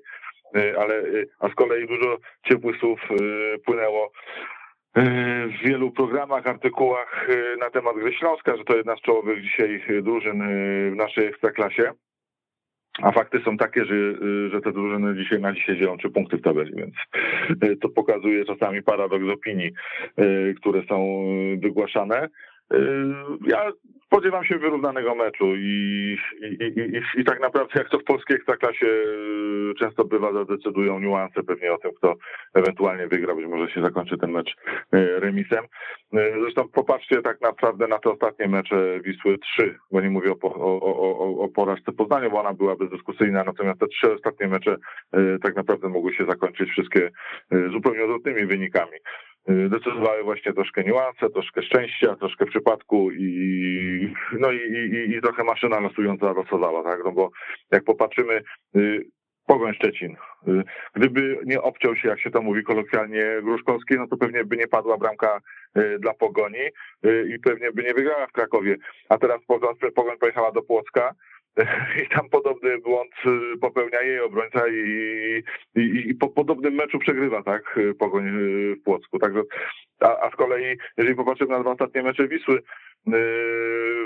ale 0.55 1.03
a 1.41 1.49
z 1.49 1.55
kolei 1.55 1.87
dużo 1.87 2.19
ciepłych 2.49 2.77
słów 2.77 3.01
płynęło 3.65 4.13
w 5.47 5.65
wielu 5.65 5.91
programach, 5.91 6.47
artykułach 6.47 7.29
na 7.61 7.71
temat 7.71 7.97
gry 7.97 8.13
Śląska, 8.13 8.57
że 8.57 8.65
to 8.65 8.77
jedna 8.77 8.97
z 8.97 9.01
czołowych 9.01 9.43
dzisiaj 9.43 9.83
drużyn 10.03 10.43
w 10.93 10.97
naszej 10.97 11.27
ekstraklasie. 11.27 11.93
A 13.03 13.13
fakty 13.13 13.41
są 13.45 13.57
takie, 13.57 13.85
że, 13.85 13.95
y, 13.95 14.51
że 14.51 14.61
te 14.61 14.73
drużyny 14.73 15.23
dzisiaj 15.23 15.41
na 15.41 15.53
dzisiaj 15.53 15.79
dzielą 15.79 15.97
trzy 15.97 16.11
punkty 16.11 16.37
w 16.37 16.43
tabeli, 16.43 16.73
więc 16.77 16.95
y, 17.65 17.77
to 17.77 17.89
pokazuje 17.89 18.45
czasami 18.45 18.83
paradoks 18.83 19.25
opinii, 19.33 19.73
y, 20.21 20.55
które 20.61 20.83
są 20.89 21.27
wygłaszane. 21.63 22.29
Ja 23.47 23.73
spodziewam 24.15 24.45
się 24.45 24.59
wyrównanego 24.59 25.15
meczu 25.15 25.57
i, 25.57 26.17
i, 26.41 26.65
i, 26.65 27.21
i, 27.21 27.25
tak 27.25 27.41
naprawdę 27.41 27.73
jak 27.77 27.91
to 27.91 27.99
w 27.99 28.05
polskiej 28.05 28.37
ekstraklasie 28.37 28.87
często 29.79 30.05
bywa, 30.05 30.33
zadecydują 30.33 31.01
niuanse 31.01 31.43
pewnie 31.43 31.73
o 31.73 31.79
tym, 31.79 31.91
kto 31.93 32.15
ewentualnie 32.55 33.07
wygra, 33.07 33.35
być 33.35 33.47
może 33.47 33.73
się 33.73 33.83
zakończy 33.83 34.19
ten 34.19 34.31
mecz 34.31 34.57
remisem. 34.93 35.65
Zresztą 36.13 36.69
popatrzcie 36.69 37.23
tak 37.23 37.41
naprawdę 37.41 37.89
na 37.89 37.99
te 37.99 38.11
ostatnie 38.11 38.49
mecze 38.49 39.01
Wisły 39.01 39.39
3, 39.39 39.79
bo 39.93 40.01
nie 40.01 40.11
mówię 40.11 40.31
o, 40.31 40.55
o, 40.55 40.81
o, 40.83 41.39
o 41.39 41.49
porażce 41.49 41.93
Poznania, 41.93 42.31
bo 42.31 42.41
ona 42.41 42.55
była 42.55 42.77
bezdyskusyjna, 42.77 43.45
natomiast 43.45 43.81
te 43.81 43.87
trzy 43.87 44.13
ostatnie 44.13 44.49
mecze 44.49 44.77
tak 45.43 45.57
naprawdę 45.57 45.89
mogły 45.89 46.15
się 46.15 46.27
zakończyć 46.27 46.71
wszystkie 46.71 47.11
zupełnie 47.73 48.05
odwrotnymi 48.05 48.47
wynikami. 48.47 48.99
Y, 49.51 49.69
decydowały 49.69 50.23
właśnie 50.23 50.53
troszkę 50.53 50.85
niuanse, 50.85 51.31
troszkę 51.31 51.63
szczęścia, 51.63 52.17
troszkę 52.17 52.47
przypadku 52.47 53.11
i 53.13 54.15
no 54.39 54.53
i, 54.53 54.57
i, 54.57 55.17
i 55.17 55.21
trochę 55.21 55.45
maszyna 55.45 55.81
losująca 55.81 56.33
losowała, 56.33 56.83
tak? 56.83 57.01
No 57.05 57.13
bo 57.13 57.31
jak 57.71 57.85
popatrzymy, 57.85 58.43
y, 58.77 59.07
Pogoń 59.47 59.75
Szczecin. 59.75 60.17
Y, 60.49 60.63
gdyby 60.95 61.39
nie 61.45 61.63
obciął 61.63 61.97
się, 61.97 62.09
jak 62.09 62.21
się 62.21 62.31
to 62.31 62.43
mówi 62.43 62.63
kolokwialnie, 62.63 63.25
Gruszkowski, 63.43 63.95
no 63.99 64.07
to 64.07 64.17
pewnie 64.17 64.45
by 64.45 64.57
nie 64.57 64.69
padła 64.69 64.97
bramka 64.99 65.41
dla 65.99 66.15
Pogoni 66.15 66.65
i 67.35 67.39
pewnie 67.39 67.73
by 67.73 67.83
nie 67.83 67.95
wygrała 67.95 68.27
w 68.27 68.33
Krakowie. 68.33 68.77
A 69.09 69.19
teraz 69.19 69.41
Pogoń 69.95 70.19
pojechała 70.21 70.53
do 70.53 70.63
Płocka 70.63 71.15
i 72.05 72.09
tam 72.09 72.29
podobny 72.29 72.79
błąd 72.79 73.13
y, 73.27 73.59
popełnia 73.59 74.03
jej 74.03 74.21
obrońca 74.21 74.69
i, 74.69 75.43
i, 75.77 76.09
i 76.11 76.15
po 76.15 76.29
podobnym 76.29 76.75
meczu 76.75 76.99
przegrywa, 76.99 77.43
tak, 77.43 77.81
Pogoń 77.99 78.29
y, 78.29 78.77
w 78.77 78.83
Płocku. 78.83 79.19
Także, 79.19 79.43
a, 80.01 80.27
a 80.27 80.31
z 80.31 80.37
kolei, 80.37 80.77
jeżeli 80.97 81.17
popatrzymy 81.17 81.51
na 81.51 81.61
dwa 81.61 81.71
ostatnie 81.71 82.03
mecze 82.03 82.29
Wisły, 82.29 82.57
y, 82.57 82.63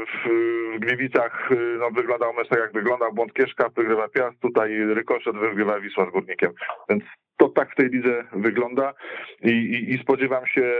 w, 0.06 0.28
w 0.76 0.78
Gliwicach 0.78 1.50
no, 1.78 1.90
wyglądał 1.90 2.32
mecz 2.34 2.48
tak 2.48 2.58
jak 2.58 2.72
wyglądał, 2.72 3.12
błąd 3.12 3.32
Kieszka, 3.32 3.68
wygrywa 3.76 4.08
Piast, 4.08 4.40
tutaj 4.40 4.78
Rykoszet 4.94 5.36
wygrywa 5.36 5.80
Wisła 5.80 6.06
z 6.10 6.12
Górnikiem. 6.12 6.52
Więc 6.88 7.04
to 7.36 7.48
tak 7.48 7.72
w 7.72 7.76
tej 7.76 7.88
lidze 7.88 8.24
wygląda 8.32 8.94
i, 9.42 9.50
i, 9.50 9.94
i, 9.94 9.98
spodziewam 9.98 10.46
się 10.46 10.72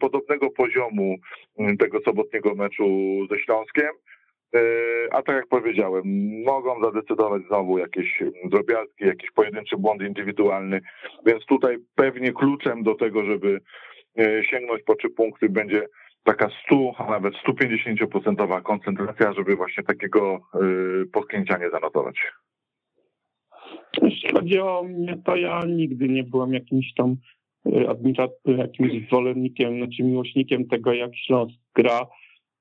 podobnego 0.00 0.50
poziomu 0.50 1.16
tego 1.78 2.00
sobotniego 2.00 2.54
meczu 2.54 2.86
ze 3.30 3.38
Śląskiem. 3.38 3.90
E, 4.54 4.60
a 5.14 5.22
tak 5.22 5.36
jak 5.36 5.46
powiedziałem, 5.46 6.02
mogą 6.44 6.80
zadecydować 6.80 7.42
znowu 7.46 7.78
jakieś 7.78 8.22
drobiazgi, 8.44 9.04
jakiś 9.04 9.30
pojedynczy 9.30 9.76
błąd 9.76 10.02
indywidualny, 10.02 10.80
więc 11.26 11.46
tutaj 11.46 11.76
pewnie 11.94 12.32
kluczem 12.32 12.82
do 12.82 12.94
tego, 12.94 13.24
żeby 13.24 13.60
e, 14.18 14.44
sięgnąć 14.44 14.82
po 14.82 14.94
trzy 14.94 15.10
punkty 15.10 15.48
będzie 15.48 15.86
taka 16.24 16.48
100, 16.66 16.92
a 16.98 17.10
nawet 17.10 17.34
150% 17.34 18.62
koncentracja, 18.62 19.32
żeby 19.32 19.56
właśnie 19.56 19.82
takiego 19.82 20.40
e, 20.54 20.58
potknięcia 21.12 21.58
nie 21.58 21.70
zanotować. 21.70 22.20
Jeśli 24.02 24.30
chodzi 24.32 24.58
o 24.58 24.82
mnie, 24.82 25.18
to 25.24 25.36
ja 25.36 25.60
nigdy 25.66 26.08
nie 26.08 26.24
byłem 26.24 26.52
jakimś 26.52 26.94
tam 26.94 27.16
jakimś 28.46 29.06
zwolennikiem, 29.06 29.76
znaczy 29.76 30.02
miłośnikiem 30.02 30.68
tego, 30.68 30.92
jak 30.92 31.16
Śląsk 31.16 31.54
gra 31.74 32.06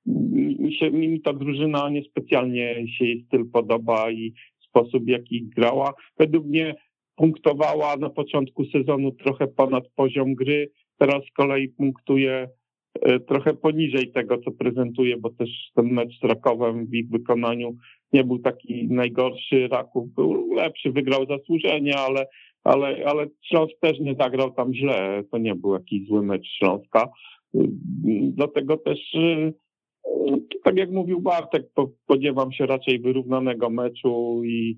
mi, 0.06 0.74
się, 0.74 0.92
mi 0.92 1.22
ta 1.22 1.34
drużyna 1.34 1.90
niespecjalnie 1.90 2.88
się 2.98 3.06
jej 3.06 3.24
styl 3.28 3.46
podoba 3.54 4.12
i 4.12 4.34
sposób, 4.60 5.08
jaki 5.08 5.44
grała. 5.44 5.94
Według 6.20 6.46
mnie 6.46 6.76
punktowała 7.16 7.98
na 7.98 8.10
początku 8.10 8.66
sezonu 8.66 9.12
trochę 9.12 9.48
ponad 9.48 9.84
poziom 9.96 10.36
gry, 10.36 10.72
teraz 10.98 11.26
z 11.26 11.32
kolei 11.32 11.70
punktuje 11.70 12.50
e, 13.02 13.20
trochę 13.20 13.54
poniżej 13.54 14.12
tego, 14.12 14.38
co 14.38 14.52
prezentuje, 14.52 15.18
bo 15.18 15.30
też 15.30 15.50
ten 15.76 15.86
mecz 15.86 16.20
z 16.20 16.24
Rakowem 16.24 16.86
w 16.86 16.94
ich 16.94 17.10
wykonaniu 17.10 17.76
nie 18.14 18.24
był 18.24 18.40
taki 18.40 18.88
najgorszy. 18.88 19.68
Raków 19.68 20.14
był 20.14 20.54
lepszy, 20.54 20.92
wygrał 20.92 21.26
zasłużenie, 21.26 21.98
ale, 21.98 22.28
ale, 22.64 23.06
ale 23.06 23.28
Śląsk 23.42 23.74
też 23.82 24.00
nie 24.00 24.16
zagrał 24.16 24.52
tam 24.52 24.74
źle. 24.74 25.24
To 25.32 25.38
nie 25.38 25.56
był 25.56 25.74
jakiś 25.74 26.08
zły 26.08 26.22
mecz 26.22 26.48
Śląska. 26.48 27.10
Dlatego 28.34 28.78
też 28.78 29.00
e, 29.16 29.52
tak 30.64 30.78
jak 30.78 30.92
mówił 30.92 31.22
Bartek, 31.22 31.66
spodziewam 32.04 32.52
się 32.52 32.66
raczej 32.66 33.00
wyrównanego 33.00 33.70
meczu 33.70 34.42
i 34.46 34.78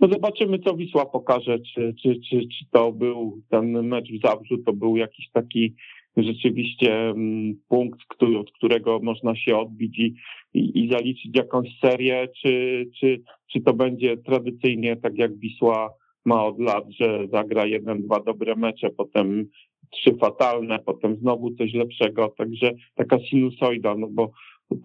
no 0.00 0.08
zobaczymy, 0.08 0.58
co 0.58 0.76
Wisła 0.76 1.06
pokaże, 1.06 1.58
czy, 1.58 1.94
czy, 2.02 2.20
czy, 2.30 2.40
czy 2.40 2.64
to 2.72 2.92
był 2.92 3.42
ten 3.50 3.82
mecz 3.88 4.08
w 4.12 4.26
Zabrzu, 4.26 4.58
to 4.58 4.72
był 4.72 4.96
jakiś 4.96 5.30
taki 5.32 5.74
rzeczywiście 6.16 7.08
mm, 7.08 7.54
punkt, 7.68 8.00
który, 8.08 8.38
od 8.38 8.52
którego 8.52 9.00
można 9.02 9.36
się 9.36 9.56
odbić 9.56 9.98
i, 9.98 10.14
i, 10.54 10.84
i 10.84 10.90
zaliczyć 10.92 11.36
jakąś 11.36 11.68
serię, 11.84 12.28
czy, 12.42 12.84
czy, 13.00 13.22
czy 13.52 13.60
to 13.60 13.74
będzie 13.74 14.16
tradycyjnie 14.16 14.96
tak 14.96 15.18
jak 15.18 15.38
Wisła 15.38 15.90
ma 16.24 16.44
od 16.44 16.60
lat, 16.60 16.84
że 17.00 17.26
zagra 17.32 17.66
jeden, 17.66 18.02
dwa 18.02 18.20
dobre 18.20 18.56
mecze, 18.56 18.90
potem 18.90 19.48
trzy 19.94 20.16
fatalne, 20.20 20.78
potem 20.78 21.16
znowu 21.16 21.54
coś 21.54 21.74
lepszego, 21.74 22.34
także 22.38 22.72
taka 22.94 23.18
sinusoida, 23.18 23.94
no 23.94 24.06
bo 24.10 24.30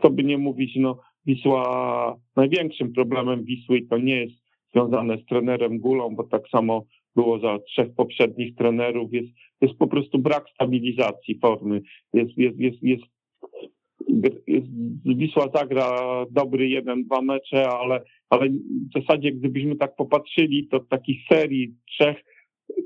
co 0.02 0.10
by 0.10 0.24
nie 0.24 0.38
mówić, 0.38 0.76
no 0.76 1.00
Wisła, 1.26 2.16
największym 2.36 2.94
problemem 2.94 3.44
Wisły 3.44 3.82
to 3.90 3.98
nie 3.98 4.16
jest 4.16 4.36
związane 4.74 5.18
z 5.18 5.26
trenerem 5.26 5.80
Gulą, 5.80 6.16
bo 6.16 6.24
tak 6.24 6.50
samo 6.50 6.86
było 7.16 7.40
za 7.40 7.60
trzech 7.60 7.96
poprzednich 7.96 8.56
trenerów, 8.56 9.14
jest, 9.14 9.28
jest 9.62 9.74
po 9.74 9.88
prostu 9.88 10.20
brak 10.20 10.46
stabilizacji 10.54 11.40
formy, 11.40 11.82
jest, 12.14 12.38
jest, 12.38 12.60
jest, 12.60 12.84
jest 12.84 13.04
Wisła 15.06 15.50
zagra 15.56 15.90
dobry 16.32 16.70
jeden, 16.70 17.04
dwa 17.04 17.22
mecze, 17.22 17.70
ale, 17.70 18.02
ale 18.30 18.50
w 18.50 19.00
zasadzie 19.00 19.32
gdybyśmy 19.32 19.76
tak 19.76 19.96
popatrzyli, 19.96 20.68
to 20.68 20.80
takich 20.80 21.28
serii 21.28 21.74
trzech 21.86 22.18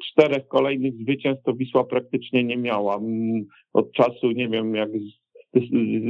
czterech 0.09 0.47
kolejnych 0.47 0.93
zwycięstw 0.93 1.43
to 1.43 1.53
Wisła 1.53 1.83
praktycznie 1.83 2.43
nie 2.43 2.57
miała. 2.57 2.97
Mm, 2.97 3.45
od 3.73 3.91
czasu, 3.91 4.31
nie 4.31 4.49
wiem, 4.49 4.75
jak, 4.75 4.89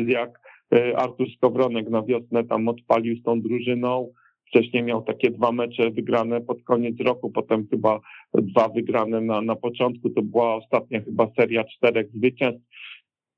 jak 0.08 0.40
e, 0.76 0.98
Artur 0.98 1.28
Skowronek 1.38 1.90
na 1.90 2.04
wiosnę 2.04 2.44
tam 2.44 2.68
odpalił 2.68 3.16
z 3.16 3.24
tą 3.24 3.42
drużyną. 3.42 4.12
Wcześniej 4.48 4.84
miał 4.84 5.02
takie 5.02 5.32
dwa 5.32 5.52
mecze 5.52 5.92
wygrane 5.92 6.42
pod 6.42 6.64
koniec 6.64 7.00
roku, 7.00 7.32
potem 7.32 7.68
chyba 7.70 8.00
dwa 8.34 8.70
wygrane 8.70 9.22
na, 9.22 9.42
na 9.42 9.56
początku. 9.56 10.10
To 10.10 10.22
była 10.22 10.56
ostatnia 10.56 11.02
chyba 11.02 11.32
seria 11.40 11.64
czterech 11.64 12.08
zwycięstw. 12.12 12.64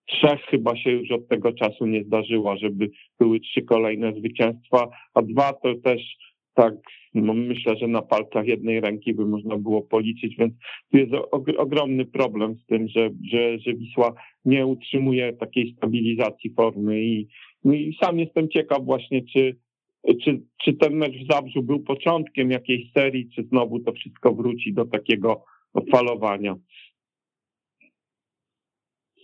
Trzech 0.06 0.42
chyba 0.42 0.76
się 0.76 0.92
już 0.92 1.12
od 1.12 1.28
tego 1.28 1.54
czasu 1.54 1.86
nie 1.86 2.04
zdarzyło, 2.04 2.58
żeby 2.58 2.90
były 3.20 3.40
trzy 3.40 3.62
kolejne 3.62 4.14
zwycięstwa, 4.14 4.90
a 5.14 5.22
dwa 5.22 5.54
to 5.54 5.76
też 5.84 6.02
tak 6.56 6.74
no 7.16 7.34
myślę, 7.34 7.78
że 7.78 7.88
na 7.88 8.02
palcach 8.02 8.48
jednej 8.48 8.82
ręki 8.82 9.14
by 9.14 9.26
można 9.26 9.58
było 9.58 9.82
policzyć, 9.82 10.36
więc 10.38 10.54
tu 10.92 10.98
jest 10.98 11.12
ogromny 11.58 12.06
problem 12.06 12.56
z 12.56 12.66
tym, 12.66 12.88
że, 12.88 13.10
że, 13.32 13.60
że 13.60 13.74
Wisła 13.74 14.14
nie 14.46 14.66
utrzymuje 14.66 15.34
takiej 15.34 15.74
stabilizacji 15.78 16.54
formy 16.54 17.04
i, 17.04 17.28
no 17.64 17.74
i 17.74 17.98
sam 18.04 18.20
jestem 18.20 18.50
ciekaw 18.50 18.86
właśnie, 18.86 19.22
czy, 19.34 19.56
czy, 20.24 20.42
czy 20.64 20.74
ten 20.74 20.94
mecz 20.94 21.14
w 21.14 21.32
Zabrzu 21.32 21.64
był 21.64 21.80
początkiem 21.80 22.52
jakiejś 22.52 22.92
serii, 22.92 23.30
czy 23.36 23.44
znowu 23.44 23.80
to 23.80 23.92
wszystko 23.92 24.34
wróci 24.34 24.74
do 24.74 24.86
takiego 24.86 25.44
falowania. 25.92 26.56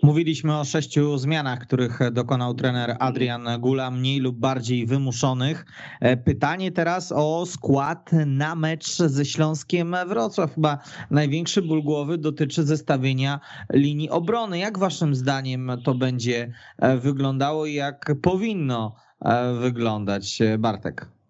Mówiliśmy 0.03 0.59
o 0.59 0.63
sześciu 0.63 1.17
zmianach, 1.17 1.59
których 1.59 1.99
dokonał 2.11 2.53
trener 2.53 2.95
Adrian 2.99 3.47
Gula, 3.59 3.91
mniej 3.91 4.19
lub 4.19 4.37
bardziej 4.37 4.85
wymuszonych. 4.85 5.65
E, 5.99 6.17
pytanie 6.17 6.71
teraz 6.71 7.11
o 7.11 7.45
skład 7.45 8.11
na 8.25 8.55
mecz 8.55 8.97
ze 8.97 9.25
Śląskiem 9.25 9.95
Wrocław. 10.07 10.55
Chyba 10.55 10.77
największy 11.11 11.61
ból 11.61 11.83
głowy 11.83 12.17
dotyczy 12.17 12.63
zestawienia 12.63 13.39
linii 13.73 14.09
obrony. 14.09 14.59
Jak 14.59 14.79
waszym 14.79 15.15
zdaniem 15.15 15.71
to 15.83 15.95
będzie 15.95 16.53
e, 16.77 16.97
wyglądało 16.97 17.65
i 17.65 17.73
jak 17.73 18.11
powinno 18.21 18.95
e, 19.19 19.53
wyglądać, 19.53 20.39
Bartek? 20.59 21.20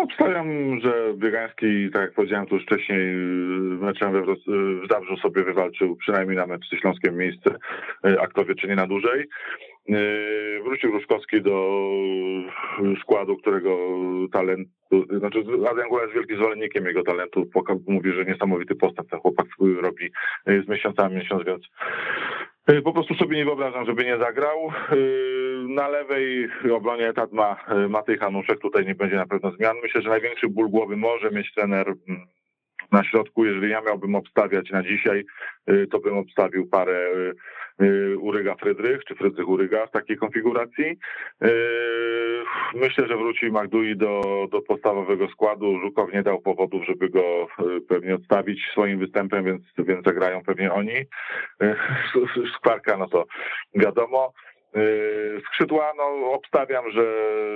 Obstawiam, 0.00 0.80
że 0.80 1.14
Biegański, 1.14 1.90
tak 1.92 2.02
jak 2.02 2.12
powiedziałem 2.12 2.46
tu 2.46 2.54
już 2.54 2.64
wcześniej, 2.64 3.14
meczem 3.80 4.12
we 4.12 4.22
Wros- 4.22 4.82
w 4.84 4.92
Zabrzu 4.92 5.16
sobie 5.16 5.44
wywalczył 5.44 5.96
przynajmniej 5.96 6.36
na 6.36 6.46
mecz 6.46 6.70
ze 6.70 6.76
Śląskiem 6.76 7.16
miejsce, 7.16 7.50
a 8.20 8.26
kto 8.26 8.44
wie, 8.44 8.54
czy 8.54 8.68
nie 8.68 8.76
na 8.76 8.86
dłużej. 8.86 9.24
Wrócił 10.64 10.92
Ruszkowski 10.92 11.42
do 11.42 11.80
składu, 13.00 13.36
którego 13.36 13.78
talent, 14.32 14.68
znaczy 15.18 15.38
Adrian 15.70 15.88
Gula 15.88 16.02
jest 16.02 16.14
wielkim 16.14 16.36
zwolennikiem 16.36 16.86
jego 16.86 17.02
talentu, 17.02 17.50
mówi, 17.86 18.12
że 18.12 18.24
niesamowity 18.24 18.74
postęp 18.74 19.10
ten 19.10 19.20
chłopak 19.20 19.46
robi 19.80 20.10
z 20.46 20.68
miesiącami 20.68 21.16
miesiąc, 21.16 21.44
więc 21.44 21.62
po 22.84 22.92
prostu 22.92 23.14
sobie 23.14 23.36
nie 23.36 23.44
wyobrażam, 23.44 23.86
żeby 23.86 24.04
nie 24.04 24.18
zagrał. 24.18 24.72
Na 25.68 25.88
lewej 25.88 26.48
obronie 26.72 27.08
etat 27.08 27.32
ma 27.32 27.56
Matej 27.88 28.18
Hanuszek, 28.18 28.58
tutaj 28.58 28.86
nie 28.86 28.94
będzie 28.94 29.16
na 29.16 29.26
pewno 29.26 29.50
zmian. 29.50 29.76
Myślę, 29.82 30.02
że 30.02 30.08
największy 30.08 30.48
ból 30.48 30.68
głowy 30.68 30.96
może 30.96 31.30
mieć 31.30 31.54
trener 31.54 31.86
na 32.92 33.04
środku. 33.04 33.44
Jeżeli 33.44 33.70
ja 33.70 33.80
miałbym 33.80 34.14
obstawiać 34.14 34.70
na 34.70 34.82
dzisiaj, 34.82 35.24
to 35.90 35.98
bym 35.98 36.18
obstawił 36.18 36.66
parę 36.66 37.10
Uryga 38.20 38.54
Frydrych, 38.54 39.04
czy 39.04 39.14
Frydrych 39.14 39.48
Uryga 39.48 39.86
w 39.86 39.90
takiej 39.90 40.16
konfiguracji. 40.16 40.98
Myślę, 42.74 43.06
że 43.06 43.16
wróci 43.16 43.50
Magdui 43.50 43.96
do, 43.96 44.46
do 44.50 44.62
podstawowego 44.62 45.28
składu. 45.28 45.80
Żukow 45.80 46.12
nie 46.12 46.22
dał 46.22 46.40
powodów, 46.40 46.84
żeby 46.86 47.08
go 47.08 47.46
pewnie 47.88 48.14
odstawić 48.14 48.68
swoim 48.72 48.98
występem, 48.98 49.44
więc, 49.44 49.62
więc 49.78 50.04
zagrają 50.04 50.42
pewnie 50.44 50.72
oni. 50.72 50.94
Skwarka, 52.56 52.96
no 52.96 53.08
to 53.08 53.24
wiadomo. 53.74 54.32
Skrzydła, 55.46 55.92
no 55.96 56.30
obstawiam, 56.30 56.90
że, 56.90 57.04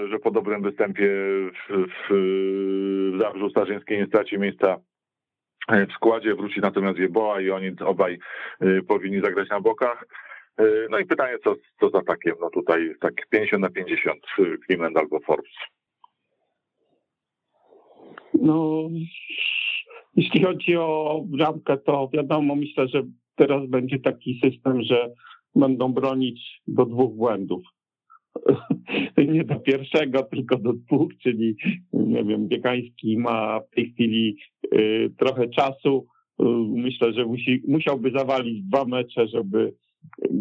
że 0.08 0.18
po 0.18 0.30
dobrym 0.30 0.62
występie 0.62 1.08
w, 1.08 1.52
w, 1.68 2.08
w 3.16 3.20
Zabrzu 3.20 3.50
Starzyńskiej 3.50 3.98
nie 3.98 4.06
straci 4.06 4.38
miejsca 4.38 4.76
w 5.68 5.92
składzie, 5.92 6.34
wróci 6.34 6.60
natomiast 6.60 6.98
Jeboa 6.98 7.40
i 7.40 7.50
oni 7.50 7.70
obaj 7.86 8.18
powinni 8.88 9.20
zagrać 9.20 9.48
na 9.48 9.60
bokach. 9.60 10.04
No 10.90 10.98
i 10.98 11.06
pytanie, 11.06 11.38
co, 11.44 11.54
co 11.80 11.90
z 11.90 11.94
atakiem? 11.94 12.34
No 12.40 12.50
tutaj 12.50 12.94
tak 13.00 13.14
50 13.30 13.62
na 13.62 13.70
50 13.70 14.20
Clement 14.66 14.96
albo 14.96 15.20
Forbes. 15.20 15.52
No, 18.34 18.88
jeśli 20.16 20.44
chodzi 20.44 20.76
o 20.76 21.22
bramkę, 21.26 21.78
to 21.78 22.10
wiadomo, 22.12 22.54
myślę, 22.54 22.88
że 22.88 23.02
teraz 23.34 23.66
będzie 23.68 23.98
taki 23.98 24.40
system, 24.44 24.82
że 24.82 25.10
będą 25.54 25.92
bronić 25.92 26.62
do 26.66 26.86
dwóch 26.86 27.14
błędów. 27.14 27.62
Nie 29.32 29.44
do 29.44 29.60
pierwszego, 29.60 30.22
tylko 30.22 30.58
do 30.58 30.72
dwóch, 30.72 31.16
czyli 31.18 31.56
nie 31.92 32.24
wiem, 32.24 32.48
Biegański 32.48 33.18
ma 33.18 33.60
w 33.60 33.74
tej 33.74 33.92
chwili 33.92 34.36
y, 34.74 35.10
trochę 35.18 35.48
czasu. 35.48 36.06
Y, 36.40 36.44
myślę, 36.68 37.12
że 37.12 37.24
musi, 37.24 37.62
musiałby 37.68 38.10
zawalić 38.10 38.62
dwa 38.62 38.84
mecze, 38.84 39.28
żeby, 39.28 39.74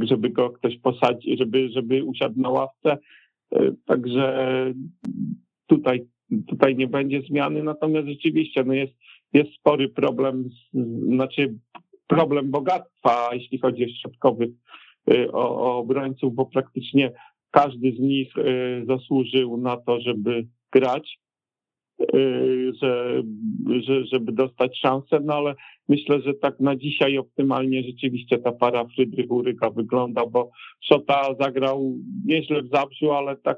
żeby 0.01 0.29
go 0.29 0.49
ktoś 0.49 0.77
posadzić, 0.77 1.39
żeby, 1.39 1.69
żeby 1.69 2.03
usiadł 2.03 2.41
na 2.41 2.49
ławce. 2.49 2.97
Y, 3.55 3.75
także 3.85 4.45
tutaj, 5.67 6.05
tutaj 6.47 6.75
nie 6.75 6.87
będzie 6.87 7.21
zmiany. 7.21 7.63
Natomiast 7.63 8.07
rzeczywiście 8.07 8.63
no 8.63 8.73
jest, 8.73 8.93
jest 9.33 9.53
spory 9.53 9.89
problem, 9.89 10.49
znaczy 11.13 11.55
problem 12.07 12.51
bogactwa, 12.51 13.29
jeśli 13.33 13.57
chodzi 13.57 13.85
o 13.85 13.87
środkowych 14.01 14.49
o, 15.31 15.61
o 15.61 15.77
obrońców, 15.77 16.35
bo 16.35 16.45
praktycznie 16.45 17.11
każdy 17.51 17.91
z 17.91 17.99
nich 17.99 18.33
zasłużył 18.87 19.57
na 19.57 19.77
to, 19.77 20.01
żeby 20.01 20.47
grać, 20.71 21.19
że, 22.81 23.23
że, 23.81 24.05
żeby 24.05 24.31
dostać 24.31 24.79
szansę, 24.79 25.19
no 25.23 25.33
ale 25.33 25.55
myślę, 25.89 26.21
że 26.21 26.33
tak 26.33 26.59
na 26.59 26.75
dzisiaj 26.75 27.17
optymalnie 27.17 27.83
rzeczywiście 27.83 28.37
ta 28.37 28.51
para 28.51 28.85
Frydrych 28.85 29.31
Uryka 29.31 29.69
wygląda, 29.69 30.25
bo 30.25 30.51
Szota 30.81 31.35
zagrał 31.39 31.95
nieźle 32.25 32.61
w 32.61 32.69
Zabrzu, 32.69 33.11
ale 33.11 33.37
tak 33.37 33.57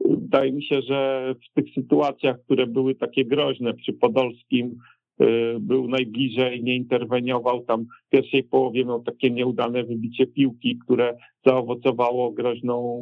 wydaje 0.00 0.52
mi 0.52 0.64
się, 0.64 0.82
że 0.82 1.34
w 1.34 1.54
tych 1.54 1.74
sytuacjach, 1.74 2.36
które 2.44 2.66
były 2.66 2.94
takie 2.94 3.24
groźne 3.24 3.74
przy 3.74 3.92
Podolskim, 3.92 4.78
był 5.60 5.88
najbliżej, 5.88 6.62
nie 6.62 6.76
interweniował. 6.76 7.64
Tam 7.64 7.84
w 7.84 8.10
pierwszej 8.10 8.44
połowie 8.44 8.84
miał 8.84 9.02
takie 9.02 9.30
nieudane 9.30 9.84
wybicie 9.84 10.26
piłki, 10.26 10.78
które 10.78 11.16
zaowocowało 11.46 12.32
groźną 12.32 13.00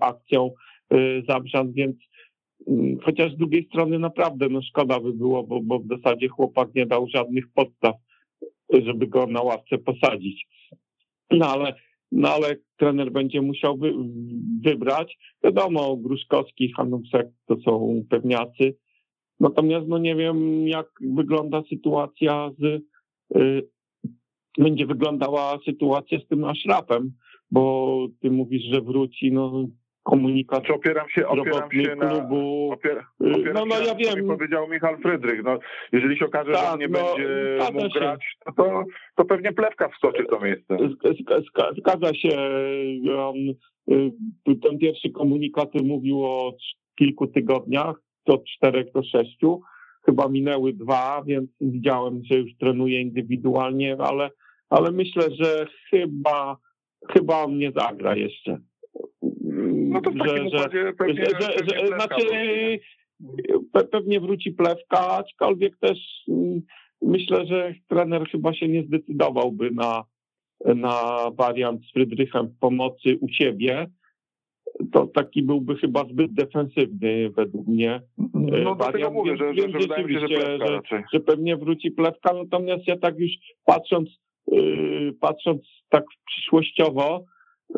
akcją 0.00 0.50
Zabrzan, 1.28 1.72
więc 1.72 1.96
chociaż 3.02 3.32
z 3.32 3.36
drugiej 3.36 3.66
strony 3.66 3.98
naprawdę 3.98 4.48
no 4.48 4.62
szkoda 4.62 5.00
by 5.00 5.12
było, 5.12 5.42
bo, 5.42 5.60
bo 5.60 5.78
w 5.78 5.88
zasadzie 5.88 6.28
chłopak 6.28 6.74
nie 6.74 6.86
dał 6.86 7.06
żadnych 7.08 7.44
podstaw, 7.54 7.94
żeby 8.72 9.06
go 9.06 9.26
na 9.26 9.42
ławce 9.42 9.78
posadzić. 9.78 10.46
No 11.30 11.46
ale, 11.46 11.74
no 12.12 12.28
ale 12.28 12.56
trener 12.76 13.12
będzie 13.12 13.42
musiał 13.42 13.76
wy, 13.76 13.92
wybrać. 14.64 15.18
Wiadomo, 15.44 15.96
Gruszkowski, 15.96 16.72
Hanusek 16.72 17.26
to 17.46 17.56
są 17.56 18.02
pewniacy, 18.10 18.76
Natomiast 19.42 19.88
no 19.88 19.98
nie 19.98 20.16
wiem, 20.16 20.68
jak 20.68 20.86
wygląda 21.00 21.62
sytuacja 21.70 22.50
z, 22.58 22.82
y, 23.36 23.68
będzie 24.58 24.86
wyglądała 24.86 25.58
sytuacja 25.64 26.18
z 26.18 26.26
tym 26.28 26.44
Ashrafem, 26.44 27.12
bo 27.50 28.06
ty 28.20 28.30
mówisz, 28.30 28.62
że 28.62 28.80
wróci, 28.80 29.32
no 29.32 29.66
komunikat 30.02 30.58
znaczy, 30.58 30.74
opieram 30.74 31.08
się, 31.08 31.26
opieram 31.26 31.72
się 31.72 31.82
klubu. 31.82 32.66
Na, 32.68 32.74
opier, 32.74 33.04
opieram 33.20 33.68
no, 33.68 33.76
no 33.76 33.76
się 33.76 33.88
ja 33.88 33.94
wiem. 33.94 34.26
powiedział 34.26 34.68
Michał 34.68 34.96
Frydrych. 34.98 35.42
No, 35.44 35.58
jeżeli 35.92 36.18
się 36.18 36.26
okaże, 36.26 36.52
tak, 36.52 36.64
że 36.64 36.72
on 36.72 36.78
nie 36.78 36.88
no, 36.88 36.98
będzie 36.98 37.72
mógł 37.72 37.94
się. 37.94 38.00
grać, 38.00 38.36
no 38.46 38.52
to, 38.52 38.84
to 39.16 39.24
pewnie 39.24 39.52
plewka 39.52 39.88
wskoczy 39.88 40.24
to 40.24 40.40
miejsce. 40.40 40.76
Zgadza 41.78 42.14
się. 42.14 42.38
On, 43.16 43.36
ten 44.62 44.78
pierwszy 44.78 45.10
komunikat 45.10 45.74
mówił 45.74 46.24
o 46.24 46.52
kilku 46.98 47.26
tygodniach 47.26 47.96
od 48.28 48.44
czterech 48.44 48.92
do 48.92 49.02
sześciu. 49.02 49.60
Chyba 50.06 50.28
minęły 50.28 50.72
dwa, 50.72 51.22
więc 51.26 51.50
widziałem, 51.60 52.22
że 52.24 52.38
już 52.38 52.56
trenuje 52.56 53.00
indywidualnie, 53.00 53.96
ale, 53.98 54.30
ale 54.70 54.90
myślę, 54.90 55.22
że 55.30 55.66
chyba, 55.90 56.56
chyba 57.12 57.42
on 57.42 57.58
nie 57.58 57.72
zagra 57.76 58.16
jeszcze. 58.16 58.58
No 59.72 60.00
to 60.00 60.10
w 60.10 60.18
takim 60.18 60.50
że, 60.50 60.58
że, 60.58 60.92
pewnie, 60.92 61.24
że, 61.24 61.40
że, 61.40 61.78
że 61.80 61.86
znaczy, 61.86 62.24
pe, 63.72 63.84
pewnie 63.84 64.20
wróci 64.20 64.50
plewka, 64.50 65.08
aczkolwiek 65.08 65.76
też 65.78 65.98
myślę, 67.02 67.46
że 67.46 67.74
trener 67.88 68.28
chyba 68.30 68.54
się 68.54 68.68
nie 68.68 68.84
zdecydowałby 68.84 69.70
na, 69.70 70.04
na 70.64 71.16
wariant 71.38 71.84
z 71.84 71.92
Frydrychem 71.92 72.48
w 72.48 72.58
pomocy 72.58 73.18
u 73.20 73.28
siebie 73.28 73.86
to 74.92 75.06
taki 75.06 75.42
byłby 75.42 75.76
chyba 75.76 76.04
zbyt 76.04 76.32
defensywny 76.32 77.30
według 77.30 77.66
mnie. 77.66 78.00
No 78.64 78.74
wariant, 78.74 79.14
mówię, 79.14 79.36
że, 79.36 79.54
że, 79.54 79.70
że, 79.70 79.78
wydaje 79.78 80.04
mi 80.04 80.14
się, 80.14 80.20
że, 80.20 80.58
że, 80.58 81.02
że, 81.12 81.20
pewnie 81.20 81.56
wróci 81.56 81.90
plewka, 81.90 82.32
natomiast 82.32 82.86
ja 82.86 82.98
tak 82.98 83.18
już 83.18 83.30
patrząc, 83.64 84.08
yy, 84.46 85.12
patrząc 85.20 85.62
tak 85.88 86.04
przyszłościowo 86.26 87.24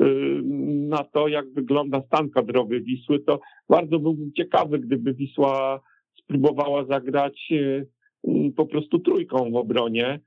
yy, 0.01 0.43
na 0.89 1.05
to, 1.05 1.29
jak 1.29 1.53
wygląda 1.53 2.03
stan 2.07 2.31
kadrowy 2.31 2.81
Wisły, 2.81 3.21
to 3.21 3.41
bardzo 3.69 3.99
byłbym 3.99 4.33
ciekawy, 4.33 4.79
gdyby 4.79 5.15
Wisła 5.15 5.81
spróbowała 6.19 6.85
zagrać 6.85 7.51
yy, 7.51 7.87
po 8.57 8.67
prostu 8.67 8.99
trójką 8.99 9.51
w 9.51 9.57
obronie. 9.57 10.21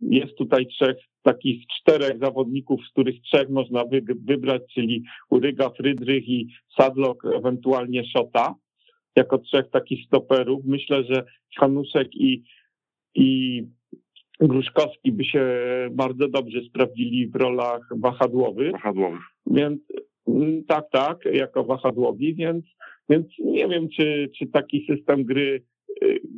Jest 0.00 0.34
tutaj 0.34 0.66
trzech 0.66 0.96
takich 1.22 1.66
czterech 1.66 2.18
zawodników, 2.18 2.80
z 2.86 2.90
których 2.90 3.22
trzech 3.22 3.48
można 3.48 3.84
wy, 3.84 4.02
wybrać, 4.24 4.62
czyli 4.74 5.04
Uryga, 5.30 5.70
Frydrych 5.70 6.28
i 6.28 6.48
Sadlok, 6.78 7.24
ewentualnie 7.24 8.04
Szota, 8.04 8.54
jako 9.16 9.38
trzech 9.38 9.70
takich 9.70 10.06
stoperów. 10.06 10.64
Myślę, 10.64 11.04
że 11.04 11.24
Hanuszek 11.58 12.14
i, 12.14 12.42
i 13.14 13.62
Gruszkowski 14.40 15.12
by 15.12 15.24
się 15.24 15.46
bardzo 15.90 16.28
dobrze 16.28 16.60
sprawdzili 16.60 17.28
w 17.28 17.36
rolach 17.36 17.88
wahadłowych. 17.96 18.72
Wahadłowych. 18.72 19.22
Więc 19.46 19.80
tak, 20.68 20.84
tak, 20.92 21.18
jako 21.32 21.64
wahadłowi, 21.64 22.34
więc, 22.34 22.64
więc 23.08 23.26
nie 23.38 23.68
wiem, 23.68 23.88
czy, 23.88 24.30
czy 24.38 24.46
taki 24.46 24.86
system 24.86 25.24
gry 25.24 25.62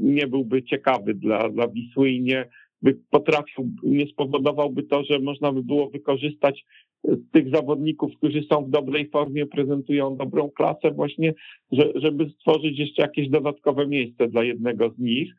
nie 0.01 0.27
byłby 0.27 0.63
ciekawy 0.63 1.15
dla, 1.15 1.49
dla 1.49 1.69
Wisły 1.69 2.11
i 2.11 2.21
nie, 2.21 2.49
potrafił, 2.95 3.71
nie 3.83 4.07
spowodowałby 4.07 4.83
to, 4.83 5.05
że 5.05 5.19
można 5.19 5.53
by 5.53 5.63
było 5.63 5.91
wykorzystać 5.91 6.65
e, 7.09 7.17
tych 7.33 7.51
zawodników, 7.51 8.13
którzy 8.17 8.43
są 8.43 8.65
w 8.65 8.71
dobrej 8.71 9.11
formie, 9.11 9.47
prezentują 9.47 10.17
dobrą 10.17 10.51
klasę 10.51 10.91
właśnie, 10.91 11.35
że, 11.73 11.93
żeby 11.95 12.31
stworzyć 12.31 12.79
jeszcze 12.79 13.03
jakieś 13.03 13.29
dodatkowe 13.29 13.87
miejsce 13.87 14.29
dla 14.29 14.45
jednego 14.45 14.91
z 14.91 14.99
nich. 14.99 15.33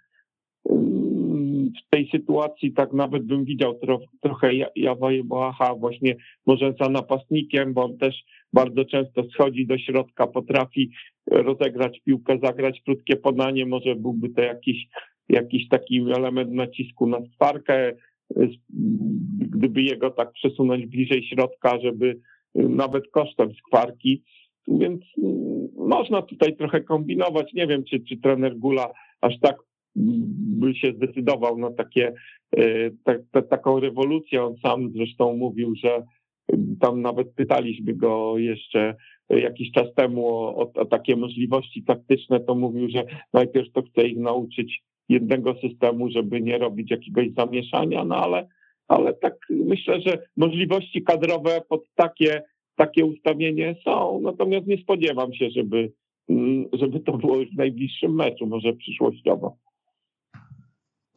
w 1.78 1.90
tej 1.90 2.10
sytuacji 2.12 2.74
tak 2.74 2.94
nawet 2.94 3.24
bym 3.24 3.46
widział 3.46 3.80
tro, 3.80 4.00
trochę 4.22 4.52
Jawa 4.76 5.12
Jebacha 5.12 5.76
właśnie 5.76 6.16
może 6.46 6.74
za 6.80 6.90
napastnikiem, 6.90 7.74
bo 7.74 7.84
on 7.84 7.98
też 7.98 8.24
bardzo 8.54 8.86
często 8.86 9.24
schodzi 9.24 9.68
do 9.68 9.78
środka, 9.78 10.28
potrafi 10.28 10.92
rozegrać 11.32 12.00
piłkę, 12.06 12.40
zagrać 12.44 12.82
krótkie 12.86 13.16
podanie, 13.16 13.66
może 13.66 13.96
byłby 13.96 14.30
to 14.30 14.42
jakiś, 14.42 14.88
jakiś 15.30 15.68
taki 15.68 16.00
element 16.00 16.52
nacisku 16.52 17.08
na 17.08 17.18
stwarkę, 17.26 17.94
gdyby 19.40 19.82
jego 19.82 20.12
tak 20.12 20.32
przesunąć 20.32 20.86
bliżej 20.86 21.24
środka, 21.24 21.80
żeby 21.80 22.20
nawet 22.56 23.12
kosztem 23.12 23.50
skwarki, 23.54 24.24
więc 24.68 25.02
można 25.78 26.22
tutaj 26.22 26.56
trochę 26.56 26.82
kombinować. 26.82 27.54
Nie 27.54 27.68
wiem, 27.68 27.84
czy, 27.84 28.00
czy 28.00 28.18
trener 28.18 28.58
Gula 28.58 28.94
aż 29.22 29.40
tak 29.40 29.56
by 29.96 30.76
się 30.76 30.94
zdecydował 30.94 31.58
na 31.58 31.72
takie, 31.72 32.14
e, 32.58 33.42
taką 33.42 33.80
rewolucję. 33.80 34.44
On 34.44 34.56
sam 34.58 34.92
zresztą 34.96 35.38
mówił, 35.38 35.76
że 35.76 36.04
tam 36.80 37.02
nawet 37.02 37.34
pytaliśmy 37.34 37.94
go 37.94 38.38
jeszcze 38.38 38.96
jakiś 39.30 39.72
czas 39.72 39.94
temu 39.96 40.28
o, 40.28 40.56
o, 40.56 40.74
o, 40.74 40.86
takie 40.86 41.16
możliwości 41.16 41.84
taktyczne, 41.84 42.40
to 42.40 42.56
mówił, 42.56 42.90
że 42.90 43.06
najpierw 43.34 43.72
to 43.72 43.82
chce 43.82 44.08
ich 44.08 44.18
nauczyć 44.18 44.84
jednego 45.10 45.56
systemu, 45.62 46.10
żeby 46.10 46.42
nie 46.42 46.58
robić 46.58 46.92
jakiegoś 46.92 47.34
zamieszania, 47.34 48.06
no 48.06 48.16
ale, 48.16 48.48
ale 48.88 49.14
tak 49.14 49.34
myślę, 49.50 50.02
że 50.02 50.18
możliwości 50.38 51.04
kadrowe 51.04 51.62
pod 51.70 51.84
takie, 51.96 52.42
takie 52.76 53.06
ustawienie 53.06 53.76
są, 53.86 54.20
natomiast 54.22 54.68
nie 54.68 54.78
spodziewam 54.78 55.34
się, 55.34 55.50
żeby, 55.50 55.92
żeby 56.74 57.00
to 57.00 57.18
było 57.18 57.38
już 57.38 57.50
w 57.50 57.58
najbliższym 57.58 58.16
meczu, 58.16 58.48
może 58.48 58.74
przyszłościowo. 58.74 59.58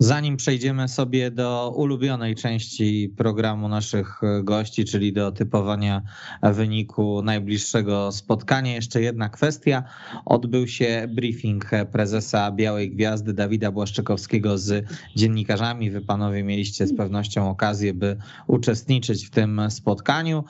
Zanim 0.03 0.37
przejdziemy 0.37 0.89
sobie 0.89 1.31
do 1.31 1.73
ulubionej 1.77 2.35
części 2.35 3.15
programu 3.17 3.69
naszych 3.69 4.21
gości, 4.43 4.85
czyli 4.85 5.13
do 5.13 5.33
typowania 5.33 6.03
wyniku 6.43 7.23
najbliższego 7.23 8.13
spotkania, 8.13 8.75
jeszcze 8.75 9.03
jedna 9.03 9.29
kwestia. 9.29 9.83
Odbył 10.25 10.69
się 10.69 11.09
briefing 11.15 11.71
prezesa 11.93 12.53
Białej 12.53 12.91
Gwiazdy 12.91 13.33
Dawida 13.33 13.73
Błaszczykowskiego 13.73 14.59
z 14.59 14.87
dziennikarzami. 15.17 15.91
Wy 15.91 16.01
panowie 16.01 16.43
mieliście 16.43 16.87
z 16.87 16.97
pewnością 16.97 17.51
okazję, 17.51 17.95
by 17.95 18.17
uczestniczyć 18.47 19.27
w 19.27 19.31
tym 19.31 19.61
spotkaniu. 19.69 20.45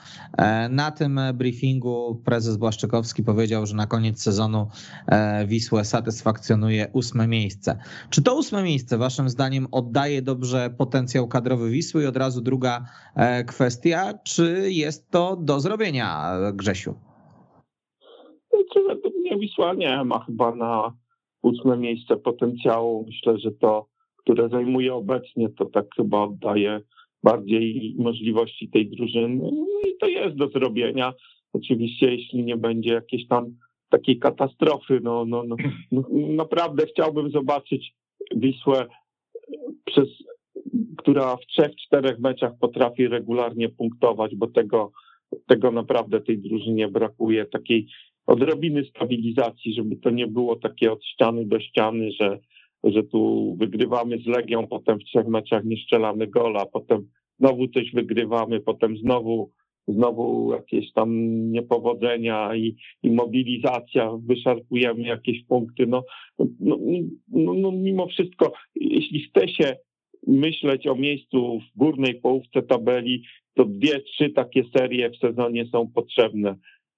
Na 0.69 0.91
tym 0.91 1.19
briefingu 1.33 2.21
prezes 2.25 2.57
Błaszczykowski 2.57 3.23
powiedział, 3.23 3.65
że 3.65 3.75
na 3.75 3.87
koniec 3.87 4.21
sezonu 4.21 4.67
Wisłę 5.47 5.85
satysfakcjonuje 5.85 6.87
ósme 6.93 7.27
miejsce. 7.27 7.77
Czy 8.09 8.21
to 8.21 8.35
ósme 8.35 8.63
miejsce 8.63 8.97
waszym 8.97 9.29
zdaniem 9.29 9.40
zdaniem 9.41 9.67
oddaje 9.71 10.21
dobrze 10.21 10.69
potencjał 10.77 11.27
kadrowy 11.27 11.69
Wisły? 11.69 12.03
I 12.03 12.05
od 12.05 12.17
razu 12.17 12.41
druga 12.41 12.85
e, 13.15 13.43
kwestia, 13.43 14.13
czy 14.23 14.67
jest 14.69 15.11
to 15.11 15.35
do 15.35 15.59
zrobienia, 15.59 16.31
Grzesiu? 16.53 16.93
Według 18.87 19.15
mnie 19.15 19.37
Wisła 19.39 19.73
nie 19.73 20.03
ma 20.03 20.19
chyba 20.25 20.55
na 20.55 20.93
ósme 21.41 21.77
miejsce 21.77 22.17
potencjału. 22.17 23.05
Myślę, 23.07 23.37
że 23.37 23.51
to, 23.51 23.87
które 24.17 24.49
zajmuje 24.49 24.93
obecnie, 24.93 25.49
to 25.49 25.65
tak 25.65 25.85
chyba 25.95 26.23
oddaje 26.23 26.81
bardziej 27.23 27.95
możliwości 27.99 28.69
tej 28.69 28.89
drużyny. 28.89 29.51
No 29.51 29.89
I 29.89 29.97
to 29.99 30.07
jest 30.07 30.35
do 30.35 30.47
zrobienia. 30.47 31.13
Oczywiście, 31.53 32.11
jeśli 32.15 32.43
nie 32.43 32.57
będzie 32.57 32.93
jakiejś 32.93 33.27
tam 33.27 33.45
takiej 33.89 34.19
katastrofy, 34.19 34.99
no, 35.03 35.25
no, 35.25 35.43
no, 35.43 35.55
no 35.91 36.03
naprawdę 36.11 36.85
chciałbym 36.85 37.31
zobaczyć 37.31 37.93
Wisłę 38.35 38.87
przez, 39.85 40.07
która 40.97 41.35
w 41.35 41.45
trzech, 41.45 41.75
czterech 41.75 42.19
meczach 42.19 42.51
potrafi 42.59 43.07
regularnie 43.07 43.69
punktować, 43.69 44.35
bo 44.35 44.47
tego, 44.47 44.91
tego 45.47 45.71
naprawdę 45.71 46.21
tej 46.21 46.39
drużynie 46.39 46.87
brakuje, 46.87 47.45
takiej 47.45 47.87
odrobiny 48.25 48.85
stabilizacji, 48.85 49.73
żeby 49.73 49.95
to 49.95 50.09
nie 50.09 50.27
było 50.27 50.55
takie 50.55 50.91
od 50.91 51.05
ściany 51.05 51.45
do 51.45 51.59
ściany, 51.59 52.11
że, 52.11 52.39
że 52.83 53.03
tu 53.03 53.55
wygrywamy 53.59 54.17
z 54.17 54.27
Legią, 54.27 54.67
potem 54.67 54.99
w 54.99 55.03
trzech 55.03 55.27
meczach 55.27 55.63
nie 55.65 55.77
strzelamy 55.77 56.27
gola, 56.27 56.65
potem 56.65 57.07
znowu 57.39 57.67
coś 57.67 57.91
wygrywamy, 57.93 58.59
potem 58.59 58.97
znowu 58.97 59.51
znowu 59.87 60.53
jakieś 60.53 60.93
tam 60.93 61.09
niepowodzenia 61.51 62.55
i, 62.55 62.75
i 63.03 63.11
mobilizacja, 63.11 64.11
wyszarpujemy 64.25 65.03
jakieś 65.03 65.45
punkty. 65.45 65.87
No, 65.87 66.03
no, 66.39 66.77
no, 67.27 67.53
no, 67.53 67.71
mimo 67.71 68.07
wszystko, 68.07 68.53
jeśli 68.75 69.21
chce 69.21 69.47
się 69.47 69.75
myśleć 70.27 70.87
o 70.87 70.95
miejscu 70.95 71.59
w 71.59 71.77
górnej 71.77 72.15
połówce 72.15 72.61
tabeli, 72.61 73.23
to 73.53 73.65
dwie, 73.65 73.99
trzy 73.99 74.29
takie 74.29 74.63
serie 74.77 75.09
w 75.09 75.17
sezonie 75.17 75.65
są 75.65 75.87
potrzebne. 75.87 76.55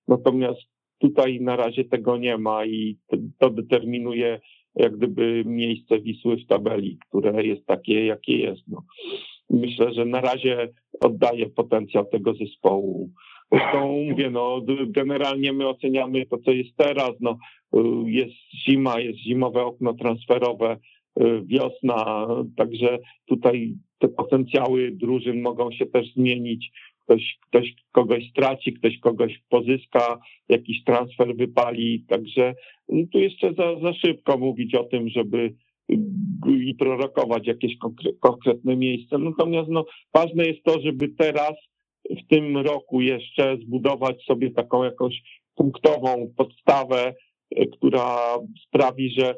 Natomiast 0.07 0.61
tutaj 0.97 1.41
na 1.41 1.55
razie 1.55 1.85
tego 1.85 2.17
nie 2.17 2.37
ma 2.37 2.65
i 2.65 2.97
to, 3.39 3.49
determinuje 3.49 4.39
jak 4.75 4.97
gdyby 4.97 5.43
miejsce 5.45 5.99
Wisły 5.99 6.37
w 6.37 6.47
tabeli, 6.47 6.97
które 7.09 7.45
jest 7.45 7.65
takie, 7.65 8.05
jakie 8.05 8.37
jest. 8.37 8.61
No 8.67 8.83
myślę, 9.53 9.93
że 9.93 10.05
na 10.05 10.21
razie 10.21 10.69
oddaje 11.01 11.49
potencjał 11.49 12.05
tego 12.05 12.33
zespołu. 12.33 13.09
Zresztą 13.51 14.03
mówię, 14.09 14.29
no, 14.29 14.61
generalnie 14.87 15.53
my 15.53 15.67
oceniamy 15.67 16.25
to, 16.25 16.37
co 16.37 16.51
jest 16.51 16.77
teraz. 16.77 17.11
No, 17.19 17.37
jest 18.05 18.35
zima, 18.67 18.99
jest 18.99 19.19
zimowe 19.19 19.63
okno 19.63 19.93
transferowe, 19.93 20.77
wiosna, 21.45 22.27
także 22.57 22.99
tutaj 23.25 23.73
te 23.99 24.07
potencjały 24.07 24.91
drużyn 24.91 25.41
mogą 25.41 25.71
się 25.71 25.85
też 25.85 26.13
zmienić. 26.13 26.71
Ktoś, 27.03 27.37
ktoś 27.49 27.75
kogoś 27.91 28.29
straci, 28.29 28.73
ktoś 28.73 28.99
kogoś 28.99 29.41
pozyska, 29.49 30.19
jakiś 30.49 30.83
transfer 30.83 31.35
wypali, 31.35 32.05
także 32.09 32.55
no, 32.89 33.05
tu 33.11 33.19
jeszcze 33.19 33.53
za, 33.53 33.79
za 33.79 33.93
szybko 33.93 34.37
mówić 34.37 34.75
o 34.75 34.83
tym, 34.83 35.09
żeby 35.09 35.53
i 36.47 36.75
prorokować 36.79 37.47
jakieś 37.47 37.77
konkretne 38.19 38.75
miejsce. 38.75 39.17
Natomiast 39.17 39.69
no, 39.69 39.85
ważne 40.13 40.45
jest 40.45 40.63
to, 40.63 40.81
żeby 40.81 41.09
teraz 41.09 41.53
w 42.09 42.27
tym 42.27 42.57
roku 42.57 43.01
jeszcze 43.01 43.57
zbudować 43.57 44.23
sobie 44.23 44.51
taką 44.51 44.83
jakąś 44.83 45.21
punktową 45.55 46.33
podstawę, 46.37 47.13
e, 47.55 47.65
która 47.65 48.17
sprawi, 48.67 49.13
że 49.19 49.35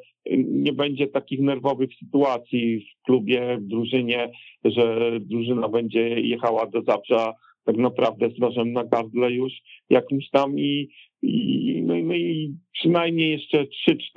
nie 0.47 0.73
będzie 0.73 1.07
takich 1.07 1.39
nerwowych 1.39 1.89
sytuacji 1.99 2.79
w 2.79 3.05
klubie, 3.05 3.57
w 3.57 3.67
drużynie, 3.67 4.31
że 4.65 5.11
drużyna 5.19 5.69
będzie 5.69 6.09
jechała 6.19 6.65
do 6.65 6.81
Zabrza 6.81 7.33
tak 7.65 7.77
naprawdę 7.77 8.29
z 8.29 8.39
nożem 8.39 8.73
na 8.73 8.83
gardle 8.83 9.31
już 9.31 9.53
jakimś 9.89 10.29
tam 10.29 10.59
i, 10.59 10.87
i, 11.25 11.83
no, 11.85 11.93
no 12.03 12.13
i 12.13 12.55
przynajmniej 12.73 13.31
jeszcze 13.31 13.65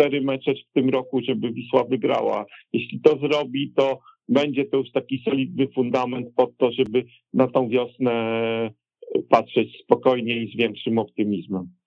3-4 0.00 0.22
mecze 0.22 0.54
w 0.54 0.72
tym 0.74 0.88
roku, 0.88 1.20
żeby 1.28 1.52
Wisła 1.52 1.84
wygrała. 1.84 2.46
Jeśli 2.72 3.00
to 3.00 3.18
zrobi, 3.18 3.72
to 3.76 3.98
będzie 4.28 4.64
to 4.64 4.76
już 4.76 4.90
taki 4.92 5.22
solidny 5.24 5.68
fundament 5.74 6.28
pod 6.36 6.56
to, 6.56 6.72
żeby 6.72 7.04
na 7.34 7.48
tą 7.48 7.68
wiosnę 7.68 8.40
patrzeć 9.28 9.68
spokojnie 9.82 10.42
i 10.42 10.52
z 10.52 10.56
większym 10.56 10.98
optymizmem. 10.98 11.77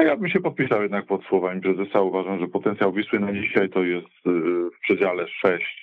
No 0.00 0.06
ja 0.06 0.16
bym 0.16 0.28
się 0.28 0.40
podpisał 0.40 0.82
jednak 0.82 1.06
pod 1.06 1.24
słowami 1.24 1.60
prezesa. 1.60 2.00
Uważam, 2.00 2.40
że 2.40 2.48
potencjał 2.48 2.92
Wisły 2.92 3.20
na 3.20 3.32
dzisiaj 3.32 3.68
to 3.68 3.82
jest 3.82 4.26
y, 4.26 4.30
w 4.70 4.80
przedziale 4.82 5.26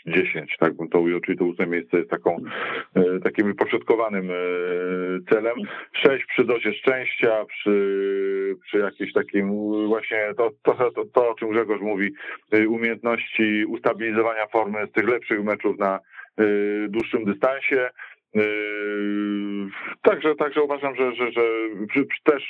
6-10, 0.08 0.46
tak 0.60 0.74
bym 0.74 0.90
to 0.90 1.00
ujął, 1.00 1.20
czyli 1.20 1.38
to 1.38 1.46
ósme 1.46 1.68
miejsce 1.68 1.98
jest 1.98 2.10
taką, 2.10 2.38
y, 2.98 3.20
takim 3.24 3.48
wypośrodkowanym 3.48 4.32
y, 4.32 5.20
celem. 5.30 5.56
6 5.94 6.26
przy 6.26 6.44
dozie 6.44 6.74
szczęścia, 6.74 7.46
przy, 7.46 8.56
przy 8.64 8.78
jakimś 8.78 9.14
takim 9.14 9.50
właśnie 9.88 10.34
to, 10.38 10.52
to, 10.64 10.92
to, 10.92 11.06
to, 11.06 11.30
o 11.30 11.36
czym 11.36 11.50
Grzegorz 11.50 11.82
mówi, 11.82 12.12
umiejętności 12.68 13.66
ustabilizowania 13.66 14.48
formy 14.48 14.88
z 14.88 14.92
tych 14.92 15.10
lepszych 15.10 15.44
meczów 15.44 15.80
na 15.80 16.00
dłuższym 16.88 17.26
dystansie. 17.26 17.90
Także, 20.02 20.36
także 20.36 20.62
uważam, 20.62 20.96
że, 20.96 21.16
że, 21.16 21.32
że 21.32 21.42
też 22.24 22.44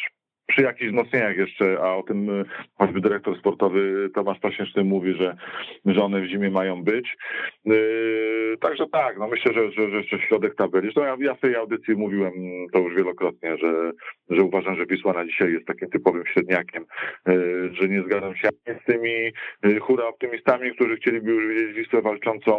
przy 0.48 0.62
jakichś 0.62 0.92
wzmocnieniach 0.92 1.38
jeszcze, 1.38 1.78
a 1.82 1.96
o 1.96 2.04
tym 2.04 2.30
e, 2.30 2.44
choćby 2.78 3.02
dyrektor 3.02 3.40
sportowy 3.40 4.10
Tomasz 4.16 4.40
Pasieczny 4.40 4.84
mówi, 4.84 5.14
że, 5.14 5.38
że 5.86 6.04
one 6.04 6.22
w 6.22 6.26
zimie 6.26 6.50
mają 6.50 6.84
być. 6.84 7.18
Yy, 7.66 8.58
także 8.60 8.86
tak, 8.92 9.18
no 9.18 9.28
myślę, 9.28 9.54
że, 9.54 9.72
że, 9.72 10.04
że, 10.04 10.20
środek 10.20 10.56
tabeli. 10.56 10.86
Zresztą 10.86 11.04
ja, 11.04 11.18
ja 11.20 11.34
w 11.34 11.40
tej 11.40 11.56
audycji 11.56 11.96
mówiłem 11.96 12.34
to 12.74 12.80
już 12.80 12.96
wielokrotnie, 12.96 13.58
że, 13.58 13.92
że 14.30 14.44
uważam, 14.44 14.76
że 14.76 14.86
Wisła 14.86 15.14
na 15.14 15.26
dzisiaj 15.26 15.54
jest 15.54 15.66
takim 15.66 15.90
typowym 15.90 16.26
średniakiem, 16.26 16.86
yy, 17.28 17.70
że 17.74 17.90
nie 17.90 18.02
zgadzam 18.02 18.36
się 18.36 18.50
z 18.82 18.86
tymi 18.86 19.32
yy, 19.64 19.80
hura 19.80 20.08
optymistami, 20.08 20.76
którzy 20.76 20.96
chcieliby 20.96 21.32
już 21.32 21.48
widzieć 21.48 21.78
Wisłę 21.78 22.02
walczącą 22.02 22.58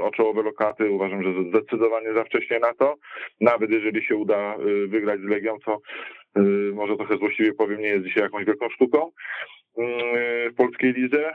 o 0.00 0.10
czołowe 0.10 0.42
lokaty. 0.42 0.90
Uważam, 0.90 1.22
że 1.22 1.30
zdecydowanie 1.48 2.14
za 2.14 2.24
wcześnie 2.24 2.58
na 2.58 2.74
to, 2.74 2.94
nawet 3.40 3.70
jeżeli 3.70 4.04
się 4.04 4.16
uda 4.16 4.56
wygrać 4.88 5.20
z 5.20 5.24
Legią, 5.24 5.58
co 5.64 5.80
może 6.74 6.96
trochę 6.96 7.16
złośliwie 7.16 7.52
powiem, 7.54 7.80
nie 7.80 7.88
jest 7.88 8.04
dzisiaj 8.04 8.22
jakąś 8.22 8.44
wielką 8.44 8.68
sztuką. 8.70 9.10
W 10.50 10.54
polskiej 10.56 10.92
lidze. 10.92 11.32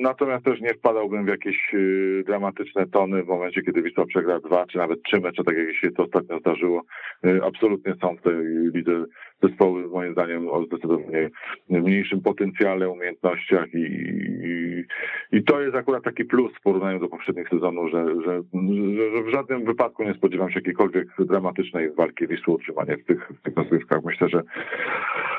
Natomiast 0.00 0.44
też 0.44 0.60
nie 0.60 0.74
wpadałbym 0.74 1.24
w 1.24 1.28
jakieś 1.28 1.74
dramatyczne 2.26 2.86
tony 2.86 3.22
w 3.22 3.26
momencie, 3.26 3.62
kiedy 3.62 3.82
Wisła 3.82 4.06
przegra 4.06 4.40
dwa, 4.40 4.66
czy 4.66 4.78
nawet 4.78 5.02
trzy 5.02 5.20
mecze, 5.20 5.44
tak 5.44 5.56
jak 5.56 5.76
się 5.76 5.90
to 5.90 6.04
ostatnio 6.04 6.38
zdarzyło. 6.38 6.82
Absolutnie 7.42 7.94
są 8.00 8.16
w 8.16 8.22
tej 8.22 8.34
lidze 8.74 9.04
zespoły 9.42 9.88
moim 9.88 10.12
zdaniem 10.12 10.48
o 10.48 10.64
zdecydowanie 10.64 11.30
mniejszym 11.68 12.20
potencjale, 12.20 12.90
umiejętnościach 12.90 13.74
i, 13.74 13.78
i, 13.78 14.84
i, 15.32 15.44
to 15.44 15.60
jest 15.60 15.76
akurat 15.76 16.04
taki 16.04 16.24
plus 16.24 16.52
w 16.58 16.62
porównaniu 16.62 17.00
do 17.00 17.08
poprzednich 17.08 17.48
sezonów, 17.48 17.90
że, 17.90 18.06
że, 18.24 18.42
że, 19.14 19.22
w 19.22 19.28
żadnym 19.28 19.64
wypadku 19.64 20.04
nie 20.04 20.14
spodziewam 20.14 20.50
się 20.50 20.58
jakiejkolwiek 20.58 21.08
dramatycznej 21.18 21.90
walki 21.90 22.26
Wisły 22.26 22.54
utrzymania 22.54 22.96
w 22.96 23.04
tych, 23.04 23.32
w 23.40 23.42
tych 23.42 23.56
rozgrywkach. 23.56 24.04
Myślę, 24.04 24.28
że 24.28 24.42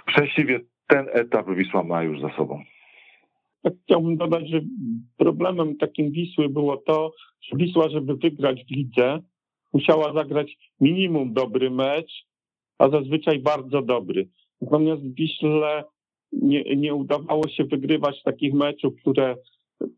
szczęśliwie 0.09 0.59
ten 0.89 1.05
etap 1.13 1.49
Wisła 1.49 1.83
ma 1.83 2.03
już 2.03 2.21
za 2.21 2.29
sobą. 2.37 2.63
Tak 3.63 3.73
chciałbym 3.83 4.17
dodać, 4.17 4.49
że 4.49 4.61
problemem 5.17 5.77
takim 5.77 6.11
Wisły 6.11 6.49
było 6.49 6.77
to, 6.77 7.11
że 7.41 7.57
Wisła, 7.57 7.89
żeby 7.89 8.15
wygrać 8.15 8.65
w 8.65 8.71
lidze, 8.71 9.19
musiała 9.73 10.13
zagrać 10.13 10.57
minimum 10.81 11.33
dobry 11.33 11.71
mecz, 11.71 12.25
a 12.77 12.89
zazwyczaj 12.89 13.39
bardzo 13.39 13.81
dobry. 13.81 14.27
Natomiast 14.61 15.01
w 15.01 15.13
Wiśle 15.13 15.83
nie, 16.31 16.75
nie 16.75 16.95
udawało 16.95 17.47
się 17.47 17.63
wygrywać 17.63 18.23
takich 18.23 18.53
meczów, 18.53 18.93
które 19.01 19.35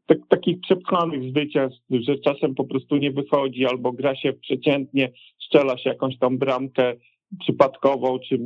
tak, 0.05 0.17
takich 0.29 0.59
przepchanych 0.59 1.23
zwycięstw, 1.23 1.81
że 1.89 2.17
czasem 2.17 2.55
po 2.55 2.63
prostu 2.63 2.97
nie 2.97 3.11
wychodzi 3.11 3.65
albo 3.65 3.91
gra 3.91 4.15
się 4.15 4.33
przeciętnie, 4.33 5.11
strzela 5.45 5.77
się 5.77 5.89
jakąś 5.89 6.17
tam 6.17 6.37
bramkę 6.37 6.93
przypadkową 7.39 8.19
czy 8.19 8.37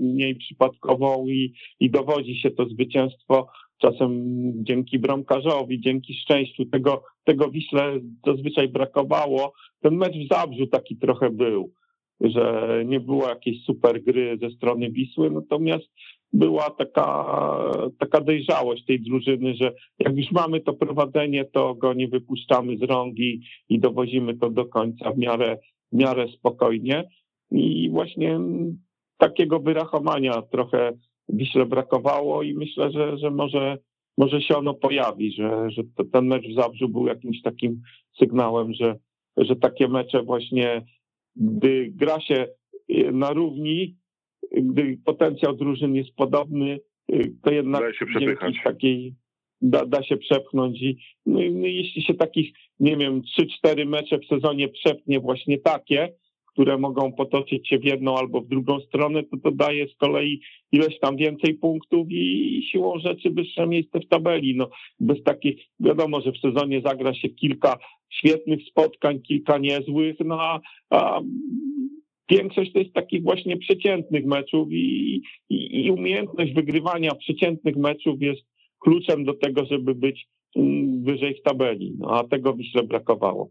mniej 0.00 0.36
przypadkową 0.36 1.26
i, 1.26 1.52
i 1.80 1.90
dowodzi 1.90 2.36
się 2.36 2.50
to 2.50 2.68
zwycięstwo 2.68 3.48
czasem 3.78 4.12
dzięki 4.64 4.98
bramkarzowi, 4.98 5.80
dzięki 5.80 6.14
szczęściu. 6.14 6.64
Tego, 6.64 7.02
tego 7.24 7.50
Wiśle 7.50 8.00
zazwyczaj 8.26 8.68
brakowało. 8.68 9.52
Ten 9.80 9.96
mecz 9.96 10.14
w 10.14 10.34
Zabrzu 10.34 10.66
taki 10.66 10.96
trochę 10.96 11.30
był 11.30 11.72
że 12.20 12.82
nie 12.86 13.00
było 13.00 13.28
jakiejś 13.28 13.64
super 13.64 14.02
gry 14.02 14.38
ze 14.42 14.50
strony 14.50 14.90
Wisły, 14.90 15.30
natomiast 15.30 15.86
była 16.32 16.70
taka, 16.70 17.26
taka 17.98 18.20
dojrzałość 18.20 18.84
tej 18.84 19.00
drużyny, 19.00 19.54
że 19.54 19.72
jak 19.98 20.16
już 20.16 20.30
mamy 20.30 20.60
to 20.60 20.72
prowadzenie, 20.72 21.44
to 21.44 21.74
go 21.74 21.92
nie 21.92 22.08
wypuszczamy 22.08 22.76
z 22.76 22.82
rągi 22.82 23.40
i 23.68 23.78
dowozimy 23.78 24.36
to 24.36 24.50
do 24.50 24.66
końca 24.66 25.10
w 25.10 25.18
miarę, 25.18 25.58
w 25.92 25.96
miarę 25.96 26.28
spokojnie. 26.28 27.04
I 27.50 27.90
właśnie 27.90 28.40
takiego 29.18 29.60
wyrachowania 29.60 30.42
trochę 30.42 30.92
Wiśle 31.28 31.66
brakowało 31.66 32.42
i 32.42 32.54
myślę, 32.54 32.90
że, 32.92 33.18
że 33.18 33.30
może, 33.30 33.78
może 34.18 34.42
się 34.42 34.56
ono 34.56 34.74
pojawi, 34.74 35.32
że, 35.32 35.70
że 35.70 35.82
ten 36.12 36.26
mecz 36.26 36.44
w 36.48 36.54
Zabrzu 36.54 36.88
był 36.88 37.06
jakimś 37.06 37.42
takim 37.42 37.82
sygnałem, 38.18 38.72
że, 38.74 38.96
że 39.36 39.56
takie 39.56 39.88
mecze 39.88 40.22
właśnie 40.22 40.84
gdy 41.36 41.92
gra 41.94 42.20
się 42.20 42.46
y, 42.90 43.12
na 43.12 43.32
równi, 43.32 43.96
gdy 44.52 44.98
potencjał 45.04 45.56
drużyn 45.56 45.94
jest 45.94 46.14
podobny, 46.14 46.80
y, 47.12 47.34
to 47.42 47.50
jednak 47.50 47.82
da 47.82 47.92
się 47.92 48.06
dzięki 48.20 48.60
takiej 48.64 49.14
da, 49.60 49.86
da 49.86 50.02
się 50.02 50.16
przepchnąć 50.16 50.82
i 50.82 50.98
no, 51.26 51.40
no, 51.52 51.66
jeśli 51.66 52.02
się 52.02 52.14
takich, 52.14 52.52
nie 52.80 52.96
wiem, 52.96 53.22
3-4 53.66 53.86
mecze 53.86 54.18
w 54.18 54.26
sezonie 54.26 54.68
przepnie 54.68 55.20
właśnie 55.20 55.58
takie, 55.58 56.12
które 56.58 56.78
mogą 56.78 57.12
potoczyć 57.12 57.68
się 57.68 57.78
w 57.78 57.84
jedną 57.84 58.18
albo 58.18 58.40
w 58.40 58.48
drugą 58.48 58.80
stronę, 58.80 59.22
to 59.22 59.36
to 59.36 59.50
daje 59.50 59.88
z 59.88 59.96
kolei 59.96 60.40
ileś 60.72 60.98
tam 60.98 61.16
więcej 61.16 61.54
punktów 61.54 62.06
i 62.10 62.62
siłą 62.72 62.98
rzeczy 62.98 63.30
wyższe 63.30 63.66
miejsce 63.66 64.00
w 64.00 64.08
tabeli. 64.08 64.56
No, 64.56 64.70
bez 65.00 65.22
takich, 65.22 65.56
wiadomo, 65.80 66.20
że 66.20 66.32
w 66.32 66.38
sezonie 66.38 66.80
zagra 66.80 67.14
się 67.14 67.28
kilka 67.28 67.78
świetnych 68.10 68.60
spotkań, 68.70 69.20
kilka 69.20 69.58
niezłych, 69.58 70.16
no 70.24 70.40
a, 70.40 70.60
a 70.90 71.20
większość 72.30 72.72
to 72.72 72.78
jest 72.78 72.92
takich 72.92 73.22
właśnie 73.22 73.56
przeciętnych 73.56 74.24
meczów 74.26 74.68
i, 74.72 75.22
i, 75.50 75.86
i 75.86 75.90
umiejętność 75.90 76.52
wygrywania 76.52 77.14
przeciętnych 77.14 77.76
meczów 77.76 78.22
jest 78.22 78.42
kluczem 78.78 79.24
do 79.24 79.34
tego, 79.34 79.64
żeby 79.64 79.94
być 79.94 80.28
mm, 80.56 81.04
wyżej 81.04 81.34
w 81.34 81.42
tabeli, 81.42 81.94
no 81.98 82.10
a 82.10 82.24
tego 82.24 82.54
Wiśle 82.54 82.82
brakowało. 82.82 83.50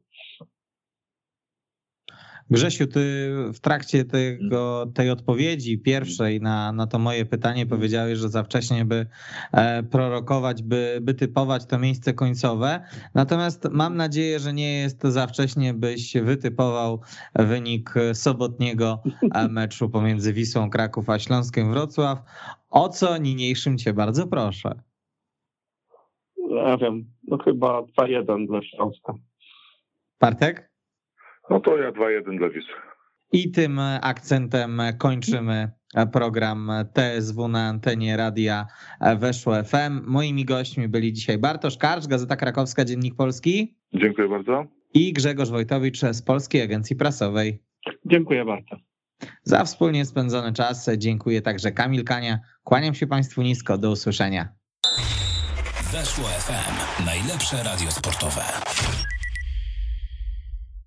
Grzesiu, 2.50 2.88
ty 2.88 3.32
w 3.54 3.60
trakcie 3.60 4.06
tego, 4.06 4.86
tej 4.93 5.10
odpowiedzi 5.10 5.80
pierwszej 5.80 6.41
na, 6.41 6.72
na 6.72 6.88
to 6.88 7.00
moje 7.00 7.26
pytanie 7.26 7.66
powiedziałeś, 7.66 8.20
że 8.20 8.30
za 8.30 8.43
wcześnie 8.43 8.86
by 8.86 9.06
e, 9.52 9.84
prorokować, 9.84 10.64
by, 10.64 11.00
by 11.02 11.14
typować 11.14 11.66
to 11.66 11.80
miejsce 11.80 12.14
końcowe. 12.14 12.82
Natomiast 13.14 13.68
mam 13.72 13.98
nadzieję, 13.98 14.39
że 14.39 14.54
nie 14.54 14.80
jest 14.80 15.04
za 15.04 15.28
wcześnie, 15.28 15.74
byś 15.74 16.14
wytypował 16.14 17.02
wynik 17.36 17.93
sobotniego 18.14 19.04
e, 19.34 19.48
meczu 19.60 19.89
pomiędzy 19.89 20.34
Wisłą 20.34 20.70
Kraków 20.70 21.10
a 21.10 21.20
Śląskiem 21.20 21.72
Wrocław. 21.72 22.20
O 22.70 22.89
co 22.89 23.18
niniejszym 23.18 23.78
cię 23.78 23.93
bardzo 23.93 24.28
proszę. 24.28 24.82
Ja 26.50 26.78
wiem, 26.78 27.06
no 27.28 27.38
chyba 27.38 27.82
2-1 27.82 28.48
dla 28.48 28.62
Śląska. 28.62 29.14
Partek? 30.20 30.66
No 31.50 31.60
to 31.60 31.78
ja 31.78 31.91
2-1 31.91 32.38
dla 32.38 32.50
Wisły. 32.50 32.74
I 33.32 33.52
tym 33.52 33.80
akcentem 34.02 34.82
kończymy 34.98 35.72
program 36.14 36.72
TSW 36.93 37.48
na 37.48 37.68
antenie 37.68 38.18
radia 38.18 38.66
Weszło 39.18 39.64
FM. 39.64 40.02
Moimi 40.06 40.45
gośćmi 40.45 40.88
byli 40.88 41.14
dzisiaj 41.14 41.38
Bartosz 41.38 41.78
Karcz, 41.78 42.08
Gazeta 42.08 42.36
Krakowska, 42.36 42.86
Dziennik 42.86 43.16
Polski. 43.16 43.78
Dziękuję 43.93 44.28
bardzo. 44.30 44.66
I 44.93 45.14
Grzegorz 45.14 45.50
Wojtowicz 45.50 46.00
z 46.00 46.22
Polskiej 46.22 46.62
Agencji 46.62 46.95
Prasowej. 46.95 47.64
Dziękuję 48.06 48.45
bardzo. 48.45 48.76
Za 49.43 49.64
wspólnie 49.64 50.06
spędzony 50.06 50.54
czas 50.54 50.89
dziękuję 50.98 51.41
także 51.41 51.72
Kamil 51.72 52.04
Kania. 52.04 52.39
Kłaniam 52.64 52.93
się 52.93 53.08
Państwu 53.08 53.41
nisko. 53.41 53.78
Do 53.78 53.91
usłyszenia. 53.91 54.50
Weszło 55.91 56.26
FM. 56.26 57.06
Najlepsze 57.06 57.64
radio 57.64 57.91
sportowe. 57.91 58.41